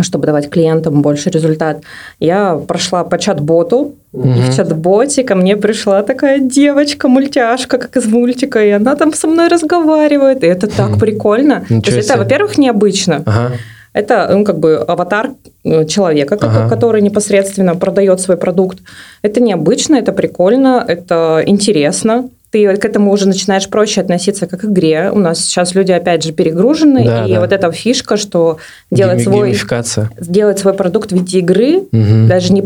чтобы 0.00 0.26
давать 0.26 0.48
клиентам 0.48 1.02
больше 1.02 1.30
результат. 1.30 1.82
Я 2.20 2.54
прошла 2.54 3.04
по 3.04 3.18
чат-боту, 3.18 3.94
и 4.14 4.16
Мгм. 4.16 4.32
в 4.50 4.56
чат-боте 4.56 5.22
ко 5.24 5.34
мне 5.34 5.56
пришла 5.56 6.02
такая 6.02 6.38
девочка-мультяшка, 6.40 7.78
как 7.78 7.96
из 7.96 8.06
мультика, 8.06 8.64
и 8.64 8.70
она 8.70 8.94
там 8.96 9.12
со 9.12 9.26
мной 9.26 9.48
разговаривает, 9.48 10.44
и 10.44 10.46
это 10.46 10.66
так 10.66 10.98
прикольно. 10.98 11.64
То 11.68 11.74
Ничего 11.74 11.96
есть 11.96 12.10
это, 12.10 12.18
во-первых, 12.18 12.58
необычно. 12.58 13.22
Ага. 13.26 13.52
Это 13.94 14.28
ну, 14.32 14.44
как 14.44 14.58
бы 14.58 14.76
аватар 14.76 15.30
э, 15.64 15.84
человека, 15.84 16.38
Ага. 16.40 16.68
который 16.70 17.02
непосредственно 17.02 17.76
продает 17.76 18.20
свой 18.20 18.36
продукт. 18.38 18.78
Это 19.22 19.40
необычно, 19.42 19.96
это 19.96 20.12
прикольно, 20.12 20.82
это 20.88 21.42
интересно. 21.46 22.30
Ты 22.52 22.76
к 22.76 22.84
этому 22.84 23.10
уже 23.10 23.26
начинаешь 23.26 23.66
проще 23.66 24.02
относиться 24.02 24.46
как 24.46 24.60
к 24.60 24.64
игре. 24.66 25.10
У 25.10 25.18
нас 25.18 25.40
сейчас 25.40 25.74
люди, 25.74 25.90
опять 25.90 26.22
же, 26.22 26.32
перегружены. 26.32 27.02
Да, 27.02 27.24
и 27.24 27.32
да. 27.32 27.40
вот 27.40 27.50
эта 27.50 27.72
фишка, 27.72 28.18
что 28.18 28.58
делать 28.90 29.20
Гейми- 29.20 29.54
свой, 29.54 29.94
сделать 30.20 30.58
свой 30.58 30.74
продукт 30.74 31.12
в 31.12 31.14
виде 31.14 31.38
игры, 31.38 31.84
Мгм. 31.90 32.28
даже 32.28 32.52
не, 32.52 32.60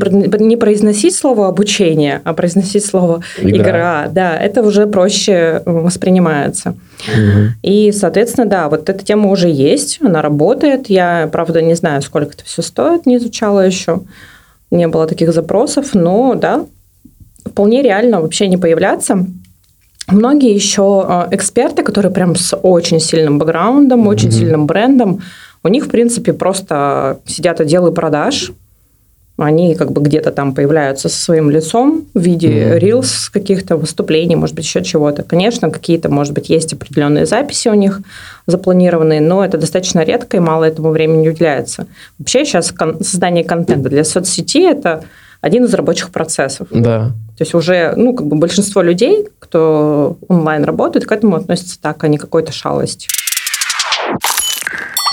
не 0.44 0.57
произносить 0.57 1.14
слово 1.14 1.46
обучение, 1.46 2.20
а 2.25 2.35
произносить 2.35 2.85
слово 2.85 3.20
Игра. 3.40 3.57
игра. 3.62 4.09
Да, 4.11 4.37
это 4.37 4.62
уже 4.62 4.88
проще 4.88 5.33
э, 5.33 5.70
воспринимается. 5.70 6.75
Мгм. 7.16 7.51
И, 7.62 7.92
соответственно, 7.92 8.46
да, 8.49 8.68
вот 8.68 8.88
эта 8.90 9.05
тема 9.05 9.31
уже 9.31 9.49
есть, 9.49 9.99
она 10.03 10.20
работает. 10.20 10.90
Я, 10.90 11.29
правда, 11.31 11.62
не 11.62 11.75
знаю, 11.75 12.03
сколько 12.03 12.33
это 12.35 12.44
все 12.44 12.61
стоит, 12.62 13.07
не 13.07 13.18
изучала 13.18 13.61
еще. 13.64 14.01
Не 14.72 14.88
было 14.88 15.07
таких 15.07 15.33
запросов, 15.33 15.94
но 15.94 16.35
да, 16.35 16.66
вполне 17.44 17.83
реально 17.83 18.20
вообще 18.20 18.49
не 18.49 18.57
появляться. 18.57 19.25
Многие 20.09 20.55
еще 20.55 21.05
э, 21.31 21.35
эксперты, 21.35 21.83
которые 21.83 22.12
прям 22.12 22.37
с 22.37 22.57
очень 22.57 23.01
сильным 23.01 23.38
бэкграундом, 23.38 24.07
очень 24.07 24.29
Мгм. 24.29 24.37
сильным 24.38 24.66
брендом, 24.66 25.21
у 25.64 25.69
них, 25.69 25.87
в 25.87 25.90
принципе, 25.90 26.33
просто 26.33 27.19
сидят 27.27 27.61
отделы 27.61 27.90
продаж, 27.90 28.53
они 29.38 29.75
как 29.75 29.90
бы 29.92 30.01
где-то 30.01 30.31
там 30.31 30.55
появляются 30.55 31.09
со 31.11 31.21
своим 31.21 31.51
лицом 31.51 32.05
в 32.14 32.21
виде 32.21 32.49
Мгм. 32.49 32.79
рилс 32.79 33.29
каких-то 33.31 33.77
выступлений, 33.77 34.37
может 34.37 34.55
быть, 34.55 34.64
еще 34.64 34.83
чего-то. 34.83 35.25
Конечно, 35.25 35.71
какие-то, 35.71 36.09
может 36.09 36.33
быть, 36.33 36.49
есть 36.51 36.73
определенные 36.73 37.27
записи 37.27 37.69
у 37.69 37.75
них 37.75 38.01
запланированные, 38.47 39.21
но 39.21 39.45
это 39.45 39.59
достаточно 39.59 40.01
редко 40.05 40.37
и 40.37 40.40
мало 40.40 40.64
этому 40.64 40.90
времени 40.90 41.29
уделяется. 41.29 41.87
Вообще 42.19 42.45
сейчас 42.45 42.71
кон- 42.73 43.03
создание 43.03 43.45
контента 43.45 43.88
для 43.90 44.05
соцсети– 44.05 44.62
это 44.71 45.03
один 45.47 45.65
из 45.65 45.75
рабочих 45.75 46.11
процессов. 46.11 46.69
Да. 46.71 47.13
То 47.39 47.43
есть 47.43 47.55
уже, 47.55 47.95
ну, 47.97 48.15
как 48.15 48.27
бы 48.27 48.37
большинство 48.37 48.83
людей, 48.83 49.29
кто 49.39 50.19
онлайн 50.29 50.64
работает, 50.64 51.07
к 51.07 51.12
этому 51.12 51.37
относятся 51.37 51.81
так, 51.81 52.03
а 52.03 52.09
не 52.09 52.18
какой-то 52.18 52.53
шалости. 52.53 53.09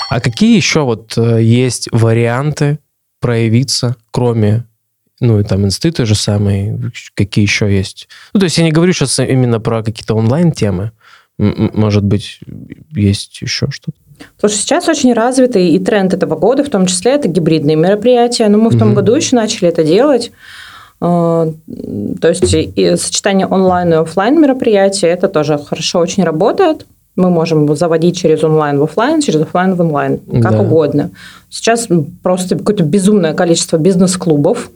А 0.10 0.20
какие 0.20 0.55
еще 0.55 0.82
вот 0.82 1.18
э, 1.18 1.41
есть 1.41 1.88
варианты 1.91 2.80
проявиться, 3.20 3.95
кроме 4.12 4.66
ну, 5.20 5.39
и 5.39 5.43
там 5.43 5.64
инсты 5.64 5.93
же 6.05 6.16
самый, 6.16 6.91
какие 7.14 7.45
еще 7.45 7.74
есть? 7.74 8.10
Ну, 8.34 8.41
то 8.41 8.45
есть 8.45 8.57
я 8.57 8.64
не 8.66 8.72
говорю 8.72 8.91
сейчас 8.91 9.20
именно 9.20 9.62
про 9.62 9.82
какие-то 9.82 10.16
онлайн-темы, 10.16 10.91
может 11.38 12.03
быть, 12.03 12.39
есть 12.91 13.41
еще 13.41 13.67
что-то? 13.69 13.97
Слушай, 14.39 14.55
сейчас 14.55 14.88
очень 14.88 15.13
развитый 15.13 15.69
и 15.69 15.79
тренд 15.79 16.13
этого 16.13 16.36
года, 16.36 16.63
в 16.63 16.69
том 16.69 16.86
числе 16.86 17.13
это 17.13 17.27
гибридные 17.27 17.75
мероприятия. 17.75 18.47
Но 18.49 18.57
мы 18.57 18.69
в 18.69 18.77
том 18.77 18.91
mm 18.91 18.93
году 18.93 19.15
еще 19.15 19.36
начали 19.36 19.69
это 19.69 19.84
делать. 19.84 20.31
А, 21.01 21.51
то 22.21 22.29
есть 22.29 23.01
сочетание 23.01 23.47
онлайн 23.47 23.93
и 23.93 23.95
офлайн 23.97 24.39
мероприятий, 24.39 25.07
это 25.07 25.27
тоже 25.27 25.57
хорошо 25.57 25.99
очень 25.99 26.23
работает. 26.23 26.86
Мы 27.15 27.29
можем 27.29 27.75
заводить 27.75 28.17
через 28.17 28.43
онлайн 28.43 28.79
в 28.79 28.84
офлайн, 28.84 29.21
через 29.21 29.41
офлайн 29.41 29.75
в 29.75 29.81
онлайн, 29.81 30.19
как 30.41 30.53
да. 30.53 30.61
угодно. 30.61 31.11
Сейчас 31.49 31.88
просто 32.23 32.57
какое-то 32.57 32.84
безумное 32.84 33.34
количество 33.34 33.77
бизнес-клубов, 33.77 34.71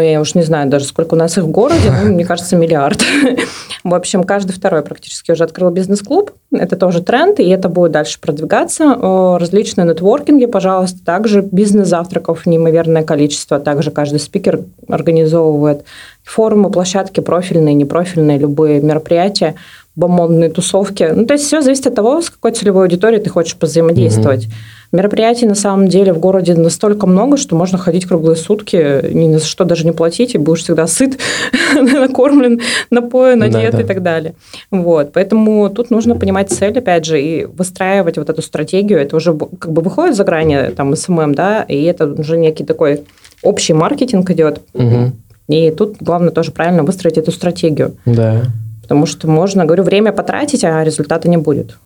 я 0.00 0.20
уж 0.20 0.34
не 0.34 0.42
знаю 0.42 0.68
даже, 0.68 0.84
сколько 0.84 1.14
у 1.14 1.16
нас 1.16 1.38
их 1.38 1.44
в 1.44 1.50
городе, 1.50 1.90
но, 1.90 2.10
мне 2.10 2.24
кажется, 2.24 2.56
миллиард. 2.56 3.02
В 3.84 3.94
общем, 3.94 4.24
каждый 4.24 4.52
второй 4.52 4.82
практически 4.82 5.30
уже 5.30 5.44
открыл 5.44 5.70
бизнес-клуб. 5.70 6.32
Это 6.52 6.76
тоже 6.76 7.02
тренд, 7.02 7.38
и 7.40 7.48
это 7.48 7.68
будет 7.68 7.92
дальше 7.92 8.18
продвигаться. 8.20 8.94
Различные 9.38 9.86
нетворкинги, 9.86 10.46
пожалуйста, 10.46 11.04
также 11.04 11.42
бизнес-завтраков 11.42 12.46
неимоверное 12.46 13.02
количество. 13.02 13.60
Также 13.60 13.90
каждый 13.90 14.20
спикер 14.20 14.60
организовывает 14.88 15.84
форумы, 16.22 16.70
площадки, 16.70 17.20
профильные, 17.20 17.74
непрофильные, 17.74 18.38
любые 18.38 18.80
мероприятия 18.80 19.54
бомондные 19.96 20.50
тусовки. 20.50 21.08
Ну, 21.14 21.24
то 21.24 21.34
есть 21.34 21.46
все 21.46 21.62
зависит 21.62 21.86
от 21.86 21.94
того, 21.94 22.20
с 22.20 22.30
какой 22.30 22.50
целевой 22.50 22.84
аудиторией 22.84 23.22
ты 23.22 23.30
хочешь 23.30 23.56
позаимодействовать. 23.56 24.46
Mm-hmm. 24.46 24.52
Мероприятий 24.94 25.44
на 25.44 25.56
самом 25.56 25.88
деле 25.88 26.12
в 26.12 26.20
городе 26.20 26.54
настолько 26.54 27.08
много, 27.08 27.36
что 27.36 27.56
можно 27.56 27.78
ходить 27.78 28.06
круглые 28.06 28.36
сутки, 28.36 29.12
ни 29.12 29.36
за 29.36 29.44
что 29.44 29.64
даже 29.64 29.84
не 29.84 29.90
платить, 29.90 30.36
и 30.36 30.38
будешь 30.38 30.62
всегда 30.62 30.86
сыт, 30.86 31.18
накормлен, 31.74 32.60
напоен, 32.90 33.42
одет 33.42 33.72
да, 33.72 33.78
да. 33.78 33.82
и 33.82 33.84
так 33.84 34.04
далее. 34.04 34.34
Вот. 34.70 35.10
Поэтому 35.12 35.68
тут 35.68 35.90
нужно 35.90 36.14
понимать 36.14 36.52
цель, 36.52 36.78
опять 36.78 37.06
же, 37.06 37.20
и 37.20 37.44
выстраивать 37.44 38.18
вот 38.18 38.30
эту 38.30 38.40
стратегию. 38.40 39.00
Это 39.00 39.16
уже 39.16 39.36
как 39.58 39.72
бы 39.72 39.82
выходит 39.82 40.14
за 40.14 40.22
грани 40.22 40.70
там 40.76 40.94
СММ, 40.94 41.34
да, 41.34 41.64
и 41.64 41.82
это 41.82 42.06
уже 42.06 42.36
некий 42.36 42.62
такой 42.62 43.02
общий 43.42 43.72
маркетинг 43.72 44.30
идет. 44.30 44.60
Угу. 44.74 45.10
И 45.48 45.72
тут 45.72 45.96
главное 45.98 46.30
тоже 46.30 46.52
правильно 46.52 46.84
выстроить 46.84 47.18
эту 47.18 47.32
стратегию. 47.32 47.96
Да. 48.06 48.42
Потому 48.82 49.06
что 49.06 49.28
можно, 49.28 49.64
говорю, 49.64 49.82
время 49.82 50.12
потратить, 50.12 50.62
а 50.62 50.84
результата 50.84 51.28
не 51.28 51.36
будет. 51.36 51.76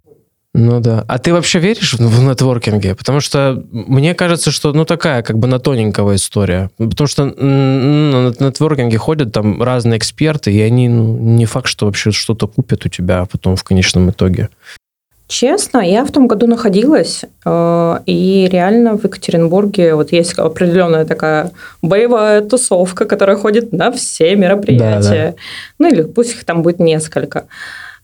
Ну 0.59 0.80
да. 0.80 1.04
А 1.06 1.18
ты 1.18 1.32
вообще 1.32 1.61
веришь 1.61 1.94
в, 1.94 1.98
в 2.00 2.22
нетворкинге? 2.28 2.96
Потому 2.96 3.20
что 3.20 3.62
мне 3.70 4.14
кажется, 4.14 4.50
что 4.50 4.72
ну 4.72 4.84
такая 4.84 5.22
как 5.22 5.38
бы 5.38 5.46
на 5.46 5.61
тоненького 5.61 6.16
история. 6.16 6.70
Потому 6.78 7.06
что 7.06 7.24
на 7.26 8.34
нетворкинге 8.40 8.98
ходят 8.98 9.32
там 9.32 9.62
разные 9.62 9.98
эксперты, 9.98 10.52
и 10.52 10.61
они 10.61 10.88
ну, 10.88 11.16
не 11.16 11.46
факт, 11.46 11.68
что 11.68 11.86
вообще 11.86 12.11
что-то 12.11 12.48
купят 12.48 12.84
у 12.84 12.88
тебя 12.88 13.24
потом 13.30 13.54
в 13.54 13.62
конечном 13.62 14.11
итоге. 14.11 14.48
Честно, 15.28 15.78
я 15.78 16.04
в 16.04 16.11
том 16.11 16.26
году 16.26 16.46
находилась, 16.46 17.22
э, 17.44 17.98
и 18.06 18.48
реально 18.50 18.96
в 18.96 19.04
Екатеринбурге 19.04 19.94
вот 19.94 20.11
есть 20.11 20.32
определенная 20.38 21.04
такая 21.04 21.52
боевая 21.82 22.40
тусовка, 22.40 23.04
которая 23.04 23.36
ходит 23.36 23.72
на 23.72 23.92
все 23.92 24.34
мероприятия. 24.34 25.00
Да, 25.00 25.30
да. 25.30 25.34
Ну 25.78 25.88
или 25.88 26.02
пусть 26.02 26.32
их 26.32 26.44
там 26.44 26.62
будет 26.62 26.80
несколько. 26.80 27.40
Э, 27.40 27.44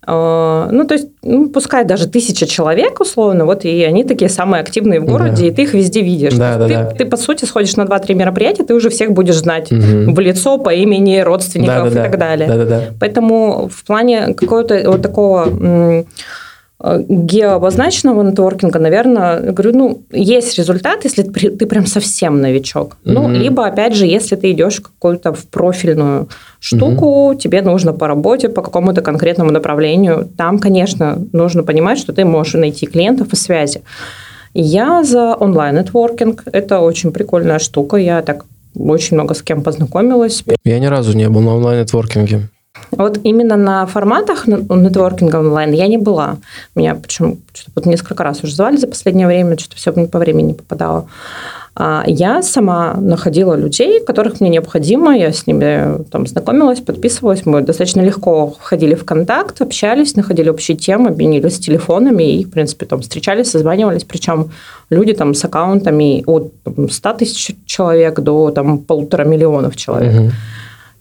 ну, 0.07 0.85
то 0.87 0.95
есть, 0.95 1.09
ну, 1.23 1.49
пускай 1.49 1.85
даже 1.85 2.09
тысяча 2.09 2.47
человек, 2.47 3.01
условно, 3.01 3.45
вот, 3.45 3.65
и 3.65 3.83
они 3.85 4.05
такие 4.05 4.29
самые 4.29 4.61
активные 4.61 5.01
в 5.01 5.05
городе, 5.05 5.43
да. 5.43 5.49
и 5.49 5.51
ты 5.51 5.63
их 5.63 5.75
везде 5.75 6.03
видишь. 6.03 6.35
Да, 6.35 6.57
да, 6.59 6.67
ты, 6.67 6.75
да. 6.75 6.91
ты, 6.91 7.05
по 7.07 7.17
сути, 7.17 7.45
сходишь 7.45 7.77
на 7.77 7.83
2-3 7.83 8.15
мероприятия, 8.15 8.65
ты 8.65 8.75
уже 8.75 8.91
всех 8.91 9.13
будешь 9.13 9.37
знать 9.37 9.73
угу. 9.73 10.13
в 10.15 10.21
лицо, 10.21 10.59
по 10.59 10.73
имени, 10.75 11.19
родственников 11.21 11.89
да, 11.89 11.91
да, 11.91 12.01
и 12.01 12.11
так 12.11 12.19
далее. 12.19 12.49
Да, 12.49 12.57
да, 12.57 12.65
да. 12.65 12.81
Поэтому 13.01 13.69
в 13.69 13.85
плане 13.85 14.35
какого-то 14.35 14.83
вот 14.91 15.03
такого 15.03 15.45
Э, 15.61 16.05
геообозначенного 16.83 18.23
нетворкинга, 18.23 18.79
наверное, 18.79 19.53
говорю, 19.53 19.73
ну, 19.77 20.03
есть 20.11 20.59
результат, 20.59 21.05
если 21.05 21.23
ты 21.23 21.67
прям 21.67 21.87
совсем 21.87 22.41
новичок. 22.41 22.97
Mm-hmm. 23.05 23.13
Ну, 23.13 23.31
либо, 23.31 23.67
опять 23.67 23.95
же, 23.95 24.07
если 24.07 24.37
ты 24.37 24.51
идешь 24.51 24.81
какую-то 24.81 25.33
в 25.33 25.47
профильную 25.47 26.29
штуку, 26.59 27.33
mm-hmm. 27.33 27.37
тебе 27.39 27.63
нужно 27.63 27.93
по 27.93 28.09
работе, 28.09 28.49
по 28.49 28.61
какому-то 28.61 29.03
конкретному 29.03 29.51
направлению, 29.51 30.29
там, 30.37 30.59
конечно, 30.59 31.19
нужно 31.33 31.63
понимать, 31.63 31.99
что 31.99 32.13
ты 32.13 32.25
можешь 32.25 32.55
найти 32.55 32.87
клиентов 32.87 33.33
и 33.33 33.37
связи. 33.37 33.83
Я 34.53 35.03
за 35.05 35.35
онлайн-нетворкинг. 35.35 36.45
Это 36.53 36.81
очень 36.81 37.13
прикольная 37.13 37.59
штука. 37.59 37.97
Я 37.97 38.23
так 38.23 38.45
очень 38.77 39.17
много 39.17 39.35
с 39.35 39.43
кем 39.43 39.63
познакомилась. 39.63 40.45
Я 40.65 40.79
ни 40.79 40.87
разу 40.87 41.17
не 41.17 41.29
был 41.29 41.41
на 41.41 41.57
онлайн-нетворкинге. 41.57 42.49
Вот 42.91 43.21
именно 43.23 43.57
на 43.57 43.87
форматах 43.87 44.47
нетворкинга 44.47 45.37
онлайн 45.37 45.73
я 45.73 45.87
не 45.87 45.99
была. 45.99 46.39
Меня 46.75 46.95
причем 46.95 47.39
вот 47.75 47.87
несколько 47.87 48.25
раз 48.25 48.43
уже 48.43 48.55
звали 48.55 48.77
за 48.77 48.87
последнее 48.87 49.27
время, 49.27 49.59
что-то 49.59 49.77
все 49.77 49.93
по 49.93 50.19
времени 50.19 50.49
не 50.49 50.55
попадало. 50.55 51.07
А 51.77 52.05
я 52.07 52.41
сама 52.43 52.95
находила 52.95 53.55
людей, 53.55 54.01
которых 54.01 54.41
мне 54.41 54.49
необходимо, 54.49 55.17
я 55.17 55.33
с 55.33 55.45
ними 55.45 56.05
там 56.05 56.25
знакомилась, 56.25 56.81
подписывалась, 56.81 57.45
мы 57.47 57.63
достаточно 57.63 58.01
легко 58.01 58.55
входили 58.61 58.95
в 58.95 59.05
контакт, 59.05 59.61
общались, 59.61 60.15
находили 60.15 60.51
общие 60.51 60.77
темы, 60.77 61.09
обменились 61.09 61.59
телефонами 61.59 62.39
и, 62.39 62.45
в 62.45 62.51
принципе, 62.51 62.87
там 62.87 63.01
встречались, 63.01 63.51
созванивались, 63.51 64.05
причем 64.05 64.51
люди 64.89 65.15
там 65.15 65.35
с 65.35 65.45
аккаунтами 65.45 66.23
от 66.27 66.53
100 66.93 67.13
тысяч 67.15 67.57
человек 67.67 68.21
до 68.21 68.53
там 68.53 68.79
полутора 68.79 69.25
миллионов 69.25 69.75
человек. 69.75 70.15
Угу. 70.15 70.31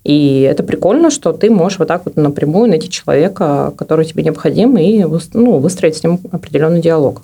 И 0.04 0.41
это 0.41 0.64
прикольно, 0.64 1.10
что 1.10 1.32
ты 1.32 1.49
можешь 1.49 1.80
вот 1.80 1.88
так 1.88 2.04
вот 2.06 2.18
напрямую 2.18 2.70
найти 2.70 2.89
человека, 2.89 3.74
который 3.78 4.06
тебе 4.06 4.24
необходим, 4.24 4.78
и 4.78 5.06
ну, 5.34 5.60
выстроить 5.60 5.97
с 5.97 6.04
ним 6.04 6.20
определенный 6.32 6.82
диалог. 6.82 7.22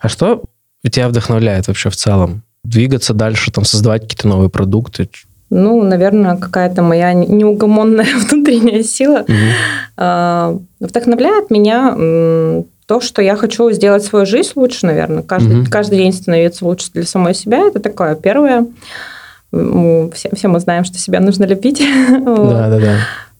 А 0.00 0.08
что 0.08 0.42
тебя 0.88 1.08
вдохновляет 1.08 1.66
вообще 1.66 1.90
в 1.90 1.96
целом? 1.96 2.42
Двигаться 2.62 3.12
дальше, 3.12 3.50
там, 3.50 3.64
создавать 3.64 4.02
какие-то 4.02 4.28
новые 4.28 4.50
продукты? 4.50 5.08
Ну, 5.50 5.82
наверное, 5.82 6.36
какая-то 6.36 6.82
моя 6.82 7.12
неугомонная 7.12 8.06
внутренняя 8.28 8.82
сила. 8.82 9.24
Угу. 9.26 10.62
Вдохновляет 10.80 11.50
меня 11.50 11.94
то, 12.86 13.00
что 13.00 13.22
я 13.22 13.34
хочу 13.36 13.70
сделать 13.72 14.04
свою 14.04 14.26
жизнь 14.26 14.52
лучше, 14.56 14.86
наверное. 14.86 15.22
Каждый, 15.22 15.60
угу. 15.60 15.70
каждый 15.70 15.98
день 15.98 16.12
становиться 16.12 16.64
лучше 16.64 16.90
для 16.92 17.04
самой 17.04 17.34
себя. 17.34 17.66
Это 17.66 17.80
такое 17.80 18.14
первое 18.14 18.66
все, 20.14 20.30
все 20.34 20.48
мы 20.48 20.60
знаем, 20.60 20.84
что 20.84 20.98
себя 20.98 21.20
нужно 21.20 21.44
любить. 21.44 21.82
Да, 22.24 22.68
да, 22.68 22.78
да. 22.78 22.96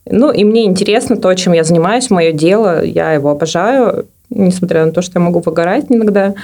Ну, 0.06 0.30
и 0.30 0.44
мне 0.44 0.64
интересно 0.64 1.16
то, 1.16 1.32
чем 1.34 1.54
я 1.54 1.64
занимаюсь, 1.64 2.10
мое 2.10 2.32
дело, 2.32 2.84
я 2.84 3.12
его 3.12 3.30
обожаю, 3.30 4.06
несмотря 4.28 4.84
на 4.84 4.92
то, 4.92 5.00
что 5.02 5.18
я 5.18 5.24
могу 5.24 5.40
выгорать 5.40 5.86
иногда, 5.88 6.34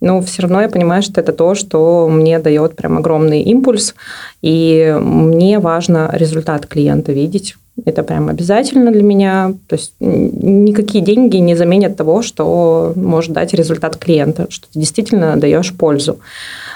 но 0.00 0.22
все 0.22 0.42
равно 0.42 0.62
я 0.62 0.68
понимаю, 0.68 1.02
что 1.02 1.20
это 1.20 1.32
то, 1.32 1.54
что 1.54 2.08
мне 2.08 2.38
дает 2.38 2.76
прям 2.76 2.96
огромный 2.96 3.42
импульс, 3.42 3.94
и 4.40 4.96
мне 4.98 5.58
важно 5.58 6.10
результат 6.12 6.66
клиента 6.66 7.12
видеть. 7.12 7.56
Это 7.84 8.02
прям 8.02 8.28
обязательно 8.28 8.90
для 8.92 9.02
меня. 9.02 9.54
То 9.68 9.76
есть 9.76 9.94
никакие 10.00 11.04
деньги 11.04 11.36
не 11.36 11.54
заменят 11.54 11.96
того, 11.96 12.22
что 12.22 12.92
может 12.96 13.32
дать 13.32 13.54
результат 13.54 13.96
клиента, 13.96 14.46
что 14.50 14.66
ты 14.72 14.78
действительно 14.78 15.36
даешь 15.36 15.74
пользу. 15.74 16.18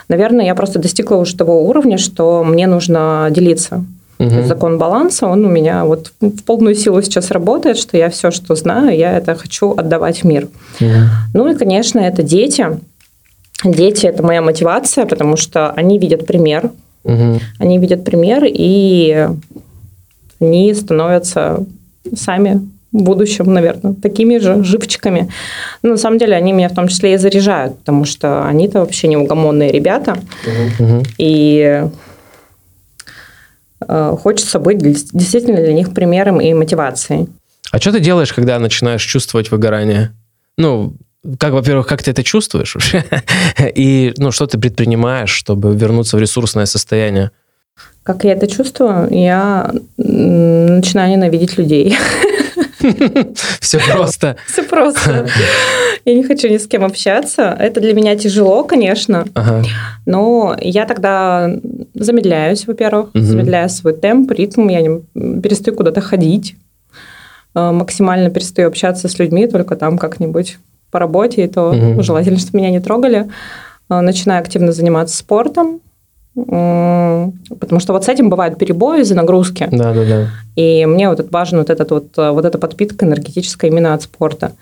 Наверное, 0.09 0.45
я 0.45 0.55
просто 0.55 0.79
достигла 0.79 1.17
уже 1.17 1.37
того 1.37 1.67
уровня, 1.67 1.99
что 1.99 2.45
мне 2.45 2.67
нужно 2.67 3.29
делиться. 3.31 3.85
Угу. 4.19 4.45
Закон 4.45 4.79
баланса, 4.79 5.27
он 5.27 5.45
у 5.45 5.49
меня 5.49 5.85
вот 5.85 6.13
в 6.21 6.43
полную 6.45 6.75
силу 6.75 7.03
сейчас 7.03 7.31
работает, 7.31 7.77
что 7.77 7.97
я 7.97 8.11
все, 8.11 8.31
что 8.31 8.55
знаю, 8.55 8.97
я 8.97 9.17
это 9.17 9.35
хочу 9.35 9.73
отдавать 9.73 10.23
в 10.23 10.25
мир. 10.25 10.49
Угу. 10.81 10.89
Ну 11.35 11.51
и, 11.51 11.57
конечно, 11.57 11.99
это 11.99 12.23
дети. 12.23 12.67
Дети– 13.65 14.07
это 14.09 14.23
моя 14.23 14.43
мотивация, 14.43 15.07
потому 15.07 15.37
что 15.37 15.71
они 15.71 15.99
видят 15.99 16.27
пример. 16.27 16.71
Угу. 17.05 17.41
Они 17.59 17.79
видят 17.79 18.05
пример, 18.05 18.45
и 18.47 19.29
они 20.41 20.75
становятся 20.75 21.65
сами 22.15 22.61
будущем, 22.95 23.53
наверное, 23.53 23.95
такими 23.95 24.39
же 24.39 24.63
живчиками. 24.65 25.29
Но 25.83 25.91
на 25.91 25.97
самом 25.97 26.19
деле 26.19 26.37
они 26.37 26.53
меня 26.53 26.69
в 26.69 26.75
том 26.75 26.89
числе 26.89 27.15
и 27.15 27.19
заряжают, 27.19 27.79
потому 27.79 28.05
что 28.05 28.47
они-то 28.47 28.81
вообще 28.81 29.09
неугомонные 29.09 29.73
ребята. 29.73 30.17
Угу. 30.79 31.03
И 31.19 31.85
э, 33.87 34.17
хочется 34.23 34.59
быть 34.61 34.79
действительно 34.79 35.57
для 35.57 35.73
них 35.73 35.93
примером 35.93 36.41
и 36.41 36.55
мотивацией. 36.55 37.29
А 37.73 37.81
что 37.81 37.91
ты 37.91 38.01
делаешь, 38.01 38.33
когда 38.33 38.59
начинаешь 38.59 39.03
чувствовать 39.03 39.51
выгорание? 39.51 40.13
Ну, 40.57 40.95
как, 41.39 41.53
во-первых, 41.53 41.87
как 41.87 42.03
ты 42.03 42.13
это 42.13 42.23
чувствуешь 42.23 42.75
вообще? 42.75 43.05
И 43.75 44.15
ну, 44.19 44.31
что 44.31 44.47
ты 44.47 44.59
предпринимаешь, 44.59 45.31
чтобы 45.31 45.75
вернуться 45.75 46.17
в 46.17 46.21
ресурсное 46.21 46.67
состояние? 46.67 47.33
Как 48.05 48.25
я 48.25 48.33
это 48.33 48.47
чувствую? 48.47 49.09
Я 49.11 49.73
начинаю 49.97 51.11
ненавидеть 51.11 51.59
людей. 51.59 51.97
Все 53.61 53.79
просто. 53.79 54.37
Все 54.47 54.63
просто. 54.63 55.27
Я 56.05 56.15
не 56.15 56.25
хочу 56.25 56.49
ни 56.49 56.59
с 56.59 56.67
кем 56.67 56.85
общаться. 56.85 57.57
Это 57.59 57.81
для 57.81 57.95
меня 57.95 58.17
тяжело, 58.17 58.65
конечно. 58.65 59.25
Но 60.07 60.57
я 60.61 60.85
тогда 60.87 61.51
замедляюсь, 61.95 62.67
во-первых, 62.67 63.11
замедляю 63.15 63.69
свой 63.69 63.95
темп, 63.95 64.31
ритм, 64.33 64.69
я 64.69 64.81
перестаю 65.15 65.77
куда-то 65.77 66.01
ходить, 66.01 66.57
э, 67.55 67.71
максимально 67.71 68.31
перестаю 68.31 68.69
общаться 68.69 69.09
с 69.09 69.19
людьми, 69.19 69.47
только 69.47 69.77
там 69.77 69.97
как-нибудь 69.99 70.59
по 70.91 70.99
работе, 70.99 71.45
и 71.45 71.49
то 71.49 71.73
желательно, 72.03 72.39
чтобы 72.39 72.59
меня 72.59 72.71
не 72.71 72.81
трогали. 72.81 73.31
Э, 73.91 74.01
Начинаю 74.01 74.41
активно 74.41 74.73
заниматься 74.73 75.17
спортом, 75.17 75.81
потому 76.35 77.79
что 77.79 77.93
вот 77.93 78.05
с 78.05 78.09
этим 78.09 78.29
бывают 78.29 78.59
перебои 78.59 79.01
из-за 79.01 79.15
нагрузки. 79.15 79.69
Да, 79.71 79.93
да, 79.93 80.05
да. 80.05 80.27
И 80.57 80.85
мне 80.87 81.09
вот 81.09 81.21
это 81.21 81.29
важно, 81.31 81.59
вот, 81.59 81.71
этот 81.71 81.91
вот, 81.91 82.07
э, 82.17 82.31
вот 82.31 82.45
эта 82.45 82.59
подпитка 82.59 83.07
энергетическая 83.07 83.71
именно 83.71 83.95
от 83.95 84.03
спорта. 84.03 84.53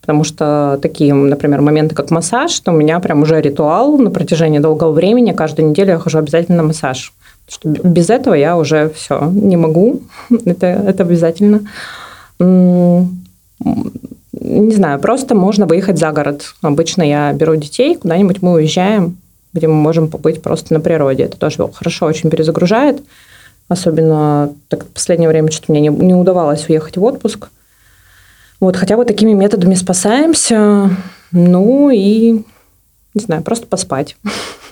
Потому 0.00 0.22
что 0.22 0.78
такие, 0.80 1.12
например, 1.12 1.62
моменты, 1.62 1.96
как 1.96 2.12
массаж, 2.12 2.52
что 2.52 2.70
у 2.70 2.76
меня 2.76 3.00
прям 3.00 3.22
уже 3.22 3.40
ритуал 3.40 3.98
на 3.98 4.10
протяжении 4.10 4.60
долгого 4.60 4.92
времени. 4.92 5.32
Каждую 5.32 5.70
неделю 5.70 5.92
я 5.92 5.98
хожу 5.98 6.18
обязательно 6.18 6.58
на 6.58 6.62
массаж. 6.62 7.12
Потому 7.46 7.78
что 7.78 7.88
без 7.88 8.08
этого 8.08 8.34
я 8.34 8.56
уже 8.56 8.90
все 8.90 9.28
не 9.32 9.56
могу. 9.56 10.02
Это, 10.44 10.66
это 10.66 11.02
обязательно. 11.02 11.62
Не 12.38 13.08
знаю, 14.74 15.00
просто 15.00 15.34
можно 15.34 15.66
выехать 15.66 15.98
за 15.98 16.12
город. 16.12 16.54
Обычно 16.62 17.02
я 17.02 17.32
беру 17.32 17.56
детей, 17.56 17.96
куда-нибудь 17.96 18.42
мы 18.42 18.52
уезжаем, 18.52 19.16
где 19.56 19.68
мы 19.68 19.74
можем 19.74 20.08
побыть 20.08 20.42
просто 20.42 20.74
на 20.74 20.80
природе. 20.80 21.24
Это 21.24 21.38
тоже 21.38 21.68
хорошо 21.72 22.06
очень 22.06 22.30
перезагружает. 22.30 23.02
Особенно 23.68 24.52
так 24.68 24.84
в 24.84 24.88
последнее 24.88 25.28
время 25.28 25.50
что-то 25.50 25.72
мне 25.72 25.80
не, 25.80 25.88
не 25.88 26.14
удавалось 26.14 26.68
уехать 26.68 26.96
в 26.96 27.02
отпуск. 27.02 27.48
Вот, 28.60 28.76
хотя 28.76 28.96
вот 28.96 29.08
такими 29.08 29.32
методами 29.32 29.74
спасаемся. 29.74 30.90
Ну 31.32 31.90
и, 31.90 32.42
не 33.14 33.20
знаю, 33.20 33.42
просто 33.42 33.66
поспать. 33.66 34.16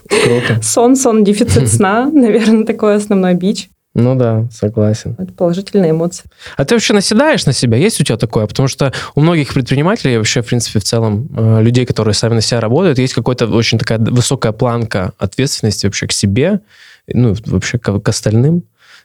Круто. 0.09 0.61
Сон, 0.63 0.97
сон, 0.97 1.25
дефицит 1.25 1.69
сна, 1.73 2.09
наверное, 2.13 2.65
такой 2.65 2.97
основной 2.97 3.35
бич. 3.35 3.69
Ну 3.95 4.17
да, 4.17 4.49
согласен. 4.51 5.15
Это 5.19 5.33
положительные 5.33 5.93
эмоции. 5.93 6.25
А 6.57 6.65
ты 6.65 6.75
вообще 6.75 6.95
наседаешь 6.95 7.47
на 7.47 7.53
себя? 7.53 7.77
Есть 7.77 8.01
у 8.01 8.05
тебя 8.05 8.17
такое? 8.17 8.47
Потому 8.47 8.67
что 8.67 8.93
у 9.15 9.21
многих 9.21 9.55
предпринимателей, 9.55 10.19
вообще, 10.19 10.43
в 10.43 10.47
принципе, 10.47 10.81
в 10.81 10.85
целом, 10.85 11.29
э, 11.37 11.63
людей, 11.63 11.87
которые 11.87 12.15
сами 12.15 12.35
на 12.35 12.41
себя 12.41 12.61
работают, 12.61 12.99
есть 12.99 13.15
какая-то 13.15 13.47
очень 13.47 13.79
такая 13.79 13.99
высокая 13.99 14.51
планка 14.51 15.13
ответственности 15.19 15.87
вообще 15.87 16.09
к 16.09 16.13
себе, 16.13 16.61
ну, 17.07 17.37
вообще 17.47 17.79
к, 17.79 18.01
к 18.01 18.09
остальным. 18.09 18.65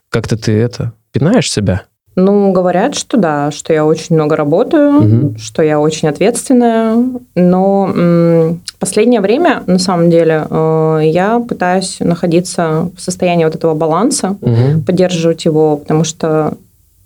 Как-то 0.09 0.37
ты 0.37 0.53
это, 0.53 0.93
пинаешь 1.11 1.51
себя? 1.51 1.83
Ну, 2.15 2.51
говорят, 2.51 2.95
что 2.95 3.17
да, 3.17 3.49
что 3.51 3.71
я 3.71 3.85
очень 3.85 4.15
много 4.15 4.35
работаю, 4.35 4.91
Мгм. 4.91 5.37
что 5.37 5.61
я 5.63 5.79
очень 5.79 6.09
ответственная, 6.09 6.97
но 7.35 7.89
м, 7.95 8.61
последнее 8.79 9.21
время, 9.21 9.63
на 9.67 9.79
самом 9.79 10.09
деле, 10.09 10.45
э, 10.49 10.99
я 11.05 11.39
пытаюсь 11.39 11.97
находиться 11.99 12.89
в 12.95 12.99
состоянии 13.01 13.45
вот 13.45 13.55
этого 13.55 13.73
баланса, 13.73 14.35
Мгм. 14.41 14.83
поддерживать 14.83 15.45
его, 15.45 15.77
потому 15.77 16.03
что, 16.03 16.53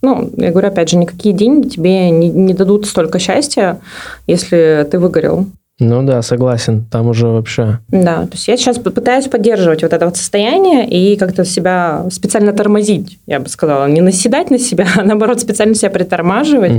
ну, 0.01 0.29
я 0.37 0.51
говорю, 0.51 0.69
опять 0.69 0.89
же, 0.89 0.97
никакие 0.97 1.35
деньги 1.35 1.67
тебе 1.67 2.09
не, 2.09 2.29
не 2.29 2.53
дадут 2.53 2.85
столько 2.87 3.19
счастья, 3.19 3.79
если 4.25 4.87
ты 4.89 4.97
выгорел. 4.99 5.45
Ну 5.79 6.03
да, 6.03 6.21
согласен. 6.21 6.85
Там 6.85 7.07
уже 7.07 7.27
вообще... 7.27 7.79
Да, 7.87 8.25
то 8.25 8.33
есть 8.33 8.47
я 8.47 8.57
сейчас 8.57 8.77
пытаюсь 8.77 9.27
поддерживать 9.27 9.81
вот 9.81 9.91
это 9.91 10.05
вот 10.05 10.17
состояние 10.17 10.87
и 10.87 11.17
как-то 11.17 11.45
себя 11.45 12.05
специально 12.11 12.53
тормозить, 12.53 13.17
я 13.25 13.39
бы 13.39 13.49
сказала, 13.49 13.87
не 13.87 14.01
наседать 14.01 14.51
на 14.51 14.59
себя, 14.59 14.87
а 14.97 15.03
наоборот 15.03 15.39
специально 15.41 15.73
себя 15.73 15.89
притормаживать, 15.89 16.73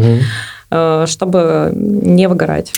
э, 0.70 1.05
чтобы 1.09 1.72
не 1.74 2.28
выгорать. 2.28 2.72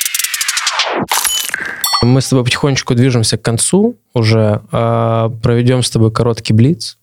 Мы 2.02 2.20
с 2.20 2.28
тобой 2.28 2.44
потихонечку 2.44 2.94
движемся 2.94 3.36
к 3.36 3.42
концу 3.42 3.96
уже. 4.14 4.62
А, 4.70 5.30
Проведем 5.42 5.82
с 5.82 5.90
тобой 5.90 6.12
короткий 6.12 6.52
блиц. 6.52 6.98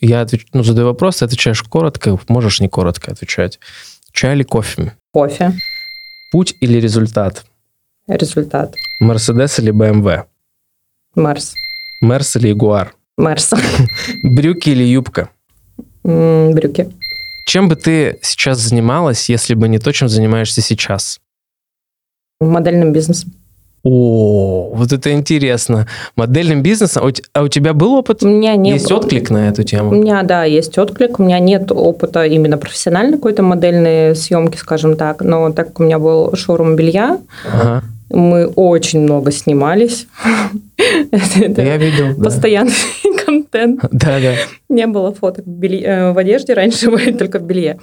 Я 0.00 0.20
отвеч... 0.20 0.46
ну, 0.52 0.62
задаю 0.62 0.88
вопрос, 0.88 1.18
ты 1.18 1.24
отвечаешь 1.24 1.62
коротко, 1.62 2.18
можешь 2.28 2.60
не 2.60 2.68
коротко 2.68 3.12
отвечать. 3.12 3.58
Чай 4.12 4.34
или 4.34 4.42
кофе? 4.42 4.94
Кофе, 5.12 5.52
Путь 6.32 6.54
или 6.60 6.78
результат? 6.78 7.44
Результат, 8.08 8.74
Мерседес 9.00 9.58
или 9.58 9.70
БМВ? 9.70 10.24
Марс, 11.14 11.54
Мерс 12.00 12.36
или 12.36 12.48
Ягуар? 12.48 12.94
Марс, 13.16 13.52
Брюки 14.22 14.70
или 14.70 14.84
юбка? 14.84 15.30
М, 16.04 16.52
брюки. 16.52 16.88
Чем 17.46 17.68
бы 17.68 17.76
ты 17.76 18.18
сейчас 18.22 18.58
занималась, 18.58 19.28
если 19.28 19.54
бы 19.54 19.68
не 19.68 19.78
то, 19.78 19.92
чем 19.92 20.08
занимаешься 20.08 20.60
сейчас? 20.60 21.18
Модельным 22.40 22.92
бизнесом. 22.92 23.32
О, 23.84 24.70
вот 24.74 24.92
это 24.92 25.12
интересно. 25.12 25.86
Модельным 26.16 26.62
бизнесом? 26.62 27.04
А 27.04 27.06
у 27.06 27.12
А 27.32 27.42
у 27.44 27.48
тебя 27.48 27.72
был 27.72 27.94
опыт? 27.94 28.22
У 28.22 28.28
меня 28.28 28.54
не 28.56 28.72
Есть 28.72 28.92
отклик 28.92 29.30
на 29.30 29.48
эту 29.48 29.62
У 29.62 29.64
тему? 29.64 29.92
меня, 29.92 30.22
да, 30.24 30.44
есть 30.44 30.76
отклик. 30.78 31.18
У 31.18 31.22
меня 31.24 31.38
нет 31.38 31.70
опыта 31.72 32.24
именно 32.26 32.58
профессиональной 32.58 33.16
какой-то 33.16 33.42
модельной 33.42 34.14
съемки, 34.14 34.56
скажем 34.56 34.96
так. 34.96 35.22
Но 35.22 35.52
так 35.52 35.68
как 35.68 35.80
у 35.80 35.84
меня 35.84 35.98
был 35.98 36.34
шоурум 36.36 36.76
белья, 36.76 37.18
Ага. 37.50 37.82
Мы 38.10 38.46
очень 38.46 39.00
много 39.00 39.30
снимались. 39.30 40.06
Я 41.12 41.76
видел. 41.76 42.22
Постоянный 42.22 42.72
контент. 43.26 43.80
Да, 43.92 44.18
да. 44.20 44.34
Не 44.68 44.86
было 44.86 45.12
фоток 45.12 45.44
в, 45.46 45.64
э, 45.64 46.14
одежде 46.14 46.54
раньше, 46.54 46.90
были 46.90 47.12
только 47.12 47.38
в 47.38 47.42
белье. 47.42 47.78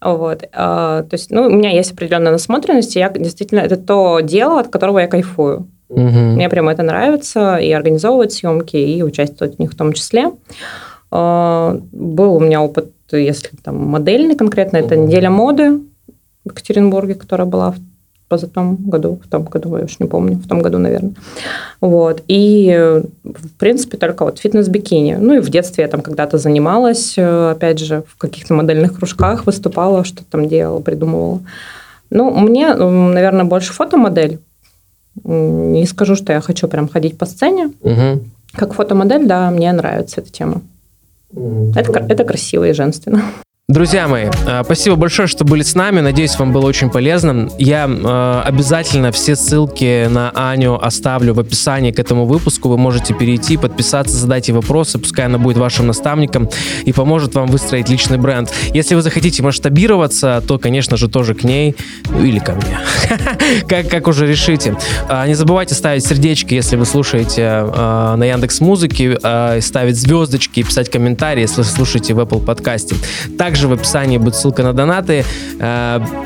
Вот. 0.00 0.44
А, 0.52 1.02
То 1.02 1.14
есть, 1.14 1.30
ну, 1.30 1.46
у 1.46 1.50
меня 1.50 1.70
есть 1.70 1.92
определенная 1.92 2.32
насмотренность, 2.32 2.96
и 2.96 2.98
я 2.98 3.10
действительно, 3.10 3.60
это 3.60 3.76
то 3.76 4.20
дело, 4.20 4.60
от 4.60 4.68
которого 4.68 5.00
я 5.00 5.08
кайфую. 5.08 5.68
Мгм. 5.88 6.34
Мне 6.34 6.48
прямо 6.48 6.72
это 6.72 6.82
нравится, 6.82 7.56
и 7.56 7.70
организовывать 7.70 8.32
съемки, 8.32 8.76
и 8.76 9.02
участвовать 9.02 9.56
в 9.56 9.58
них 9.58 9.72
в 9.72 9.76
том 9.76 9.92
числе. 9.92 10.32
А, 11.10 11.78
Был 11.92 12.34
у 12.34 12.40
меня 12.40 12.62
опыт, 12.62 12.90
если 13.12 13.50
там 13.62 13.76
модельный 13.76 14.36
конкретно, 14.36 14.78
это 14.78 14.96
неделя 14.96 15.30
моды 15.30 15.80
в 16.44 16.50
Екатеринбурге, 16.50 17.14
которая 17.14 17.46
была 17.46 17.72
в 17.72 17.76
позатом 18.28 18.76
году, 18.76 19.20
в 19.24 19.28
том 19.28 19.44
году, 19.44 19.76
я 19.76 19.84
уж 19.84 19.98
не 20.00 20.06
помню, 20.06 20.36
в 20.36 20.48
том 20.48 20.60
году, 20.60 20.78
наверное. 20.78 21.12
Вот. 21.80 22.22
И, 22.28 23.02
в 23.24 23.48
принципе, 23.58 23.96
только 23.96 24.24
вот 24.24 24.38
фитнес-бикини. 24.38 25.16
Ну, 25.16 25.34
и 25.34 25.40
в 25.40 25.48
детстве 25.48 25.84
я 25.84 25.88
там 25.88 26.00
когда-то 26.00 26.38
занималась, 26.38 27.14
э, 27.16 27.50
опять 27.50 27.78
же, 27.78 28.02
в 28.08 28.18
каких-то 28.18 28.54
модельных 28.54 28.96
кружках 28.96 29.46
выступала, 29.46 30.04
что 30.04 30.24
там 30.24 30.48
делала, 30.48 30.80
придумывала. 30.80 31.40
Ну, 32.10 32.30
мне, 32.30 32.74
наверное, 32.74 33.44
больше 33.44 33.72
фотомодель. 33.72 34.38
Не 35.24 35.86
скажу, 35.86 36.14
что 36.14 36.32
я 36.32 36.40
хочу 36.40 36.68
прям 36.68 36.88
ходить 36.88 37.18
по 37.18 37.26
сцене. 37.26 37.72
Мгм. 37.82 38.30
Как 38.52 38.74
фотомодель, 38.74 39.26
да, 39.26 39.50
мне 39.50 39.72
нравится 39.72 40.20
эта 40.20 40.32
тема. 40.32 40.62
Это, 41.74 42.06
это 42.08 42.24
красиво 42.24 42.68
и 42.68 42.72
женственно. 42.72 43.22
Друзья 43.68 44.06
мои, 44.06 44.26
э, 44.46 44.62
спасибо 44.64 44.94
большое, 44.94 45.26
что 45.26 45.44
были 45.44 45.64
с 45.64 45.74
нами. 45.74 45.98
Надеюсь, 45.98 46.38
вам 46.38 46.52
было 46.52 46.66
очень 46.66 46.88
полезно. 46.88 47.48
Я 47.58 47.88
э, 47.88 48.42
обязательно 48.44 49.10
все 49.10 49.34
ссылки 49.34 50.06
на 50.06 50.30
Аню 50.36 50.78
оставлю 50.80 51.34
в 51.34 51.40
описании 51.40 51.90
к 51.90 51.98
этому 51.98 52.26
выпуску. 52.26 52.68
Вы 52.68 52.78
можете 52.78 53.12
перейти, 53.12 53.56
подписаться, 53.56 54.16
задать 54.16 54.46
ей 54.46 54.54
вопросы. 54.54 55.00
Пускай 55.00 55.26
она 55.26 55.38
будет 55.38 55.56
вашим 55.56 55.88
наставником 55.88 56.48
и 56.84 56.92
поможет 56.92 57.34
вам 57.34 57.48
выстроить 57.48 57.88
личный 57.88 58.18
бренд. 58.18 58.54
Если 58.72 58.94
вы 58.94 59.02
захотите 59.02 59.42
масштабироваться, 59.42 60.44
то, 60.46 60.60
конечно 60.60 60.96
же, 60.96 61.08
тоже 61.08 61.34
к 61.34 61.42
ней 61.42 61.74
или 62.20 62.38
ко 62.38 62.52
мне. 62.52 62.78
как, 63.68 63.88
как 63.88 64.08
уже 64.08 64.26
решите. 64.26 64.76
А, 65.08 65.26
Не 65.26 65.34
забывайте 65.34 65.74
ставить 65.74 66.04
сердечки, 66.04 66.54
если 66.54 66.76
вы 66.76 66.86
слушаете 66.86 67.42
э, 67.42 68.14
на 68.16 68.24
Яндекс 68.24 68.60
Музыке, 68.60 69.18
э, 69.22 69.60
ставить 69.60 69.96
звездочки 69.96 70.60
и 70.60 70.62
писать 70.62 70.90
комментарии, 70.90 71.42
если 71.42 71.62
слушаете 71.62 72.14
в 72.14 72.20
Apple 72.20 72.44
подкасте. 72.44 72.96
Также 73.38 73.68
в 73.68 73.72
описании 73.72 74.18
будет 74.18 74.36
ссылка 74.36 74.62
на 74.62 74.72
донаты. 74.72 75.24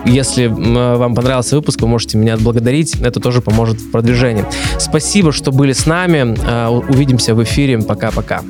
Если 0.05 0.47
вам 0.47 1.15
понравился 1.15 1.57
выпуск, 1.57 1.81
вы 1.81 1.89
можете 1.89 2.19
меня 2.19 2.35
отблагодарить. 2.35 2.97
Это 3.01 3.21
тоже 3.21 3.41
поможет 3.41 3.81
в 3.81 3.91
продвижении. 3.91 4.45
Спасибо, 4.79 5.33
что 5.33 5.53
были 5.53 5.73
с 5.73 5.87
нами. 5.87 6.37
Увидимся 6.89 7.35
в 7.35 7.43
эфире. 7.43 7.79
Пока-пока. 7.79 8.43